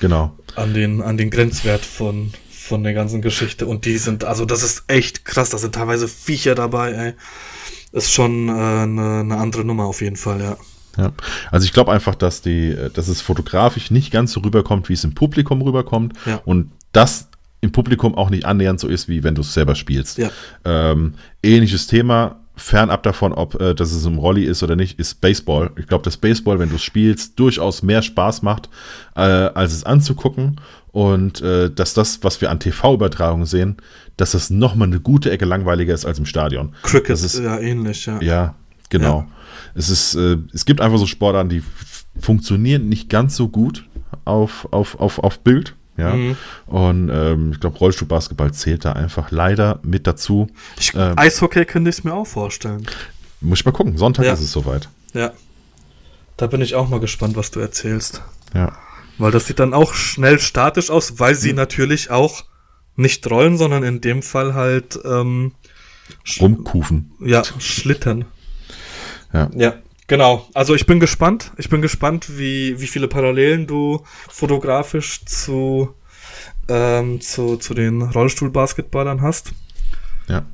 [0.00, 0.36] Genau.
[0.56, 3.66] An den, an den Grenzwert von, von der ganzen Geschichte.
[3.66, 7.14] Und die sind, also das ist echt krass, da sind teilweise Viecher dabei, ey
[7.92, 10.56] ist schon äh, eine, eine andere Nummer auf jeden Fall, ja.
[10.98, 11.10] Ja,
[11.50, 15.04] also ich glaube einfach, dass die, dass es fotografisch nicht ganz so rüberkommt, wie es
[15.04, 16.42] im Publikum rüberkommt ja.
[16.44, 17.28] und das
[17.62, 20.18] im Publikum auch nicht annähernd so ist, wie wenn du es selber spielst.
[20.18, 20.30] Ja.
[20.64, 25.20] Ähm, ähnliches Thema, fernab davon, ob äh, das es im Rolli ist oder nicht, ist
[25.20, 25.70] Baseball.
[25.78, 28.68] Ich glaube, dass Baseball, wenn du es spielst, durchaus mehr Spaß macht,
[29.16, 30.60] äh, als es anzugucken
[30.92, 33.78] und äh, dass das, was wir an TV-Übertragungen sehen,
[34.16, 36.74] dass das nochmal eine gute Ecke langweiliger ist als im Stadion.
[36.82, 38.20] Cricket das ist ja ähnlich, ja.
[38.20, 38.54] Ja,
[38.90, 39.20] genau.
[39.20, 39.28] Ja.
[39.74, 41.62] Es ist, äh, es gibt einfach so Sportarten, die
[42.20, 43.88] funktionieren nicht ganz so gut
[44.24, 45.74] auf, auf, auf, auf Bild.
[45.96, 46.36] Ja, mhm.
[46.66, 50.48] und ähm, ich glaube, Rollstuhlbasketball zählt da einfach leider mit dazu.
[50.78, 52.86] Ich, ähm, Eishockey könnte ich es mir auch vorstellen.
[53.42, 53.98] Muss ich mal gucken.
[53.98, 54.32] Sonntag ja.
[54.32, 54.88] ist es soweit.
[55.12, 55.32] Ja.
[56.38, 58.22] Da bin ich auch mal gespannt, was du erzählst.
[58.54, 58.72] Ja.
[59.18, 61.56] Weil das sieht dann auch schnell statisch aus, weil sie mhm.
[61.56, 62.44] natürlich auch
[62.96, 65.52] nicht rollen, sondern in dem Fall halt ähm,
[66.40, 67.12] rumkufen.
[67.20, 68.24] Ja, schlittern.
[69.32, 69.50] Ja.
[69.54, 69.74] Ja,
[70.12, 70.46] genau.
[70.52, 71.52] Also ich bin gespannt.
[71.56, 75.94] Ich bin gespannt, wie, wie viele Parallelen du fotografisch zu,
[76.68, 79.52] ähm, zu, zu den Rollstuhlbasketballern hast.
[80.28, 80.44] Ja.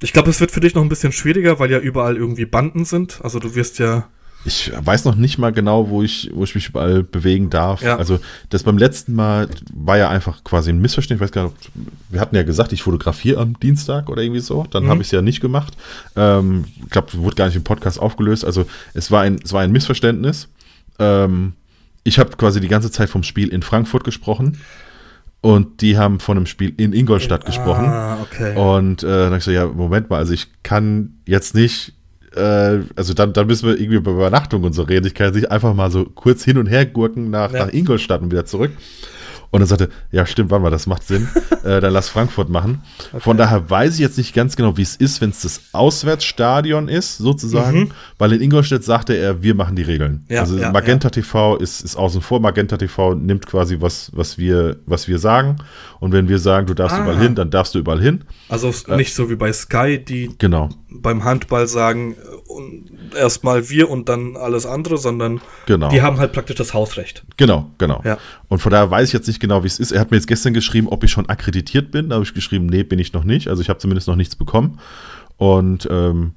[0.00, 2.84] Ich glaube, es wird für dich noch ein bisschen schwieriger, weil ja überall irgendwie Banden
[2.84, 3.18] sind.
[3.24, 4.08] Also du wirst ja.
[4.46, 7.82] Ich weiß noch nicht mal genau, wo ich, wo ich mich überall bewegen darf.
[7.82, 7.96] Ja.
[7.96, 8.18] Also
[8.48, 11.28] das beim letzten Mal war ja einfach quasi ein Missverständnis.
[11.30, 11.70] Ich weiß gar nicht,
[12.08, 14.64] wir hatten ja gesagt, ich fotografiere am Dienstag oder irgendwie so.
[14.70, 14.88] Dann Mhm.
[14.88, 15.76] habe ich es ja nicht gemacht.
[16.16, 18.44] Ähm, ich glaube, wurde gar nicht im Podcast aufgelöst.
[18.46, 18.64] Also
[18.94, 20.48] es war ein, es war ein Missverständnis.
[20.98, 21.52] Ähm,
[22.04, 24.58] ich habe quasi die ganze Zeit vom Spiel in Frankfurt gesprochen.
[25.42, 27.86] Und die haben von einem Spiel in Ingolstadt gesprochen.
[27.86, 28.56] Ah, okay.
[28.56, 31.94] Und äh, dann hab ich so, ja, Moment mal, also ich kann jetzt nicht,
[32.36, 35.06] äh, also dann, dann müssen wir irgendwie über Übernachtung und so reden.
[35.06, 37.66] Ich kann jetzt nicht einfach mal so kurz hin und her gurken nach, Ja.
[37.66, 38.70] nach Ingolstadt und wieder zurück.
[39.52, 41.26] Und dann sagte, ja, stimmt, warte mal, das macht Sinn.
[41.64, 42.82] äh, dann lass Frankfurt machen.
[43.18, 46.88] Von daher weiß ich jetzt nicht ganz genau, wie es ist, wenn es das Auswärtsstadion
[46.88, 47.90] ist, sozusagen.
[48.18, 50.24] Weil in Ingolstadt sagte er, wir machen die Regeln.
[50.28, 50.34] Mhm.
[50.34, 52.38] Ja, also ja, Magenta TV ist, ist außen vor.
[52.40, 55.56] Magenta TV nimmt quasi was, was wir, was wir sagen.
[55.98, 57.02] Und wenn wir sagen, du darfst Ah.
[57.02, 58.22] überall hin, dann darfst du überall hin.
[58.48, 60.68] Also es- nicht so wie bei Sky, die Genau.
[60.90, 62.14] Beim Handball sagen,
[63.12, 65.88] äh, erstmal wir und dann alles andere, sondern Genau.
[65.88, 67.24] die haben halt praktisch das Hausrecht.
[67.36, 68.02] Genau, genau.
[68.04, 68.18] Ja.
[68.48, 69.92] Und von daher weiß ich jetzt nicht genau, wie es ist.
[69.92, 72.08] Er hat mir jetzt gestern geschrieben, ob ich schon akkreditiert bin.
[72.08, 73.48] Da habe ich geschrieben, nee, bin ich noch nicht.
[73.48, 74.78] Also ich habe zumindest noch nichts bekommen.
[75.36, 76.32] Und ähm,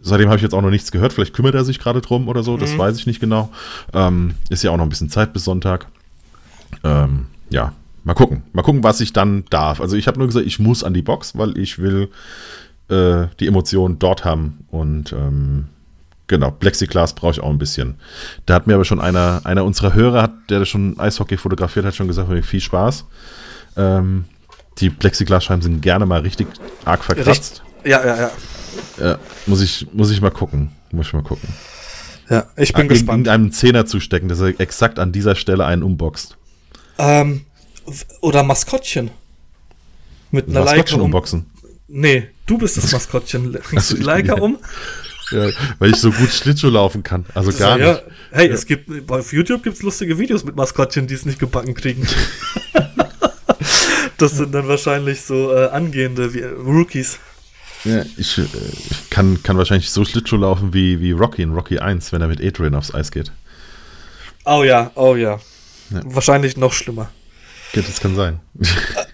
[0.00, 1.12] seitdem habe ich jetzt auch noch nichts gehört.
[1.12, 2.56] Vielleicht kümmert er sich gerade drum oder so.
[2.56, 3.50] Das weiß ich nicht genau.
[3.92, 5.86] Ähm, ist ja auch noch ein bisschen Zeit bis Sonntag.
[6.82, 7.72] Ähm, ja,
[8.02, 8.42] mal gucken.
[8.52, 9.80] Mal gucken, was ich dann darf.
[9.80, 12.10] Also ich habe nur gesagt, ich muss an die Box, weil ich will
[12.88, 14.66] äh, die Emotionen dort haben.
[14.70, 15.66] Und ähm,
[16.26, 17.96] genau, Plexiglas brauche ich auch ein bisschen.
[18.46, 21.94] Da hat mir aber schon einer, einer unserer Hörer, hat, der schon Eishockey fotografiert hat,
[21.94, 23.04] schon gesagt, viel Spaß.
[23.76, 24.24] Ähm,
[24.78, 26.48] die Plexiglasscheiben sind gerne mal richtig
[26.84, 27.62] arg verkratzt.
[27.84, 28.30] Ja, ja, ja.
[28.98, 30.72] Ja, muss, ich, muss ich mal gucken.
[30.90, 31.48] Muss ich mal gucken.
[32.28, 33.26] Ja, ich bin In- gespannt.
[33.26, 36.36] In einem Zehner zustecken, dass er exakt an dieser Stelle einen unboxt.
[36.98, 37.44] Ähm,
[38.20, 39.10] oder Maskottchen.
[40.30, 41.02] Mit einer Was Leica um.
[41.02, 41.46] unboxen?
[41.88, 43.52] Nee, du bist das Maskottchen.
[43.52, 44.58] Legst du die Leica um?
[45.30, 47.24] Ja, weil ich so gut Schlittschuh laufen kann.
[47.34, 48.02] Also gar ja, nicht.
[48.30, 52.06] Hey, es gibt auf YouTube gibt's lustige Videos mit Maskottchen, die es nicht gebacken kriegen.
[54.18, 57.18] das sind dann wahrscheinlich so äh, angehende wie, äh, Rookies.
[57.84, 58.44] Ja, ich, äh,
[58.90, 62.28] ich kann, kann wahrscheinlich so Schlittschuh laufen wie, wie Rocky in Rocky 1, wenn er
[62.28, 63.32] mit Adrian aufs Eis geht.
[64.44, 65.40] Oh ja, oh ja.
[65.90, 66.00] Ja.
[66.04, 67.10] Wahrscheinlich noch schlimmer.
[67.72, 68.40] Ja, das kann sein.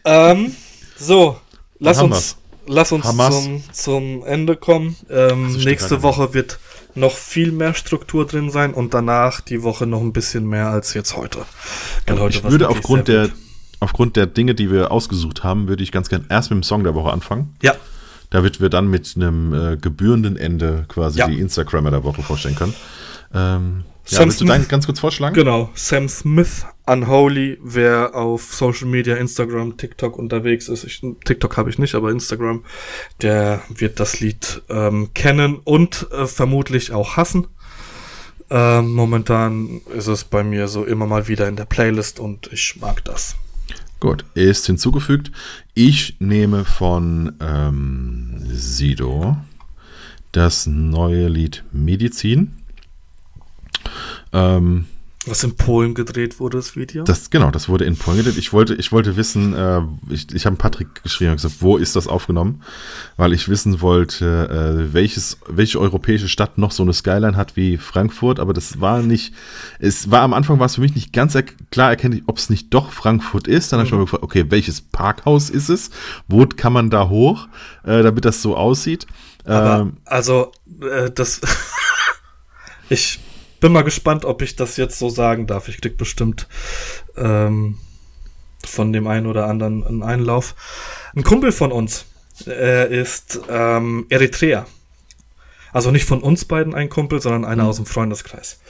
[0.05, 0.55] Ähm,
[0.97, 1.41] so,
[1.79, 2.37] lass uns,
[2.71, 3.43] lass uns Hamas.
[3.45, 4.97] zum, zum Ende kommen.
[5.11, 6.59] Ähm, Also nächste Woche wird
[6.95, 10.95] noch viel mehr Struktur drin sein und danach die Woche noch ein bisschen mehr als
[10.95, 11.41] jetzt heute.
[12.07, 13.33] Weil heute ich würde aufgrund der, gut.
[13.81, 16.83] aufgrund der Dinge, die wir ausgesucht haben, würde ich ganz gern erst mit dem Song
[16.85, 17.55] der Woche anfangen.
[17.63, 17.75] Ja,
[18.31, 21.27] damit wir dann mit einem äh, gebührenden Ende quasi Ja.
[21.29, 22.75] die Instagrammer der Woche vorstellen können.
[23.35, 25.35] Ähm, ja, Sam willst du Smith- deinen ganz kurz vorschlagen?
[25.35, 25.71] genau.
[25.75, 30.85] Sam Smith, Unholy, wer auf Social Media, Instagram, TikTok unterwegs ist.
[30.85, 32.65] Ich, TikTok habe ich nicht, aber Instagram,
[33.23, 37.47] der wird das Lied ähm, kennen und äh, vermutlich auch hassen.
[38.51, 42.77] Ähm, momentan ist es bei mir so immer mal wieder in der Playlist und ich
[42.81, 43.37] mag das.
[44.01, 45.31] Gut, ist hinzugefügt.
[45.75, 49.37] Ich nehme von ähm, Sido
[50.33, 52.57] das neue Lied Medizin.
[54.33, 54.87] Ähm,
[55.27, 57.05] Was in Polen gedreht wurde, das Video.
[57.05, 58.39] das, genau, das wurde in Polen gedreht.
[58.39, 61.95] Ich wollte, ich wollte wissen, äh, ich, ich habe Patrick geschrieben und gesagt, wo ist
[61.95, 62.63] das aufgenommen?
[63.19, 67.77] Weil ich wissen wollte, äh, welches, welche europäische Stadt noch so eine Skyline hat wie
[67.77, 69.35] Frankfurt, aber das war nicht,
[69.79, 72.49] es war am Anfang war es für mich nicht ganz er klar erkenntlich, ob es
[72.49, 73.73] nicht doch Frankfurt ist.
[73.73, 75.91] Dann habe ich mal gefragt, okay, welches Parkhaus ist es?
[76.29, 77.47] Wo kann man da hoch,
[77.85, 79.07] äh, damit das so aussieht?
[79.45, 81.41] Aber Ähm, also, äh, das.
[82.89, 83.21] ich
[83.61, 85.69] bin mal gespannt, ob ich das jetzt so sagen darf.
[85.69, 86.49] Ich krieg bestimmt
[87.17, 87.79] ähm,
[88.67, 90.55] von dem einen oder anderen einen Einlauf.
[91.15, 92.07] Ein Kumpel von uns
[92.47, 94.67] äh, ist ähm, Eritreer.
[95.73, 98.61] Also nicht von uns beiden ein Kumpel, sondern einer aus dem Freundeskreis.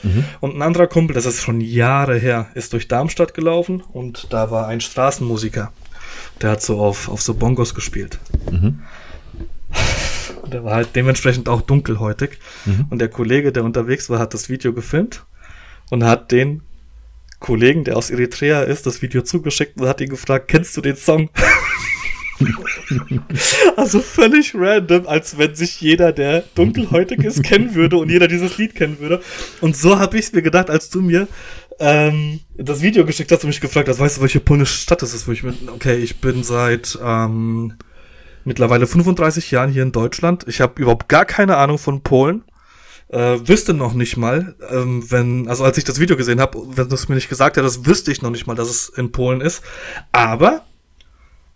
[0.40, 4.50] Und ein anderer Kumpel, das ist schon Jahre her, ist durch Darmstadt gelaufen und da
[4.50, 5.72] war ein Straßenmusiker.
[6.42, 8.18] Der hat so auf, auf so Bongos gespielt.
[10.50, 12.38] Und der war halt dementsprechend auch dunkelhäutig.
[12.90, 15.24] Und der Kollege, der unterwegs war, hat das Video gefilmt
[15.90, 16.62] und hat den
[17.38, 20.96] Kollegen, der aus Eritrea ist, das Video zugeschickt und hat ihn gefragt, kennst du den
[20.96, 21.30] Song?
[23.76, 28.58] also völlig random, als wenn sich jeder, der dunkelhäutig ist, kennen würde und jeder dieses
[28.58, 29.22] Lied kennen würde.
[29.60, 31.28] Und so habe ich es mir gedacht, als du mir
[31.78, 35.14] ähm, das Video geschickt hast und mich gefragt hast, weißt du, welche polnische Stadt das
[35.14, 35.54] ist, wo ich bin?
[35.68, 37.74] Okay, ich bin seit ähm,
[38.44, 40.44] mittlerweile 35 Jahren hier in Deutschland.
[40.48, 42.44] Ich habe überhaupt gar keine Ahnung von Polen.
[43.08, 46.88] Äh, wüsste noch nicht mal, ähm, wenn, also als ich das Video gesehen habe, wenn
[46.88, 49.40] du es mir nicht gesagt hättest, wüsste ich noch nicht mal, dass es in Polen
[49.40, 49.62] ist.
[50.12, 50.64] Aber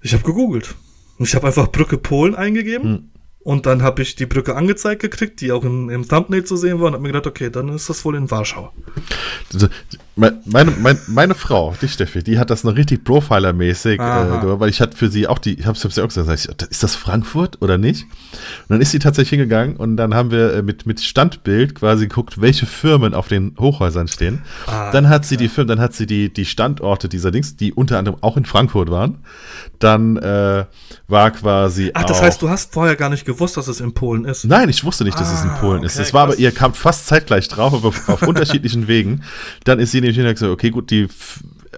[0.01, 0.75] ich habe gegoogelt.
[1.21, 2.89] Ich habe einfach Brücke Polen eingegeben.
[2.89, 3.11] Hm.
[3.45, 6.81] Und dann habe ich die Brücke angezeigt gekriegt, die auch im, im Thumbnail zu sehen
[6.81, 8.73] war, und habe mir gedacht, okay, dann ist das wohl in Warschau.
[9.53, 9.69] Also,
[10.17, 14.81] meine, meine, meine Frau, die Steffi, die hat das noch richtig Profiler-mäßig, äh, weil ich
[14.81, 17.79] hatte für sie auch die, ich habe es ja auch gesagt, ist das Frankfurt oder
[17.79, 18.05] nicht?
[18.05, 18.11] Und
[18.69, 22.41] dann ist sie tatsächlich hingegangen und dann haben wir äh, mit, mit Standbild quasi geguckt,
[22.41, 24.43] welche Firmen auf den Hochhäusern stehen.
[24.67, 25.41] Ah, dann hat sie ja.
[25.41, 28.45] die Firmen, dann hat sie die, die Standorte dieser Dings, die unter anderem auch in
[28.45, 29.19] Frankfurt waren.
[29.81, 30.65] Dann äh,
[31.09, 31.91] war quasi.
[31.93, 34.45] Ach, das heißt, du hast vorher gar nicht gewusst, dass es in Polen ist?
[34.45, 35.99] Nein, ich wusste nicht, dass ah, es in ah, Polen okay, ist.
[35.99, 39.25] Es war aber, ihr kam fast zeitgleich drauf, aber auf, auf unterschiedlichen Wegen.
[39.65, 41.09] Dann ist sie nämlich gesagt, okay, gut, die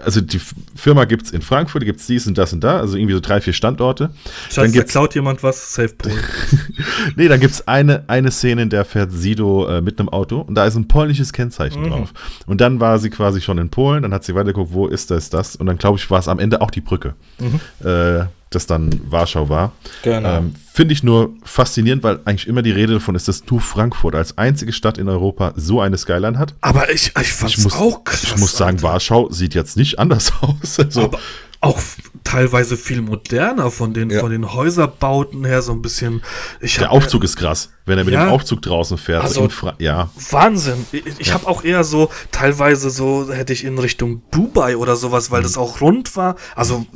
[0.04, 0.40] also die
[0.74, 3.20] Firma gibt es in Frankfurt, gibt es dies und das und da, also irgendwie so
[3.20, 4.10] drei, vier Standorte.
[4.44, 6.18] Schatz, dann gibt's, da klaut jemand was, Safe Polen.
[7.16, 10.40] nee, dann gibt es eine, eine Szene, in der fährt Sido äh, mit einem Auto
[10.40, 11.90] und da ist ein polnisches Kennzeichen mhm.
[11.90, 12.12] drauf.
[12.46, 15.30] Und dann war sie quasi schon in Polen, dann hat sie weitergeguckt, wo ist das,
[15.30, 17.14] das und dann glaube ich, war es am Ende auch die Brücke.
[17.38, 17.60] Mhm.
[17.86, 19.72] Äh, das dann Warschau war.
[20.02, 20.38] Genau.
[20.38, 24.14] Ähm, Finde ich nur faszinierend, weil eigentlich immer die Rede davon ist, dass du Frankfurt
[24.14, 26.54] als einzige Stadt in Europa so eine Skyline hat.
[26.60, 28.24] Aber ich, ich fand es auch krass.
[28.24, 28.88] Ich muss sagen, Alter.
[28.88, 30.78] Warschau sieht jetzt nicht anders aus.
[30.78, 31.18] Also, aber,
[31.60, 31.80] auch
[32.24, 34.20] teilweise viel moderner von den, ja.
[34.20, 36.22] von den Häuserbauten her, so ein bisschen.
[36.60, 39.22] Ich Der Aufzug ist krass, wenn er mit ja, dem Aufzug draußen fährt.
[39.22, 40.10] Also, ja.
[40.30, 40.86] Wahnsinn.
[40.92, 41.34] Ich, ich ja.
[41.34, 45.44] habe auch eher so, teilweise so, hätte ich in Richtung Dubai oder sowas, weil mhm.
[45.44, 46.36] das auch rund war.
[46.54, 46.86] Also,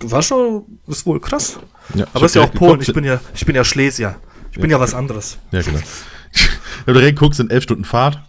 [0.00, 1.58] war schon, ist wohl krass.
[2.12, 4.16] Aber ist ja auch Polen, ich bin ja, ich bin ja Schlesier.
[4.52, 5.38] Ich bin ja was anderes.
[5.50, 5.78] Ja, genau.
[6.84, 8.20] Wenn du direkt guckst, sind elf Stunden Fahrt.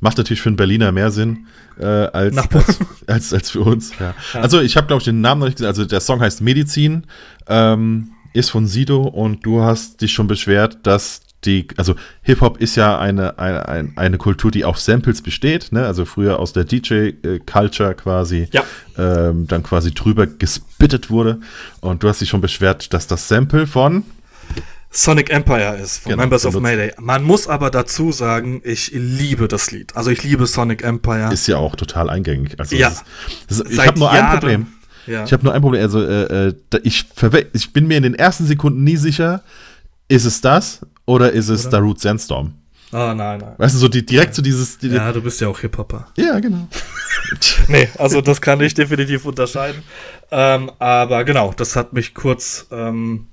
[0.00, 1.46] Macht natürlich für einen Berliner mehr Sinn
[1.78, 3.92] äh, als, als, als, als, für uns.
[3.98, 4.14] Ja.
[4.34, 4.40] Ja.
[4.40, 5.76] Also ich habe, glaube ich, den Namen noch nicht gesagt.
[5.76, 7.04] Also der Song heißt Medizin,
[7.48, 12.76] ähm, ist von Sido und du hast dich schon beschwert, dass die, also Hip-Hop ist
[12.76, 15.86] ja eine, eine, eine Kultur, die auf Samples besteht, ne?
[15.86, 18.64] also früher aus der DJ-Culture quasi, ja.
[18.96, 21.38] ähm, dann quasi drüber gespittet wurde.
[21.80, 24.02] Und du hast dich schon beschwert, dass das Sample von
[24.90, 26.92] Sonic Empire ist von genau, Members of Mayday.
[26.98, 29.94] Man muss aber dazu sagen, ich liebe das Lied.
[29.94, 31.32] Also ich liebe Sonic Empire.
[31.32, 32.58] Ist ja auch total eingängig.
[32.58, 32.88] Also ja.
[32.88, 34.66] Ist, ist, ich habe nur Jahren, ein Problem.
[35.06, 35.24] Ja.
[35.24, 35.82] Ich habe nur ein Problem.
[35.82, 37.06] Also äh, äh ich,
[37.52, 39.42] ich bin mir in den ersten Sekunden nie sicher,
[40.08, 41.78] ist es das oder ist es oder?
[41.80, 42.54] Root Sandstorm?
[42.90, 43.54] Ah, oh, nein, nein.
[43.58, 44.78] Weißt du, so die, direkt zu so dieses.
[44.78, 46.08] Die, ja, du bist ja auch Hip-Hopper.
[46.16, 46.68] Ja, genau.
[47.68, 49.82] nee, also das kann ich definitiv unterscheiden.
[50.30, 53.26] Ähm, aber genau, das hat mich kurz ähm,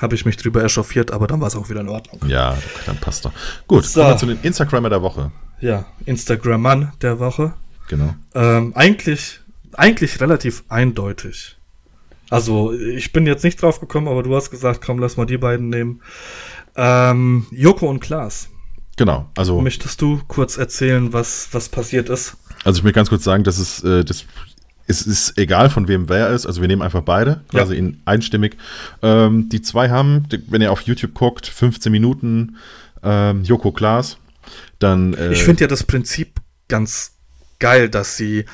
[0.00, 2.28] habe ich mich drüber echauffiert, aber dann war es auch wieder in Ordnung.
[2.28, 2.56] Ja,
[2.86, 3.32] dann passt doch.
[3.66, 4.00] Gut, so.
[4.00, 5.30] kommen wir zu den Instagrammer der Woche.
[5.60, 7.54] Ja, Instagram-Mann der Woche.
[7.88, 8.14] Genau.
[8.34, 9.40] Ähm, eigentlich,
[9.72, 11.56] eigentlich relativ eindeutig.
[12.30, 15.38] Also, ich bin jetzt nicht drauf gekommen, aber du hast gesagt, komm, lass mal die
[15.38, 16.02] beiden nehmen.
[16.76, 18.50] Ähm, Joko und Klaas.
[18.96, 19.60] Genau, also.
[19.60, 22.36] Möchtest du kurz erzählen, was, was passiert ist?
[22.64, 24.26] Also, ich möchte ganz kurz sagen, dass es, äh, das
[24.88, 26.46] es ist egal, von wem wer ist.
[26.46, 27.78] Also wir nehmen einfach beide, quasi ja.
[27.78, 28.56] in einstimmig.
[29.02, 32.56] Ähm, die zwei haben, wenn ihr auf YouTube guckt, 15 Minuten
[33.02, 34.16] ähm, Joko Klaas.
[34.78, 37.12] Dann, äh, ich finde ja das Prinzip ganz
[37.58, 38.46] geil, dass sie,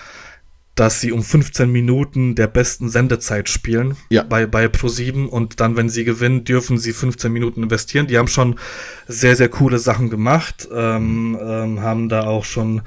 [0.75, 4.25] dass sie um 15 Minuten der besten Sendezeit spielen ja.
[4.25, 8.09] bei, bei Pro7 und dann, wenn sie gewinnen, dürfen sie 15 Minuten investieren.
[8.09, 8.57] Die haben schon
[9.07, 12.83] sehr, sehr coole Sachen gemacht, ähm, ähm, haben da auch schon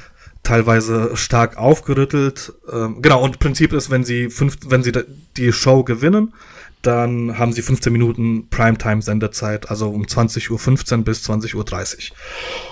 [0.47, 2.53] teilweise stark aufgerüttelt.
[2.71, 4.93] Ähm, genau, und Prinzip ist, wenn sie, fünf, wenn sie
[5.35, 6.33] die Show gewinnen,
[6.81, 12.15] dann haben sie 15 Minuten Primetime-Sendezeit, also um 20.15 Uhr bis 20.30 Uhr.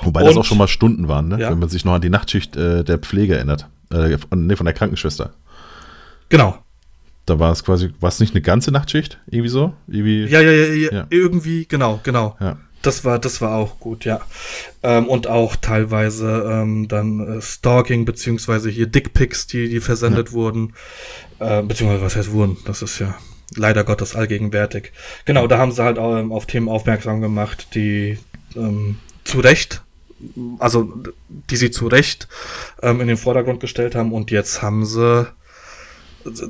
[0.04, 1.40] Wobei und, das auch schon mal Stunden waren, ne?
[1.40, 1.52] Ja.
[1.52, 3.68] wenn man sich noch an die Nachtschicht äh, der Pflege erinnert.
[3.92, 5.34] Äh, von, nee, von der Krankenschwester.
[6.30, 6.58] Genau.
[7.26, 9.20] Da war es quasi, war es nicht eine ganze Nachtschicht?
[9.28, 9.74] Irgendwie so?
[9.88, 11.08] Irgendwie, ja, ja, ja, ja, ja.
[11.10, 12.38] irgendwie, genau, genau.
[12.40, 12.58] Ja.
[12.86, 14.22] Das war, das war auch gut, ja.
[14.84, 20.34] Ähm, und auch teilweise ähm, dann äh, Stalking, beziehungsweise hier Dickpics, die, die versendet ja.
[20.34, 20.74] wurden.
[21.40, 22.58] Äh, beziehungsweise, was heißt wurden?
[22.66, 23.16] Das ist ja
[23.56, 24.92] leider Gottes allgegenwärtig.
[25.26, 28.20] Genau, da haben sie halt auch, ähm, auf Themen aufmerksam gemacht, die
[28.56, 29.82] ähm, zu Recht,
[30.60, 30.94] also
[31.50, 32.28] die sie zu Recht
[32.82, 34.14] ähm, in den Vordergrund gestellt haben.
[34.14, 35.28] Und jetzt haben sie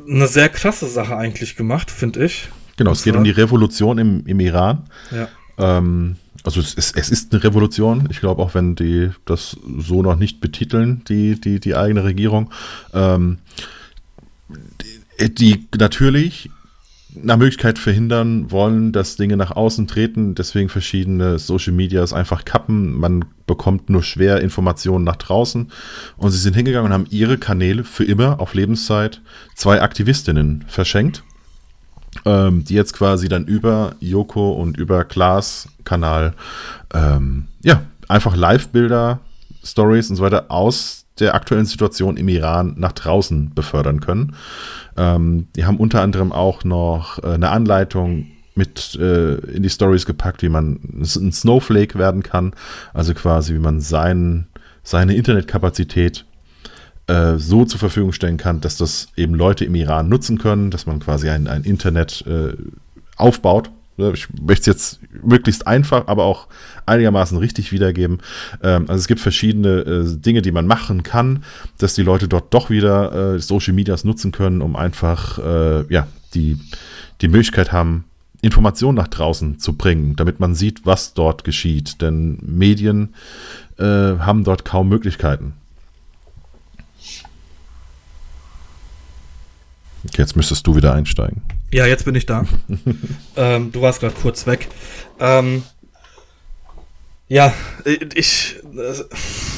[0.07, 2.49] eine sehr krasse Sache eigentlich gemacht, finde ich.
[2.77, 4.89] Genau, es geht um die Revolution im, im Iran.
[5.11, 5.27] Ja.
[5.57, 8.07] Ähm, also es ist, es ist eine Revolution.
[8.11, 12.51] Ich glaube, auch wenn die das so noch nicht betiteln, die, die, die eigene Regierung,
[12.93, 13.39] ähm,
[15.19, 16.49] die, die natürlich
[17.15, 22.93] nach Möglichkeit verhindern wollen, dass Dinge nach außen treten, deswegen verschiedene Social Medias einfach kappen.
[22.93, 25.71] Man bekommt nur schwer Informationen nach draußen.
[26.17, 29.21] Und sie sind hingegangen und haben ihre Kanäle für immer auf Lebenszeit
[29.55, 31.23] zwei Aktivistinnen verschenkt.
[32.25, 36.33] Ähm, die jetzt quasi dann über Joko und über Klaas Kanal
[36.93, 39.19] ähm, ja einfach Live-Bilder,
[39.63, 44.35] Stories und so weiter aus der aktuellen Situation im Iran nach draußen befördern können.
[44.97, 50.05] Ähm, die haben unter anderem auch noch äh, eine Anleitung mit äh, in die Stories
[50.05, 52.53] gepackt, wie man ein Snowflake werden kann,
[52.93, 54.47] also quasi wie man sein,
[54.83, 56.25] seine Internetkapazität
[57.07, 60.85] äh, so zur Verfügung stellen kann, dass das eben Leute im Iran nutzen können, dass
[60.85, 62.53] man quasi ein, ein Internet äh,
[63.15, 63.69] aufbaut.
[63.97, 66.47] Ich möchte es jetzt möglichst einfach, aber auch
[66.85, 68.19] einigermaßen richtig wiedergeben.
[68.61, 71.43] Ähm, also es gibt verschiedene äh, Dinge, die man machen kann,
[71.77, 75.37] dass die Leute dort doch wieder äh, Social Medias nutzen können, um einfach
[75.89, 76.57] ja, die,
[77.21, 78.05] die Möglichkeit haben,
[78.45, 82.01] Informationen nach draußen zu bringen, damit man sieht, was dort geschieht.
[82.01, 83.15] Denn Medien
[83.77, 85.53] äh, haben dort kaum Möglichkeiten.
[90.17, 91.41] Jetzt müsstest du wieder einsteigen.
[91.71, 92.45] Ja, jetzt bin ich da.
[93.35, 94.67] ähm, du warst gerade kurz weg.
[95.19, 95.63] Ähm,
[97.27, 97.51] ja,
[98.13, 98.57] ich,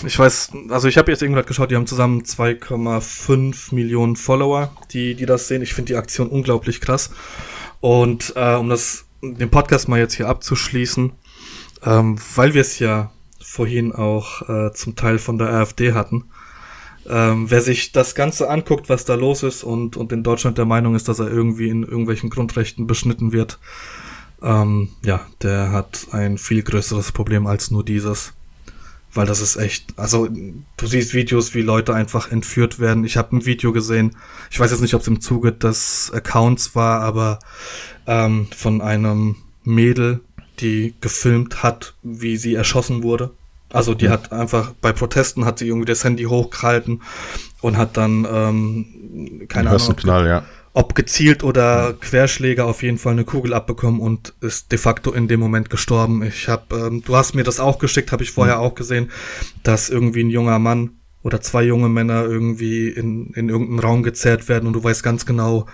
[0.05, 5.15] ich weiß, also ich habe jetzt irgendwann geschaut, die haben zusammen 2,5 Millionen Follower, die,
[5.15, 5.61] die das sehen.
[5.61, 7.11] Ich finde die Aktion unglaublich krass.
[7.81, 11.11] Und äh, um das, den Podcast mal jetzt hier abzuschließen,
[11.83, 13.11] ähm, weil wir es ja
[13.41, 16.25] vorhin auch äh, zum Teil von der AfD hatten,
[17.09, 20.65] ähm, wer sich das Ganze anguckt, was da los ist und, und in Deutschland der
[20.65, 23.59] Meinung ist, dass er irgendwie in irgendwelchen Grundrechten beschnitten wird,
[24.41, 28.33] ähm, ja, der hat ein viel größeres Problem als nur dieses.
[29.13, 33.03] Weil das ist echt, also du siehst Videos, wie Leute einfach entführt werden.
[33.05, 34.15] Ich habe ein Video gesehen,
[34.51, 37.39] ich weiß jetzt nicht, ob es im Zuge des Accounts war, aber
[38.05, 40.19] ähm, von einem Mädel,
[40.59, 43.31] die gefilmt hat, wie sie erschossen wurde.
[43.71, 47.01] Also die hat einfach bei Protesten hat sie irgendwie das Handy hochgehalten
[47.61, 50.45] und hat dann ähm, keine Ahnung, ob, Knall, ja.
[50.73, 55.27] ob, gezielt oder Querschläger auf jeden Fall eine Kugel abbekommen und ist de facto in
[55.27, 56.23] dem Moment gestorben.
[56.23, 58.61] Ich habe, ähm, du hast mir das auch geschickt, habe ich vorher mhm.
[58.61, 59.11] auch gesehen,
[59.63, 60.91] dass irgendwie ein junger Mann
[61.23, 65.25] oder zwei junge Männer irgendwie in, in irgendeinen Raum gezerrt werden und du weißt ganz
[65.25, 65.65] genau,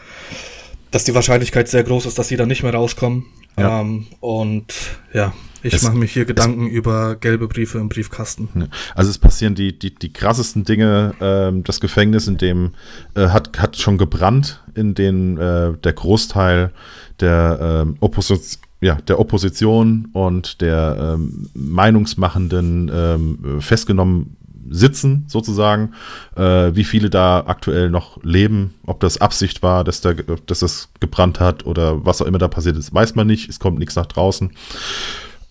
[0.89, 3.25] dass die Wahrscheinlichkeit sehr groß ist, dass sie da nicht mehr rauskommen.
[3.57, 3.81] Ja.
[3.81, 4.73] Ähm, und
[5.13, 5.33] ja,
[5.63, 8.69] ich mache mich hier Gedanken über gelbe Briefe im Briefkasten.
[8.95, 11.15] Also es passieren die, die, die krassesten Dinge.
[11.21, 12.71] Ähm, das Gefängnis, in dem
[13.15, 16.71] äh, hat, hat schon gebrannt, in dem äh, der Großteil
[17.19, 24.35] der, ähm, Opposition, ja, der Opposition und der ähm, Meinungsmachenden ähm, festgenommen
[24.69, 25.93] sitzen, sozusagen.
[26.35, 30.89] Äh, wie viele da aktuell noch leben, ob das Absicht war, dass, da, dass das
[30.99, 33.49] gebrannt hat oder was auch immer da passiert ist, weiß man nicht.
[33.49, 34.51] Es kommt nichts nach draußen.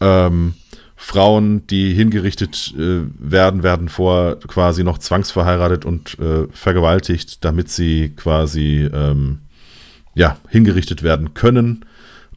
[0.02, 0.54] Ähm,
[0.96, 8.10] Frauen, die hingerichtet äh, werden, werden vor quasi noch zwangsverheiratet und äh, vergewaltigt, damit sie
[8.10, 9.40] quasi ähm,
[10.14, 11.84] ja, hingerichtet werden können.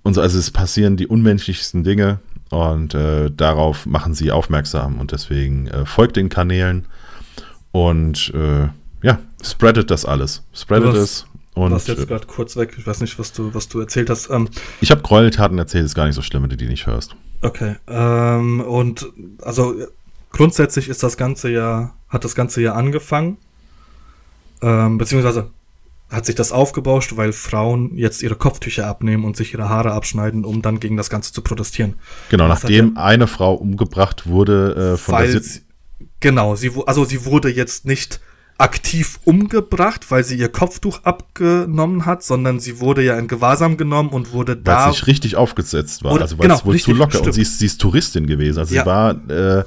[0.01, 2.19] Und so, also es passieren die unmenschlichsten Dinge
[2.49, 6.85] und äh, darauf machen sie aufmerksam und deswegen äh, folgt den Kanälen
[7.71, 8.67] und äh,
[9.03, 10.43] ja, spreadet das alles.
[10.53, 11.25] Spreadet es.
[11.53, 12.75] Und, warst jetzt gerade kurz weg.
[12.77, 14.29] Ich weiß nicht, was du, was du erzählt hast.
[14.29, 14.49] Ähm,
[14.81, 17.15] ich habe Gräueltaten erzählt, ist gar nicht so schlimm, wenn du die nicht hörst.
[17.41, 17.75] Okay.
[17.87, 19.07] Ähm, und
[19.41, 19.75] also
[20.31, 23.37] grundsätzlich ist das Ganze ja, hat das Ganze ja angefangen.
[24.61, 25.51] Ähm, beziehungsweise
[26.09, 30.45] hat sich das aufgebauscht, weil Frauen jetzt ihre Kopftücher abnehmen und sich ihre Haare abschneiden,
[30.45, 31.95] um dann gegen das Ganze zu protestieren.
[32.29, 35.61] Genau, das nachdem eine Frau umgebracht wurde äh, von der sie,
[36.19, 38.19] Genau, sie, also sie wurde jetzt nicht
[38.57, 44.09] aktiv umgebracht, weil sie ihr Kopftuch abgenommen hat, sondern sie wurde ja in Gewahrsam genommen
[44.09, 44.87] und wurde da.
[44.87, 47.27] Weil sie richtig aufgesetzt war, oder, also weil genau, es wohl zu locker stimmt.
[47.27, 48.59] und sie ist, sie ist Touristin gewesen.
[48.59, 48.83] Also ja.
[48.83, 49.63] sie war, äh,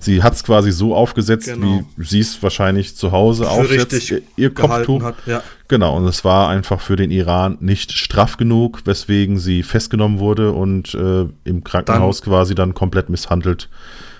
[0.00, 1.84] sie hat es quasi so aufgesetzt, genau.
[1.96, 5.02] wie sie es wahrscheinlich zu Hause aufsetzt, ihr, ihr Kopftuch.
[5.04, 5.40] Hat, ja.
[5.68, 10.50] Genau, und es war einfach für den Iran nicht straff genug, weswegen sie festgenommen wurde
[10.50, 13.68] und äh, im Krankenhaus dann, quasi dann komplett misshandelt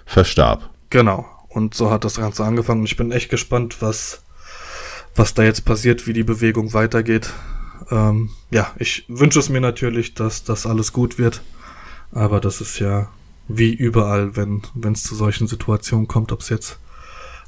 [0.07, 0.71] verstarb.
[0.91, 1.27] Genau.
[1.53, 2.85] Und so hat das Ganze angefangen.
[2.85, 4.23] Ich bin echt gespannt, was,
[5.15, 7.31] was da jetzt passiert, wie die Bewegung weitergeht.
[7.91, 11.43] Ähm, ja, ich wünsche es mir natürlich, dass das alles gut wird.
[12.11, 13.09] Aber das ist ja
[13.49, 14.63] wie überall, wenn
[14.93, 16.79] es zu solchen Situationen kommt, ob es jetzt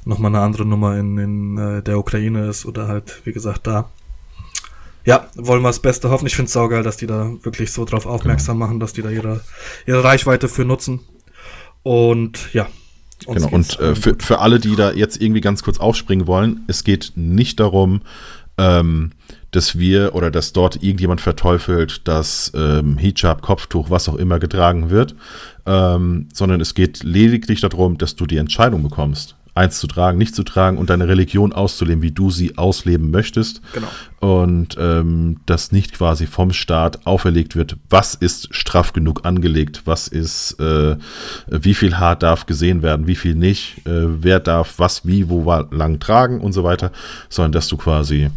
[0.03, 3.89] nochmal eine andere Nummer in, in äh, der Ukraine ist oder halt, wie gesagt, da.
[5.03, 6.27] Ja, wollen wir das Beste hoffen.
[6.27, 8.67] Ich finde es saugeil, dass die da wirklich so drauf aufmerksam genau.
[8.67, 9.41] machen, dass die da ihre,
[9.87, 10.99] ihre Reichweite für nutzen.
[11.81, 12.67] Und ja,
[13.27, 16.83] Genau, und äh, für, für alle, die da jetzt irgendwie ganz kurz aufspringen wollen, es
[16.83, 18.01] geht nicht darum,
[18.57, 19.11] ähm,
[19.51, 24.89] dass wir oder dass dort irgendjemand verteufelt, dass ähm, Hijab, Kopftuch, was auch immer getragen
[24.89, 25.15] wird,
[25.65, 30.35] ähm, sondern es geht lediglich darum, dass du die Entscheidung bekommst eins zu tragen, nicht
[30.35, 33.61] zu tragen und deine Religion auszuleben, wie du sie ausleben möchtest.
[33.73, 33.87] Genau.
[34.19, 40.09] Und ähm, dass nicht quasi vom Staat auferlegt wird, was ist straff genug angelegt, was
[40.09, 40.97] ist, äh,
[41.47, 45.49] wie viel Haar darf gesehen werden, wie viel nicht, äh, wer darf was, wie, wo
[45.71, 46.91] lang tragen und so weiter,
[47.29, 48.29] sondern dass du quasi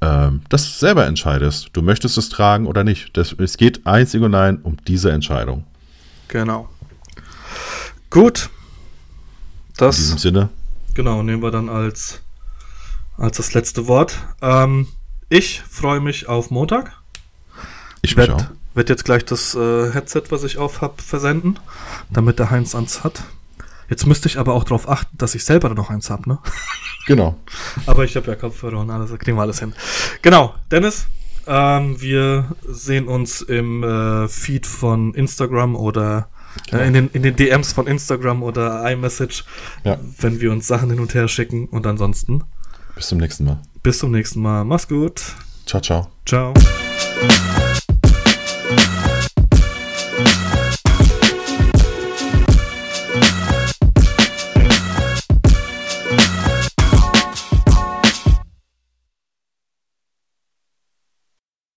[0.00, 1.70] ähm, das selber entscheidest.
[1.72, 3.16] Du möchtest es tragen oder nicht.
[3.16, 5.64] Das, es geht einzig und allein um diese Entscheidung.
[6.26, 6.68] Genau.
[8.10, 8.50] Gut.
[9.76, 10.48] Das, In diesem Sinne.
[10.94, 12.20] Genau, nehmen wir dann als,
[13.16, 14.16] als das letzte Wort.
[14.40, 14.86] Ähm,
[15.28, 16.92] ich freue mich auf Montag.
[18.02, 21.58] Ich werde werd jetzt gleich das äh, Headset, was ich auf habe, versenden,
[22.10, 23.22] damit der Heinz ans hat.
[23.88, 26.38] Jetzt müsste ich aber auch darauf achten, dass ich selber noch eins habe, ne?
[27.06, 27.36] Genau.
[27.84, 29.74] aber ich habe ja Kopfhörer und alles, da kriegen wir alles hin.
[30.22, 31.06] Genau, Dennis,
[31.46, 36.28] ähm, wir sehen uns im äh, Feed von Instagram oder
[36.70, 36.82] genau.
[36.82, 39.44] in, den, in den DMs von Instagram oder iMessage,
[39.84, 39.98] ja.
[40.20, 41.66] wenn wir uns Sachen hin und her schicken.
[41.66, 42.44] Und ansonsten.
[42.94, 43.60] Bis zum nächsten Mal.
[43.82, 44.64] Bis zum nächsten Mal.
[44.64, 45.22] Mach's gut.
[45.66, 46.08] Ciao, ciao.
[46.26, 46.54] Ciao.